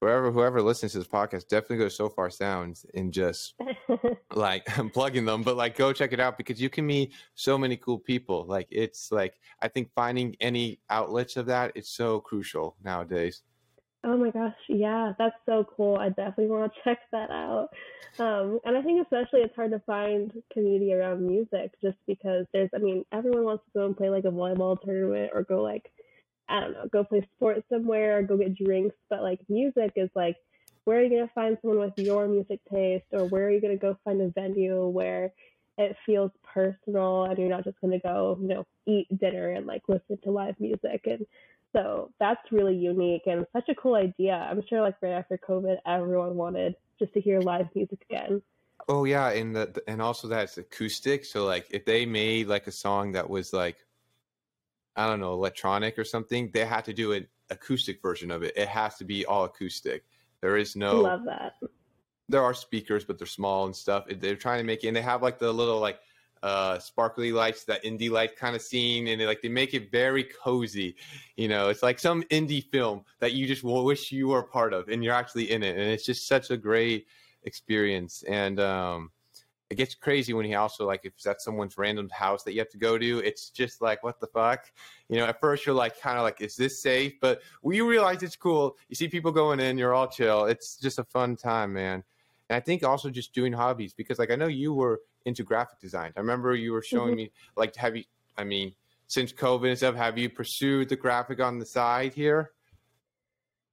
whoever 0.00 0.30
whoever 0.30 0.62
listens 0.62 0.92
to 0.92 0.98
this 0.98 1.08
podcast, 1.08 1.48
definitely 1.48 1.78
go 1.78 1.84
to 1.84 1.90
Sofar 1.90 2.30
Sounds 2.30 2.86
and 2.94 3.12
just 3.12 3.54
like 4.34 4.66
I'm 4.78 4.90
plugging 4.90 5.24
them, 5.24 5.42
but 5.42 5.56
like 5.56 5.76
go 5.76 5.92
check 5.92 6.12
it 6.12 6.20
out 6.20 6.36
because 6.36 6.60
you 6.60 6.70
can 6.70 6.86
meet 6.86 7.12
so 7.34 7.58
many 7.58 7.76
cool 7.76 7.98
people. 7.98 8.44
Like 8.46 8.68
it's 8.70 9.10
like 9.12 9.34
I 9.60 9.68
think 9.68 9.90
finding 9.94 10.36
any 10.40 10.80
outlets 10.90 11.36
of 11.36 11.46
that 11.46 11.72
is 11.74 11.88
so 11.88 12.20
crucial 12.20 12.76
nowadays. 12.84 13.42
Oh 14.04 14.16
my 14.16 14.30
gosh, 14.30 14.54
yeah, 14.68 15.12
that's 15.18 15.34
so 15.44 15.66
cool. 15.76 15.96
I 15.96 16.08
definitely 16.10 16.46
want 16.46 16.72
to 16.72 16.80
check 16.84 16.98
that 17.10 17.30
out. 17.30 17.68
Um, 18.20 18.60
and 18.64 18.76
I 18.76 18.82
think 18.82 19.02
especially 19.02 19.40
it's 19.40 19.56
hard 19.56 19.72
to 19.72 19.80
find 19.80 20.32
community 20.52 20.94
around 20.94 21.26
music 21.26 21.72
just 21.82 21.96
because 22.06 22.46
there's, 22.52 22.70
I 22.74 22.78
mean, 22.78 23.04
everyone 23.12 23.44
wants 23.44 23.64
to 23.64 23.78
go 23.78 23.86
and 23.86 23.96
play 23.96 24.08
like 24.08 24.24
a 24.24 24.28
volleyball 24.28 24.80
tournament 24.80 25.32
or 25.34 25.42
go 25.42 25.62
like, 25.62 25.90
I 26.48 26.60
don't 26.60 26.72
know, 26.72 26.88
go 26.90 27.04
play 27.04 27.26
sports 27.36 27.62
somewhere 27.70 28.22
go 28.22 28.36
get 28.36 28.56
drinks. 28.56 28.96
But 29.10 29.22
like 29.22 29.40
music 29.48 29.92
is 29.96 30.10
like, 30.14 30.36
where 30.84 30.98
are 30.98 31.02
you 31.02 31.10
going 31.10 31.26
to 31.26 31.34
find 31.34 31.58
someone 31.60 31.80
with 31.80 31.98
your 31.98 32.26
music 32.26 32.60
taste 32.72 33.04
or 33.12 33.26
where 33.26 33.46
are 33.46 33.50
you 33.50 33.60
going 33.60 33.76
to 33.76 33.80
go 33.80 33.98
find 34.04 34.22
a 34.22 34.28
venue 34.28 34.86
where 34.86 35.32
it 35.76 35.96
feels 36.06 36.30
personal 36.42 37.24
and 37.24 37.38
you're 37.38 37.48
not 37.48 37.64
just 37.64 37.80
going 37.80 37.92
to 37.92 38.00
go, 38.00 38.38
you 38.40 38.48
know, 38.48 38.66
eat 38.86 39.06
dinner 39.18 39.50
and 39.50 39.66
like 39.66 39.82
listen 39.86 40.18
to 40.24 40.30
live 40.30 40.58
music. 40.58 41.02
And 41.04 41.26
so 41.76 42.10
that's 42.18 42.40
really 42.50 42.74
unique 42.74 43.22
and 43.26 43.46
such 43.52 43.68
a 43.68 43.74
cool 43.74 43.94
idea. 43.94 44.34
I'm 44.34 44.62
sure 44.68 44.80
like 44.80 44.96
right 45.02 45.12
after 45.12 45.38
COVID, 45.38 45.76
everyone 45.86 46.36
wanted 46.36 46.74
just 46.98 47.12
to 47.14 47.20
hear 47.20 47.40
live 47.40 47.68
music 47.74 48.04
again. 48.10 48.42
Oh 48.88 49.04
yeah, 49.04 49.30
and 49.30 49.54
the 49.54 49.82
and 49.86 50.00
also 50.00 50.28
that 50.28 50.44
it's 50.44 50.58
acoustic. 50.58 51.24
So 51.24 51.44
like 51.44 51.66
if 51.70 51.84
they 51.84 52.06
made 52.06 52.46
like 52.46 52.66
a 52.66 52.72
song 52.72 53.12
that 53.12 53.28
was 53.28 53.52
like 53.52 53.76
I 54.98 55.06
don't 55.06 55.20
know, 55.20 55.32
electronic 55.32 55.96
or 55.96 56.04
something, 56.04 56.50
they 56.52 56.64
had 56.64 56.84
to 56.86 56.92
do 56.92 57.12
an 57.12 57.28
acoustic 57.50 58.02
version 58.02 58.32
of 58.32 58.42
it. 58.42 58.52
It 58.56 58.66
has 58.66 58.96
to 58.96 59.04
be 59.04 59.24
all 59.24 59.44
acoustic. 59.44 60.04
There 60.40 60.56
is 60.56 60.74
no 60.74 61.02
Love 61.02 61.24
that. 61.24 61.52
there 62.28 62.42
are 62.42 62.52
speakers, 62.52 63.04
but 63.04 63.16
they're 63.16 63.26
small 63.26 63.64
and 63.66 63.74
stuff. 63.74 64.06
They're 64.08 64.34
trying 64.34 64.58
to 64.58 64.64
make 64.64 64.82
it 64.82 64.88
and 64.88 64.96
they 64.96 65.02
have 65.02 65.22
like 65.22 65.38
the 65.38 65.52
little 65.52 65.78
like 65.78 66.00
uh 66.42 66.80
sparkly 66.80 67.30
lights, 67.30 67.62
that 67.64 67.84
indie 67.84 68.10
light 68.10 68.36
kind 68.36 68.56
of 68.56 68.62
scene, 68.62 69.06
and 69.06 69.20
they 69.20 69.26
like 69.26 69.40
they 69.40 69.48
make 69.48 69.72
it 69.72 69.92
very 69.92 70.24
cozy. 70.24 70.96
You 71.36 71.46
know, 71.46 71.68
it's 71.68 71.84
like 71.84 72.00
some 72.00 72.24
indie 72.24 72.64
film 72.64 73.04
that 73.20 73.34
you 73.34 73.46
just 73.46 73.62
wish 73.62 74.10
you 74.10 74.26
were 74.28 74.40
a 74.40 74.48
part 74.48 74.72
of 74.72 74.88
and 74.88 75.04
you're 75.04 75.14
actually 75.14 75.52
in 75.52 75.62
it. 75.62 75.76
And 75.76 75.88
it's 75.88 76.04
just 76.04 76.26
such 76.26 76.50
a 76.50 76.56
great 76.56 77.06
experience. 77.44 78.24
And 78.28 78.58
um 78.58 79.10
it 79.70 79.76
gets 79.76 79.94
crazy 79.94 80.32
when 80.32 80.46
he 80.46 80.54
also 80.54 80.86
like 80.86 81.04
if 81.04 81.12
that's 81.22 81.44
someone's 81.44 81.76
random 81.76 82.08
house 82.10 82.42
that 82.44 82.52
you 82.52 82.58
have 82.58 82.70
to 82.70 82.78
go 82.78 82.96
to 82.96 83.18
it's 83.18 83.50
just 83.50 83.82
like 83.82 84.02
what 84.02 84.18
the 84.20 84.26
fuck? 84.28 84.70
You 85.08 85.16
know 85.18 85.26
at 85.26 85.40
first 85.40 85.66
you're 85.66 85.74
like 85.74 86.00
kind 86.00 86.16
of 86.16 86.22
like 86.24 86.40
is 86.40 86.56
this 86.56 86.80
safe? 86.82 87.14
But 87.20 87.42
when 87.60 87.76
you 87.76 87.86
realize 87.88 88.22
it's 88.22 88.36
cool. 88.36 88.76
You 88.88 88.96
see 88.96 89.08
people 89.08 89.30
going 89.32 89.60
in 89.60 89.76
you're 89.78 89.94
all 89.94 90.08
chill. 90.08 90.46
It's 90.46 90.76
just 90.76 90.98
a 90.98 91.04
fun 91.04 91.36
time 91.36 91.72
man. 91.74 92.02
And 92.48 92.56
i 92.56 92.60
think 92.60 92.82
also 92.82 93.10
just 93.10 93.34
doing 93.34 93.52
hobbies 93.52 93.92
because 93.92 94.18
like 94.18 94.30
i 94.30 94.36
know 94.36 94.46
you 94.46 94.72
were 94.72 95.00
into 95.26 95.42
graphic 95.42 95.78
design. 95.80 96.12
I 96.16 96.20
remember 96.20 96.54
you 96.54 96.72
were 96.72 96.82
showing 96.82 97.12
Mhm. 97.12 97.16
me 97.16 97.32
like 97.56 97.76
have 97.76 97.94
you 97.96 98.04
i 98.38 98.44
mean 98.44 98.74
since 99.06 99.32
covid 99.32 99.68
and 99.68 99.76
stuff 99.76 99.94
have 99.94 100.16
you 100.16 100.30
pursued 100.30 100.88
the 100.88 100.96
graphic 100.96 101.40
on 101.40 101.58
the 101.58 101.66
side 101.66 102.14
here 102.14 102.52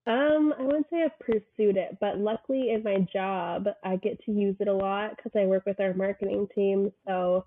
Um, 0.07 0.53
I 0.59 0.61
wouldn't 0.61 0.85
say 0.91 1.03
I've 1.03 1.19
pursued 1.19 1.77
it, 1.77 1.97
but 1.99 2.19
luckily 2.19 2.69
in 2.71 2.83
my 2.83 3.07
job, 3.11 3.65
I 3.83 3.95
get 3.95 4.23
to 4.25 4.31
use 4.31 4.55
it 4.59 4.67
a 4.67 4.73
lot 4.73 5.15
because 5.15 5.31
I 5.35 5.45
work 5.45 5.65
with 5.65 5.79
our 5.79 5.95
marketing 5.95 6.47
team. 6.53 6.91
So 7.07 7.45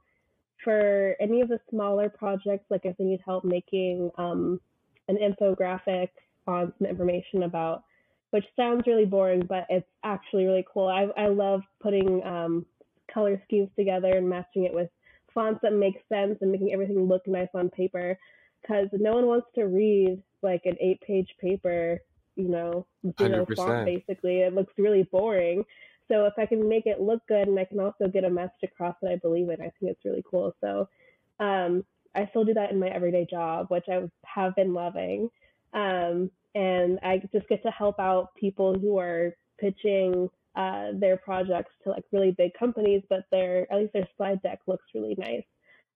for 0.64 1.14
any 1.20 1.40
of 1.40 1.48
the 1.48 1.61
smaller 1.70 2.09
projects, 2.09 2.64
like 2.68 2.80
if 2.84 2.96
they 2.96 3.04
need 3.04 3.20
help 3.24 3.44
making 3.44 4.11
um, 4.18 4.61
an 5.06 5.18
infographic 5.18 6.09
on 6.48 6.72
some 6.78 6.88
information 6.88 7.44
about, 7.44 7.84
which 8.30 8.44
sounds 8.56 8.82
really 8.88 9.04
boring, 9.04 9.46
but 9.48 9.64
it's 9.68 9.86
actually 10.02 10.44
really 10.44 10.66
cool. 10.72 10.88
I, 10.88 11.06
I 11.16 11.28
love 11.28 11.62
putting 11.80 12.22
um, 12.24 12.66
color 13.12 13.40
schemes 13.44 13.70
together 13.76 14.16
and 14.16 14.28
matching 14.28 14.64
it 14.64 14.74
with 14.74 14.90
fonts 15.32 15.61
that 15.62 15.72
make 15.72 16.02
sense 16.09 16.38
and 16.40 16.50
making 16.50 16.72
everything 16.72 17.06
look 17.06 17.26
nice 17.28 17.48
on 17.54 17.70
paper 17.70 18.18
because 18.61 18.88
no 18.92 19.12
one 19.12 19.26
wants 19.26 19.46
to 19.54 19.62
read 19.62 20.20
like 20.42 20.62
an 20.64 20.76
eight 20.80 21.00
page 21.02 21.28
paper 21.40 22.00
you 22.39 22.49
know, 22.49 22.86
zero 23.18 23.45
100%. 23.45 23.57
font 23.57 23.84
basically. 23.84 24.41
It 24.41 24.55
looks 24.55 24.72
really 24.78 25.03
boring. 25.03 25.64
So 26.07 26.24
if 26.24 26.34
I 26.39 26.47
can 26.47 26.68
make 26.68 26.86
it 26.86 27.01
look 27.01 27.20
good 27.28 27.49
and 27.49 27.59
I 27.59 27.64
can 27.64 27.80
also 27.80 28.09
get 28.09 28.24
a 28.24 28.30
message 28.30 28.62
across 28.62 28.95
that 29.03 29.11
I 29.11 29.16
believe 29.16 29.51
in, 29.51 29.61
I 29.61 29.70
think 29.78 29.93
it's 29.93 30.05
really 30.05 30.24
cool. 30.28 30.55
So 30.62 30.89
um, 31.41 31.84
I 32.14 32.26
still 32.30 32.45
do 32.45 32.55
that 32.55 32.70
in 32.70 32.78
my 32.78 32.89
everyday 32.89 33.26
job, 33.30 33.66
which 33.68 33.84
I 33.91 34.09
have 34.24 34.55
been 34.55 34.72
loving. 34.72 35.28
Um, 35.74 36.30
and 36.55 36.99
I 37.03 37.20
just 37.30 37.49
get 37.49 37.62
to 37.64 37.70
help 37.70 37.99
out 37.99 38.34
people 38.36 38.78
who 38.78 38.99
are 38.99 39.36
pitching 39.59 40.30
uh, 40.57 40.89
their 40.95 41.16
projects 41.16 41.72
to 41.84 41.91
like 41.91 42.05
really 42.11 42.30
big 42.30 42.53
companies, 42.59 43.03
but 43.11 43.24
their 43.30 43.70
at 43.70 43.78
least 43.78 43.93
their 43.93 44.09
slide 44.16 44.41
deck 44.43 44.61
looks 44.66 44.86
really 44.95 45.16
nice. 45.18 45.45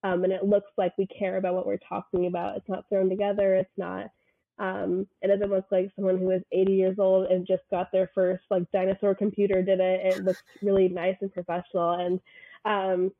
Um, 0.04 0.24
and 0.24 0.32
it 0.32 0.44
looks 0.44 0.70
like 0.76 0.92
we 0.98 1.06
care 1.06 1.36
about 1.36 1.54
what 1.54 1.66
we're 1.66 1.78
talking 1.88 2.26
about. 2.26 2.56
It's 2.56 2.68
not 2.68 2.88
thrown 2.88 3.08
together. 3.08 3.54
It's 3.54 3.78
not 3.78 4.10
um, 4.58 5.06
it 5.20 5.28
doesn't 5.28 5.50
look 5.50 5.66
like 5.70 5.90
someone 5.96 6.18
who 6.18 6.30
is 6.30 6.42
80 6.52 6.72
years 6.72 6.98
old 6.98 7.26
and 7.30 7.46
just 7.46 7.62
got 7.70 7.90
their 7.90 8.10
first 8.14 8.44
like 8.50 8.70
dinosaur 8.70 9.14
computer 9.14 9.62
did 9.62 9.80
it. 9.80 10.14
It 10.14 10.24
looks 10.24 10.42
really 10.62 10.88
nice 10.88 11.16
and 11.20 11.32
professional. 11.32 11.92
And 11.92 12.20
um, 12.64 13.12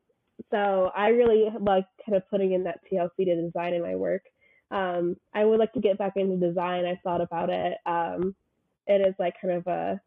so 0.51 0.91
I 0.95 1.09
really 1.09 1.49
like 1.59 1.85
kind 2.05 2.15
of 2.15 2.29
putting 2.29 2.53
in 2.53 2.63
that 2.63 2.79
TLC 2.91 3.25
to 3.25 3.41
design 3.41 3.73
in 3.73 3.81
my 3.81 3.95
work. 3.95 4.23
Um, 4.71 5.17
I 5.33 5.45
would 5.45 5.59
like 5.59 5.73
to 5.73 5.81
get 5.81 5.97
back 5.97 6.13
into 6.15 6.37
design. 6.37 6.85
I 6.85 6.99
thought 7.03 7.21
about 7.21 7.49
it. 7.49 7.77
Um, 7.85 8.35
it 8.87 9.01
is 9.01 9.15
like 9.19 9.35
kind 9.41 9.53
of 9.53 9.67
a 9.67 10.01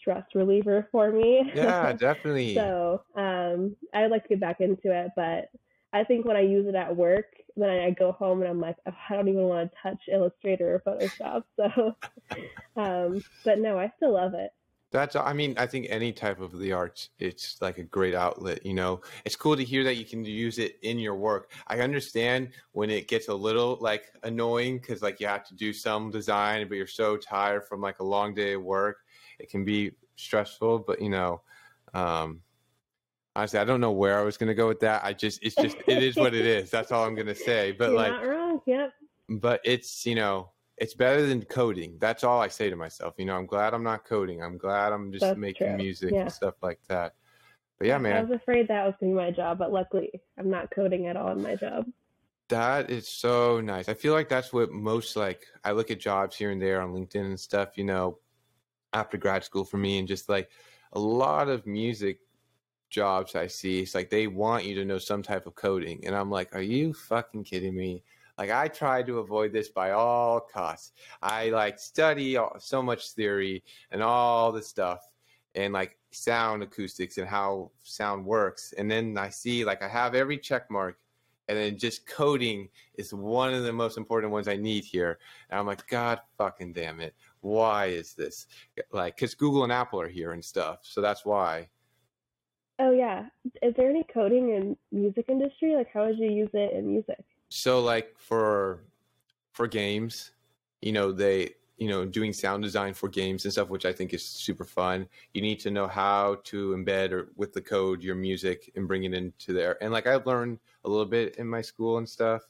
stress 0.00 0.24
reliever 0.34 0.88
for 0.90 1.10
me. 1.10 1.50
yeah 1.54 1.92
definitely 1.98 2.54
so 2.54 3.02
um, 3.16 3.76
I 3.92 4.02
would 4.02 4.10
like 4.10 4.22
to 4.24 4.28
get 4.30 4.40
back 4.40 4.60
into 4.60 4.92
it, 4.92 5.10
but 5.16 5.50
I 5.92 6.04
think 6.04 6.24
when 6.26 6.36
I 6.36 6.40
use 6.40 6.66
it 6.66 6.74
at 6.74 6.96
work, 6.96 7.26
then 7.56 7.70
I 7.70 7.90
go 7.90 8.12
home 8.12 8.40
and 8.40 8.50
I'm 8.50 8.60
like, 8.60 8.76
oh, 8.86 8.92
I 9.08 9.14
don't 9.14 9.28
even 9.28 9.44
want 9.44 9.70
to 9.70 9.76
touch 9.82 10.02
Illustrator 10.12 10.82
or 10.86 10.94
Photoshop. 10.94 11.44
So, 11.56 11.96
um, 12.76 13.22
but 13.44 13.58
no, 13.58 13.78
I 13.78 13.92
still 13.96 14.14
love 14.14 14.34
it. 14.34 14.50
That's, 14.90 15.16
I 15.16 15.32
mean, 15.32 15.54
I 15.58 15.66
think 15.66 15.86
any 15.90 16.12
type 16.12 16.40
of 16.40 16.56
the 16.58 16.72
arts, 16.72 17.10
it's 17.18 17.60
like 17.60 17.78
a 17.78 17.82
great 17.82 18.14
outlet. 18.14 18.64
You 18.64 18.74
know, 18.74 19.00
it's 19.24 19.34
cool 19.34 19.56
to 19.56 19.64
hear 19.64 19.82
that 19.84 19.96
you 19.96 20.04
can 20.04 20.24
use 20.24 20.58
it 20.58 20.78
in 20.82 20.98
your 20.98 21.16
work. 21.16 21.50
I 21.66 21.80
understand 21.80 22.50
when 22.72 22.90
it 22.90 23.08
gets 23.08 23.28
a 23.28 23.34
little 23.34 23.76
like 23.80 24.12
annoying 24.22 24.78
because 24.78 25.02
like 25.02 25.18
you 25.20 25.26
have 25.26 25.46
to 25.48 25.54
do 25.54 25.72
some 25.72 26.10
design, 26.10 26.68
but 26.68 26.76
you're 26.76 26.86
so 26.86 27.16
tired 27.16 27.66
from 27.66 27.80
like 27.80 27.98
a 27.98 28.04
long 28.04 28.34
day 28.34 28.54
of 28.54 28.62
work. 28.62 28.98
It 29.40 29.50
can 29.50 29.64
be 29.64 29.92
stressful, 30.16 30.80
but 30.80 31.02
you 31.02 31.10
know, 31.10 31.40
um, 31.92 32.40
honestly, 33.36 33.58
I 33.58 33.64
don't 33.64 33.80
know 33.80 33.92
where 33.92 34.18
I 34.18 34.22
was 34.22 34.36
going 34.36 34.48
to 34.48 34.54
go 34.54 34.68
with 34.68 34.80
that. 34.80 35.04
I 35.04 35.12
just, 35.12 35.42
it's 35.42 35.54
just, 35.56 35.76
it 35.86 36.02
is 36.02 36.16
what 36.16 36.34
it 36.34 36.46
is. 36.46 36.70
That's 36.70 36.92
all 36.92 37.04
I'm 37.04 37.14
going 37.14 37.26
to 37.26 37.34
say. 37.34 37.72
But 37.78 37.90
You're 37.90 37.96
like, 37.96 38.12
not 38.12 38.26
wrong. 38.26 38.60
Yep. 38.66 38.92
but 39.40 39.60
it's, 39.64 40.06
you 40.06 40.14
know, 40.14 40.50
it's 40.76 40.94
better 40.94 41.26
than 41.26 41.42
coding. 41.44 41.96
That's 42.00 42.24
all 42.24 42.40
I 42.40 42.48
say 42.48 42.70
to 42.70 42.76
myself. 42.76 43.14
You 43.18 43.24
know, 43.26 43.36
I'm 43.36 43.46
glad 43.46 43.74
I'm 43.74 43.84
not 43.84 44.04
coding. 44.04 44.42
I'm 44.42 44.58
glad 44.58 44.92
I'm 44.92 45.12
just 45.12 45.22
That's 45.22 45.38
making 45.38 45.68
true. 45.68 45.76
music 45.76 46.12
Yeah. 46.12 46.22
and 46.22 46.32
stuff 46.32 46.54
like 46.62 46.80
that. 46.88 47.14
But 47.78 47.88
yeah, 47.88 47.98
man. 47.98 48.16
I 48.16 48.22
was 48.22 48.30
afraid 48.40 48.68
that 48.68 48.84
was 48.84 48.94
going 49.00 49.12
to 49.12 49.18
be 49.18 49.24
my 49.24 49.30
job, 49.30 49.58
but 49.58 49.72
luckily 49.72 50.10
I'm 50.38 50.50
not 50.50 50.70
coding 50.74 51.06
at 51.06 51.16
all 51.16 51.32
in 51.32 51.42
my 51.42 51.56
job. 51.56 51.86
that 52.48 52.90
is 52.90 53.08
so 53.08 53.60
nice. 53.60 53.88
I 53.88 53.94
feel 53.94 54.12
like 54.12 54.28
that's 54.28 54.52
what 54.52 54.70
most 54.70 55.16
like, 55.16 55.44
I 55.64 55.72
look 55.72 55.90
at 55.90 55.98
jobs 55.98 56.36
here 56.36 56.50
and 56.50 56.60
there 56.62 56.80
on 56.82 56.92
LinkedIn 56.92 57.24
and 57.24 57.40
stuff, 57.40 57.70
you 57.76 57.84
know, 57.84 58.18
after 58.92 59.16
grad 59.16 59.42
school 59.44 59.64
for 59.64 59.76
me 59.78 59.98
and 59.98 60.06
just 60.06 60.28
like 60.28 60.50
a 60.92 61.00
lot 61.00 61.48
of 61.48 61.66
music 61.66 62.18
jobs 62.94 63.34
I 63.34 63.48
see, 63.48 63.80
it's 63.80 63.94
like 63.94 64.08
they 64.08 64.28
want 64.28 64.64
you 64.64 64.74
to 64.76 64.84
know 64.84 64.98
some 64.98 65.22
type 65.22 65.46
of 65.46 65.56
coding. 65.56 66.06
And 66.06 66.14
I'm 66.14 66.30
like, 66.30 66.54
are 66.54 66.62
you 66.62 66.94
fucking 66.94 67.44
kidding 67.44 67.74
me? 67.74 68.02
Like 68.38 68.50
I 68.50 68.68
try 68.68 69.02
to 69.02 69.18
avoid 69.18 69.52
this 69.52 69.68
by 69.68 69.90
all 69.90 70.40
costs. 70.40 70.92
I 71.20 71.50
like 71.50 71.78
study 71.78 72.36
all, 72.36 72.56
so 72.58 72.82
much 72.82 73.10
theory 73.10 73.62
and 73.90 74.02
all 74.02 74.52
the 74.52 74.62
stuff 74.62 75.00
and 75.54 75.72
like 75.72 75.98
sound 76.12 76.62
acoustics 76.62 77.18
and 77.18 77.28
how 77.28 77.70
sound 77.82 78.24
works. 78.24 78.72
And 78.78 78.90
then 78.90 79.18
I 79.18 79.28
see 79.28 79.64
like 79.64 79.82
I 79.82 79.88
have 79.88 80.14
every 80.14 80.38
check 80.38 80.70
mark 80.70 80.98
and 81.48 81.58
then 81.58 81.78
just 81.78 82.06
coding 82.06 82.68
is 82.94 83.12
one 83.12 83.52
of 83.52 83.64
the 83.64 83.72
most 83.72 83.98
important 83.98 84.32
ones 84.32 84.48
I 84.48 84.56
need 84.56 84.84
here. 84.84 85.18
And 85.50 85.58
I'm 85.58 85.66
like, 85.66 85.86
God 85.88 86.20
fucking 86.38 86.72
damn 86.72 87.00
it. 87.00 87.14
Why 87.40 87.86
is 87.86 88.14
this? 88.14 88.46
Like, 88.92 89.16
because 89.16 89.34
Google 89.34 89.64
and 89.64 89.72
Apple 89.72 90.00
are 90.00 90.08
here 90.08 90.32
and 90.32 90.44
stuff. 90.44 90.78
So 90.82 91.02
that's 91.02 91.26
why. 91.26 91.68
Oh 92.78 92.90
yeah. 92.90 93.26
Is 93.62 93.74
there 93.76 93.88
any 93.88 94.04
coding 94.12 94.50
in 94.50 94.76
music 94.90 95.26
industry? 95.28 95.76
Like 95.76 95.88
how 95.92 96.06
would 96.06 96.18
you 96.18 96.30
use 96.30 96.50
it 96.52 96.72
in 96.72 96.88
music? 96.88 97.24
So 97.48 97.80
like 97.80 98.14
for 98.18 98.80
for 99.52 99.66
games, 99.66 100.32
you 100.82 100.92
know, 100.92 101.12
they 101.12 101.50
you 101.76 101.88
know, 101.88 102.04
doing 102.04 102.32
sound 102.32 102.62
design 102.62 102.94
for 102.94 103.08
games 103.08 103.44
and 103.44 103.52
stuff, 103.52 103.68
which 103.68 103.84
I 103.84 103.92
think 103.92 104.14
is 104.14 104.24
super 104.24 104.64
fun. 104.64 105.08
You 105.32 105.42
need 105.42 105.58
to 105.60 105.70
know 105.70 105.88
how 105.88 106.36
to 106.44 106.70
embed 106.70 107.10
or 107.10 107.32
with 107.36 107.52
the 107.52 107.60
code 107.60 108.02
your 108.02 108.14
music 108.14 108.70
and 108.76 108.86
bring 108.86 109.04
it 109.04 109.12
into 109.12 109.52
there. 109.52 109.82
And 109.82 109.92
like 109.92 110.06
I've 110.06 110.26
learned 110.26 110.60
a 110.84 110.88
little 110.88 111.06
bit 111.06 111.36
in 111.36 111.48
my 111.48 111.62
school 111.62 111.98
and 111.98 112.08
stuff. 112.08 112.42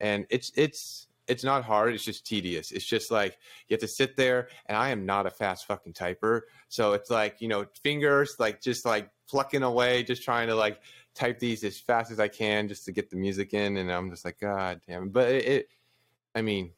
And 0.00 0.26
it's 0.30 0.52
it's 0.54 1.08
it's 1.26 1.44
not 1.44 1.64
hard, 1.64 1.94
it's 1.94 2.04
just 2.04 2.26
tedious. 2.26 2.70
It's 2.70 2.84
just 2.84 3.10
like 3.10 3.38
you 3.68 3.74
have 3.74 3.80
to 3.80 3.88
sit 3.88 4.16
there 4.16 4.48
and 4.66 4.76
I 4.76 4.90
am 4.90 5.06
not 5.06 5.26
a 5.26 5.30
fast 5.30 5.66
fucking 5.66 5.94
typer. 5.94 6.42
So 6.68 6.92
it's 6.92 7.10
like, 7.10 7.40
you 7.40 7.48
know, 7.48 7.66
fingers 7.82 8.36
like 8.38 8.60
just 8.60 8.84
like 8.84 9.10
plucking 9.28 9.62
away, 9.62 10.02
just 10.02 10.22
trying 10.22 10.48
to 10.48 10.54
like 10.54 10.80
type 11.14 11.38
these 11.38 11.64
as 11.64 11.78
fast 11.78 12.10
as 12.10 12.20
I 12.20 12.28
can 12.28 12.68
just 12.68 12.84
to 12.84 12.92
get 12.92 13.10
the 13.10 13.16
music 13.16 13.54
in. 13.54 13.76
And 13.78 13.90
I'm 13.90 14.10
just 14.10 14.24
like, 14.24 14.38
God 14.40 14.80
damn 14.86 15.04
it. 15.04 15.12
But 15.12 15.28
it, 15.30 15.46
it 15.46 15.68
I 16.34 16.42
mean, 16.42 16.72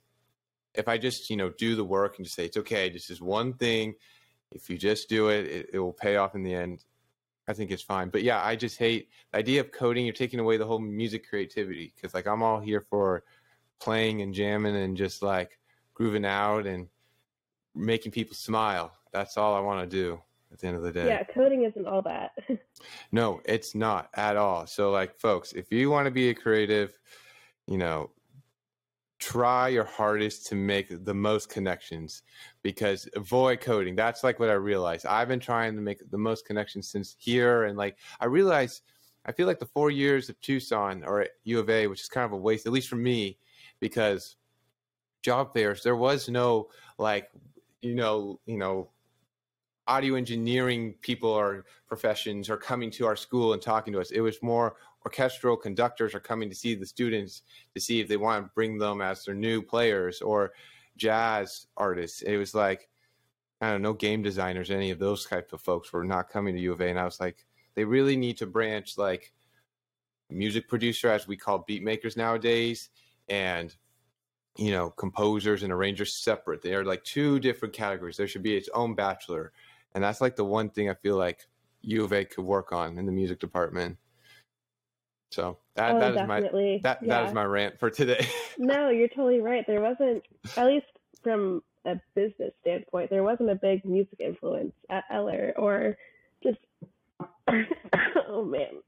if 0.75 0.89
I 0.89 0.99
just, 0.99 1.31
you 1.31 1.37
know, 1.37 1.51
do 1.51 1.75
the 1.75 1.85
work 1.85 2.17
and 2.19 2.25
just 2.25 2.37
say, 2.37 2.45
it's 2.45 2.59
okay, 2.59 2.91
just 2.91 3.11
is 3.11 3.21
one 3.21 3.55
thing, 3.55 3.95
if 4.53 4.71
you 4.71 4.79
just 4.79 5.09
do 5.09 5.29
it, 5.29 5.47
it, 5.47 5.71
it 5.75 5.79
will 5.79 5.93
pay 5.93 6.17
off 6.17 6.35
in 6.35 6.43
the 6.43 6.55
end. 6.55 6.85
I 7.49 7.53
think 7.53 7.71
it's 7.71 7.83
fine. 7.83 8.11
But 8.11 8.23
yeah, 8.23 8.45
I 8.45 8.57
just 8.57 8.79
hate 8.79 9.09
the 9.33 9.39
idea 9.39 9.61
of 9.61 9.73
coding. 9.73 10.05
You're 10.05 10.13
taking 10.13 10.41
away 10.41 10.57
the 10.57 10.67
whole 10.67 10.81
music 10.81 11.29
creativity 11.29 11.93
because, 11.95 12.13
like, 12.13 12.27
I'm 12.27 12.43
all 12.43 12.61
here 12.61 12.85
for 12.91 13.23
playing 13.81 14.23
and 14.23 14.35
jamming 14.35 14.77
and 14.77 14.97
just 14.97 15.23
like 15.23 15.59
grooving 15.95 16.25
out 16.25 16.67
and 16.67 16.89
making 17.75 18.13
people 18.13 18.35
smile. 18.35 18.93
That's 19.13 19.37
all 19.37 19.55
I 19.55 19.61
want 19.61 19.89
to 19.89 19.97
do 19.97 20.21
at 20.53 20.59
the 20.59 20.67
end 20.67 20.77
of 20.77 20.83
the 20.83 20.93
day. 20.93 21.07
Yeah, 21.07 21.23
coding 21.25 21.65
isn't 21.65 21.87
all 21.87 22.03
that. 22.03 22.33
No, 23.11 23.41
it's 23.47 23.75
not 23.75 24.11
at 24.15 24.37
all. 24.37 24.67
So, 24.67 24.91
like, 24.91 25.19
folks, 25.19 25.53
if 25.53 25.73
you 25.73 25.89
want 25.91 26.05
to 26.05 26.11
be 26.11 26.29
a 26.29 26.35
creative, 26.35 26.99
you 27.67 27.79
know, 27.79 28.11
try 29.19 29.69
your 29.69 29.85
hardest 29.85 30.47
to 30.49 30.55
make 30.55 31.05
the 31.05 31.15
most 31.15 31.49
connections 31.49 32.23
because 32.63 33.09
avoid 33.17 33.61
coding. 33.61 33.97
That's 33.97 34.23
like 34.23 34.39
what 34.39 34.51
I 34.51 34.55
realized. 34.55 35.07
I've 35.07 35.29
been 35.29 35.41
trying 35.41 35.75
to 35.75 35.81
make 35.81 36.11
the 36.11 36.19
most 36.19 36.45
connections 36.45 36.89
since 36.89 37.17
here. 37.19 37.65
And 37.65 37.79
like, 37.79 37.97
I 38.21 38.27
realized, 38.27 38.83
I 39.25 39.33
feel 39.33 39.47
like 39.47 39.59
the 39.59 39.67
four 39.67 39.91
years 39.91 40.29
of 40.29 40.39
Tucson 40.41 41.03
or 41.05 41.23
at 41.23 41.31
U 41.45 41.59
of 41.59 41.71
A, 41.71 41.87
which 41.87 42.03
is 42.03 42.09
kind 42.09 42.27
of 42.27 42.33
a 42.33 42.37
waste, 42.37 42.67
at 42.67 42.73
least 42.73 42.89
for 42.89 42.97
me, 42.97 43.39
because 43.81 44.37
job 45.23 45.53
fairs, 45.53 45.83
there 45.83 45.97
was 45.97 46.29
no 46.29 46.69
like, 46.99 47.31
you 47.83 47.95
know, 47.95 48.41
you 48.47 48.57
know, 48.57 48.91
audio 49.89 50.15
engineering 50.17 50.95
people 51.01 51.31
or 51.31 51.65
professions 51.87 52.51
are 52.51 52.57
coming 52.57 52.91
to 52.91 53.07
our 53.07 53.17
school 53.17 53.53
and 53.53 53.63
talking 53.63 53.93
to 53.93 54.01
us. 54.01 54.11
It 54.11 54.21
was 54.21 54.43
more 54.43 54.77
orchestral 55.05 55.57
conductors 55.57 56.15
are 56.15 56.21
coming 56.21 56.49
to 56.51 56.57
see 56.57 56.75
the 56.75 56.85
students 56.85 57.43
to 57.75 57.81
see 57.81 58.01
if 58.01 58.09
they 58.09 58.17
want 58.17 58.45
to 58.45 58.51
bring 58.55 58.79
them 58.79 59.01
as 59.01 59.25
their 59.25 59.35
new 59.35 59.63
players 59.63 60.21
or 60.21 60.53
jazz 60.97 61.69
artists. 61.77 62.23
It 62.23 62.37
was 62.37 62.55
like, 62.55 62.89
I 63.61 63.71
don't 63.71 63.83
know, 63.83 63.93
game 63.93 64.23
designers, 64.23 64.71
any 64.71 64.91
of 64.91 64.99
those 64.99 65.25
type 65.25 65.53
of 65.53 65.61
folks 65.61 65.93
were 65.93 66.05
not 66.05 66.29
coming 66.29 66.55
to 66.55 66.61
U 66.61 66.73
of 66.73 66.81
A. 66.81 66.89
And 66.89 66.99
I 66.99 67.05
was 67.05 67.21
like, 67.21 67.47
they 67.75 67.85
really 67.85 68.17
need 68.17 68.37
to 68.39 68.47
branch 68.47 68.99
like 68.99 69.33
music 70.29 70.69
producer, 70.69 71.09
as 71.09 71.29
we 71.29 71.37
call 71.37 71.65
beat 71.67 71.85
makers 71.85 72.17
nowadays, 72.17 72.89
and 73.29 73.75
you 74.57 74.71
know, 74.71 74.91
composers 74.91 75.63
and 75.63 75.73
arrangers 75.73 76.23
separate. 76.23 76.63
They 76.63 76.75
are 76.75 76.85
like 76.85 77.05
two 77.05 77.39
different 77.39 77.75
categories. 77.75 78.17
There 78.17 78.27
should 78.27 78.43
be 78.43 78.57
its 78.57 78.69
own 78.75 78.95
bachelor. 78.95 79.53
And 79.95 80.03
that's 80.03 80.21
like 80.21 80.37
the 80.37 80.45
one 80.45 80.71
thing 80.71 80.91
I 80.91 80.95
feel 80.95 81.17
like 81.17 81.47
U 81.83 82.05
of 82.05 82.13
A 82.13 82.25
could 82.25 82.45
work 82.45 82.73
on 82.73 82.99
in 82.99 83.07
the 83.07 83.13
music 83.13 83.39
department. 83.39 83.99
So 85.31 85.59
that 85.75 85.97
oh, 85.97 86.01
that 86.01 86.11
is 86.13 86.29
my 86.29 86.41
that 86.83 86.99
yeah. 87.03 87.09
that 87.09 87.27
is 87.27 87.35
my 87.35 87.45
rant 87.45 87.79
for 87.79 87.91
today. 87.91 88.27
No, 88.59 88.89
you're 88.89 89.09
totally 89.09 89.43
right. 89.43 89.67
There 89.67 89.83
wasn't, 89.83 90.23
at 90.57 90.67
least 90.67 90.87
from 91.23 91.63
a 91.85 92.01
business 92.15 92.53
standpoint, 92.63 93.11
there 93.11 93.23
wasn't 93.23 93.51
a 93.51 93.55
big 93.55 93.85
music 93.85 94.19
influence 94.19 94.73
at 94.89 95.05
Eller 95.11 95.53
or 95.59 95.99
just, 96.43 96.57
oh 98.29 98.45
man. 98.47 98.81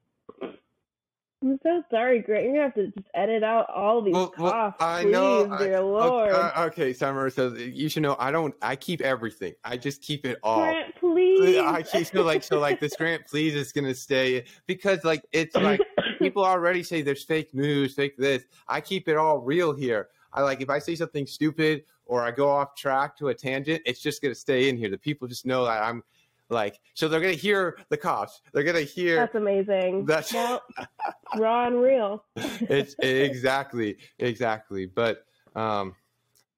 I'm 1.40 1.58
so 1.62 1.84
sorry, 1.88 2.20
Grant. 2.20 2.44
You're 2.44 2.52
gonna 2.54 2.64
have 2.64 2.74
to 2.74 2.86
just 2.88 3.06
edit 3.14 3.44
out 3.44 3.70
all 3.70 4.02
these 4.02 4.12
Well, 4.12 4.34
well, 4.38 4.50
coughs, 4.52 4.76
I 4.80 5.02
please, 5.02 5.12
know. 5.12 5.48
I- 5.52 5.58
dear 5.58 5.80
Lord. 5.80 6.32
uh, 6.32 6.52
okay, 6.66 6.92
Summer 6.92 7.30
says 7.30 7.60
you 7.60 7.88
should 7.88 8.02
know. 8.02 8.16
I 8.18 8.32
don't. 8.32 8.54
I 8.60 8.74
keep 8.74 9.00
everything. 9.00 9.54
I 9.64 9.76
just 9.76 10.02
keep 10.02 10.26
it 10.26 10.38
all. 10.42 10.62
Grant, 10.62 10.96
please. 10.96 11.58
I 11.58 11.82
keep 11.82 12.06
so 12.08 12.22
like 12.22 12.42
so 12.42 12.58
like 12.58 12.80
this 12.80 12.96
grant. 12.96 13.24
Please, 13.26 13.54
is 13.54 13.70
gonna 13.72 13.94
stay 13.94 14.44
because 14.66 15.04
like 15.04 15.24
it's 15.30 15.54
like 15.54 15.80
people 16.18 16.44
already 16.44 16.82
say 16.82 17.02
there's 17.02 17.22
fake 17.24 17.54
news, 17.54 17.94
fake 17.94 18.16
this. 18.16 18.44
I 18.66 18.80
keep 18.80 19.06
it 19.08 19.16
all 19.16 19.38
real 19.38 19.72
here. 19.72 20.08
I 20.32 20.42
like 20.42 20.60
if 20.60 20.70
I 20.70 20.80
say 20.80 20.96
something 20.96 21.26
stupid 21.26 21.84
or 22.06 22.22
I 22.22 22.32
go 22.32 22.50
off 22.50 22.74
track 22.74 23.16
to 23.18 23.28
a 23.28 23.34
tangent, 23.34 23.82
it's 23.86 24.00
just 24.00 24.20
gonna 24.22 24.34
stay 24.34 24.68
in 24.68 24.76
here. 24.76 24.90
The 24.90 24.98
people 24.98 25.28
just 25.28 25.46
know 25.46 25.64
that 25.66 25.84
I'm 25.84 26.02
like 26.50 26.78
so 26.94 27.08
they're 27.08 27.20
gonna 27.20 27.32
hear 27.34 27.78
the 27.88 27.96
cops. 27.96 28.40
They're 28.52 28.62
gonna 28.62 28.80
hear 28.80 29.16
That's 29.16 29.34
amazing. 29.34 30.06
That's- 30.06 30.34
raw 31.36 31.66
and 31.66 31.80
real. 31.80 32.24
it's 32.36 32.94
exactly 33.00 33.96
exactly 34.18 34.86
but 34.86 35.24
um 35.54 35.94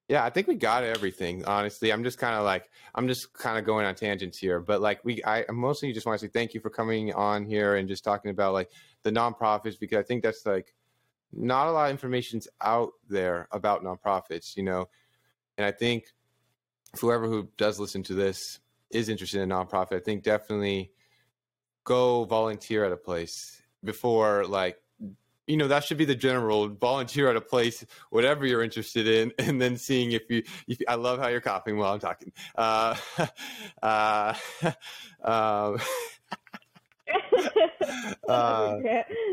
yeah 0.07 0.23
i 0.23 0.29
think 0.29 0.47
we 0.47 0.55
got 0.55 0.83
everything 0.83 1.43
honestly 1.45 1.91
i'm 1.91 2.03
just 2.03 2.17
kind 2.17 2.35
of 2.35 2.43
like 2.43 2.69
i'm 2.95 3.07
just 3.07 3.33
kind 3.33 3.57
of 3.57 3.65
going 3.65 3.85
on 3.85 3.95
tangents 3.95 4.37
here 4.37 4.59
but 4.59 4.81
like 4.81 5.03
we 5.03 5.21
i 5.25 5.39
I 5.47 5.51
mostly 5.51 5.91
just 5.93 6.05
want 6.05 6.19
to 6.19 6.25
say 6.25 6.31
thank 6.31 6.53
you 6.53 6.59
for 6.61 6.69
coming 6.69 7.13
on 7.13 7.45
here 7.45 7.75
and 7.75 7.87
just 7.87 8.03
talking 8.03 8.31
about 8.31 8.53
like 8.53 8.69
the 9.03 9.11
nonprofits 9.11 9.77
because 9.79 9.97
i 9.97 10.03
think 10.03 10.23
that's 10.23 10.45
like 10.45 10.73
not 11.33 11.67
a 11.67 11.71
lot 11.71 11.85
of 11.85 11.91
information's 11.91 12.47
out 12.61 12.91
there 13.09 13.47
about 13.51 13.83
nonprofits 13.83 14.55
you 14.55 14.63
know 14.63 14.87
and 15.57 15.65
i 15.65 15.71
think 15.71 16.05
whoever 16.99 17.27
who 17.27 17.47
does 17.57 17.79
listen 17.79 18.03
to 18.03 18.13
this 18.13 18.59
is 18.93 19.09
interested 19.09 19.41
in 19.41 19.49
nonprofit 19.49 19.97
i 19.97 19.99
think 19.99 20.23
definitely 20.23 20.91
go 21.83 22.25
volunteer 22.25 22.85
at 22.85 22.91
a 22.91 22.97
place 22.97 23.61
before 23.83 24.45
like 24.45 24.77
you 25.47 25.57
know 25.57 25.67
that 25.67 25.83
should 25.83 25.97
be 25.97 26.05
the 26.05 26.15
general 26.15 26.69
volunteer 26.69 27.29
at 27.29 27.35
a 27.35 27.41
place 27.41 27.83
whatever 28.09 28.45
you're 28.45 28.63
interested 28.63 29.07
in 29.07 29.31
and 29.39 29.61
then 29.61 29.77
seeing 29.77 30.11
if 30.11 30.29
you, 30.29 30.43
if 30.67 30.77
i 30.87 30.95
love 30.95 31.19
how 31.19 31.27
you're 31.27 31.41
coughing 31.41 31.77
while 31.77 31.93
i'm 31.93 31.99
talking 31.99 32.31
uh, 32.55 32.95
uh, 33.83 34.33
um, 35.23 35.77
Uh, 38.27 38.77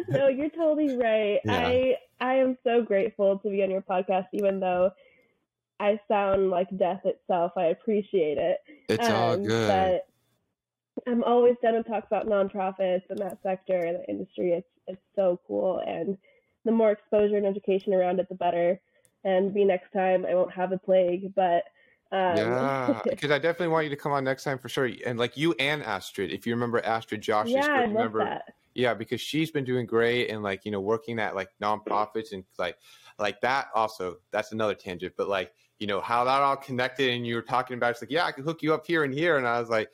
no, 0.09 0.28
you're 0.28 0.50
totally 0.50 0.96
right. 0.96 1.40
Yeah. 1.44 1.68
I 1.68 1.94
I 2.20 2.34
am 2.34 2.56
so 2.64 2.82
grateful 2.82 3.38
to 3.38 3.50
be 3.50 3.62
on 3.62 3.70
your 3.70 3.82
podcast, 3.82 4.26
even 4.32 4.61
though 4.61 4.90
I 5.80 6.00
sound 6.08 6.50
like 6.50 6.68
death 6.76 7.02
itself. 7.04 7.52
I 7.56 7.66
appreciate 7.66 8.38
it. 8.38 8.58
it's 8.88 9.08
all 9.08 9.34
Um, 9.34 9.44
good 9.44 9.68
But 9.68 10.08
I'm 11.06 11.22
always 11.24 11.54
down 11.62 11.74
to 11.74 11.82
talk 11.82 12.04
about 12.06 12.26
nonprofits 12.26 13.02
and 13.10 13.18
that 13.20 13.38
sector 13.42 13.78
and 13.78 13.98
the 14.00 14.08
industry. 14.08 14.52
It's 14.52 14.66
it's 14.86 15.02
so 15.14 15.38
cool, 15.46 15.80
and 15.86 16.16
the 16.64 16.72
more 16.72 16.90
exposure 16.90 17.36
and 17.36 17.46
education 17.46 17.94
around 17.94 18.18
it, 18.20 18.28
the 18.28 18.34
better. 18.34 18.80
And 19.24 19.52
be 19.52 19.64
next 19.64 19.92
time 19.92 20.24
I 20.26 20.34
won't 20.34 20.52
have 20.52 20.72
a 20.72 20.78
plague, 20.78 21.34
but 21.34 21.64
Um, 22.10 22.36
yeah, 22.36 23.00
because 23.10 23.30
I 23.30 23.38
definitely 23.38 23.68
want 23.68 23.84
you 23.84 23.90
to 23.90 23.96
come 23.96 24.12
on 24.12 24.24
next 24.24 24.44
time 24.44 24.58
for 24.58 24.68
sure. 24.68 24.90
And 25.06 25.18
like 25.18 25.36
you 25.36 25.54
and 25.58 25.82
Astrid, 25.82 26.32
if 26.32 26.46
you 26.46 26.54
remember 26.54 26.80
Astrid 26.84 27.20
Josh, 27.20 27.48
yeah, 27.48 27.60
I 27.60 27.62
group, 27.64 27.86
love 27.86 27.94
remember 27.96 28.24
that. 28.24 28.54
Yeah, 28.74 28.94
because 28.94 29.20
she's 29.20 29.50
been 29.50 29.64
doing 29.64 29.86
great 29.86 30.30
and 30.30 30.42
like, 30.42 30.64
you 30.64 30.70
know, 30.70 30.80
working 30.80 31.18
at 31.18 31.34
like 31.34 31.48
nonprofits 31.62 32.32
and 32.32 32.44
like 32.58 32.76
like 33.18 33.40
that 33.40 33.66
also 33.74 34.16
that's 34.30 34.52
another 34.52 34.74
tangent. 34.74 35.14
But 35.16 35.28
like, 35.28 35.52
you 35.78 35.86
know, 35.86 36.00
how 36.00 36.24
that 36.24 36.42
all 36.42 36.56
connected 36.56 37.10
and 37.10 37.26
you 37.26 37.36
were 37.36 37.42
talking 37.42 37.76
about 37.76 37.92
it's 37.92 38.02
like, 38.02 38.10
yeah, 38.10 38.24
I 38.24 38.32
can 38.32 38.44
hook 38.44 38.62
you 38.62 38.74
up 38.74 38.86
here 38.86 39.04
and 39.04 39.14
here. 39.14 39.36
And 39.36 39.46
I 39.46 39.60
was 39.60 39.70
like, 39.70 39.90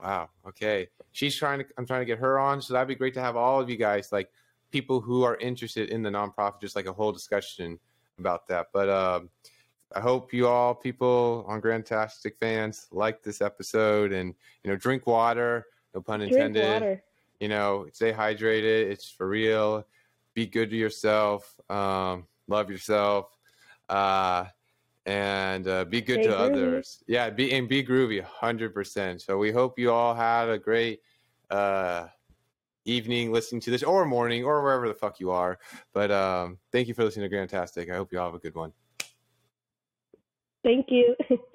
wow, 0.00 0.30
okay. 0.48 0.88
She's 1.12 1.36
trying 1.36 1.58
to 1.60 1.66
I'm 1.76 1.86
trying 1.86 2.00
to 2.00 2.06
get 2.06 2.18
her 2.18 2.38
on. 2.38 2.62
So 2.62 2.74
that'd 2.74 2.88
be 2.88 2.94
great 2.94 3.14
to 3.14 3.20
have 3.20 3.36
all 3.36 3.60
of 3.60 3.68
you 3.68 3.76
guys, 3.76 4.12
like 4.12 4.30
people 4.70 5.00
who 5.00 5.22
are 5.22 5.36
interested 5.36 5.90
in 5.90 6.02
the 6.02 6.10
nonprofit, 6.10 6.60
just 6.60 6.76
like 6.76 6.86
a 6.86 6.92
whole 6.92 7.12
discussion 7.12 7.78
about 8.18 8.46
that. 8.48 8.68
But 8.72 8.88
um 8.88 9.30
I 9.94 10.00
hope 10.00 10.32
you 10.32 10.48
all 10.48 10.74
people 10.74 11.44
on 11.46 11.62
Grantastic 11.62 12.32
fans 12.40 12.88
like 12.90 13.22
this 13.22 13.40
episode 13.40 14.12
and 14.12 14.34
you 14.64 14.70
know 14.70 14.76
drink 14.76 15.06
water, 15.06 15.66
no 15.94 16.00
pun 16.00 16.20
Drink 16.20 16.32
intended 16.32 16.82
water. 16.82 17.02
you 17.40 17.48
know, 17.48 17.86
stay 17.92 18.12
hydrated. 18.12 18.90
It's 18.90 19.08
for 19.08 19.28
real. 19.28 19.86
Be 20.34 20.46
good 20.46 20.70
to 20.70 20.76
yourself. 20.76 21.54
Um, 21.70 22.26
love 22.48 22.70
yourself. 22.70 23.36
Uh, 23.88 24.46
and 25.06 25.68
uh, 25.68 25.84
be 25.84 26.00
good 26.00 26.20
Stay 26.20 26.30
to 26.30 26.36
groovy. 26.36 26.52
others. 26.52 27.02
Yeah, 27.06 27.30
be 27.30 27.52
and 27.54 27.68
be 27.68 27.82
groovy, 27.82 28.22
hundred 28.22 28.74
percent. 28.74 29.22
So 29.22 29.38
we 29.38 29.52
hope 29.52 29.78
you 29.78 29.92
all 29.92 30.14
had 30.14 30.50
a 30.50 30.58
great 30.58 31.00
uh, 31.50 32.08
evening 32.84 33.32
listening 33.32 33.60
to 33.62 33.70
this, 33.70 33.82
or 33.82 34.04
morning, 34.04 34.44
or 34.44 34.62
wherever 34.62 34.88
the 34.88 34.94
fuck 34.94 35.20
you 35.20 35.30
are. 35.30 35.58
But 35.94 36.10
um, 36.10 36.58
thank 36.72 36.88
you 36.88 36.94
for 36.94 37.04
listening 37.04 37.30
to 37.30 37.34
Grantastic. 37.34 37.90
I 37.90 37.96
hope 37.96 38.12
you 38.12 38.18
all 38.18 38.26
have 38.26 38.34
a 38.34 38.40
good 38.40 38.54
one. 38.54 38.72
Thank 40.64 40.86
you. 40.90 41.14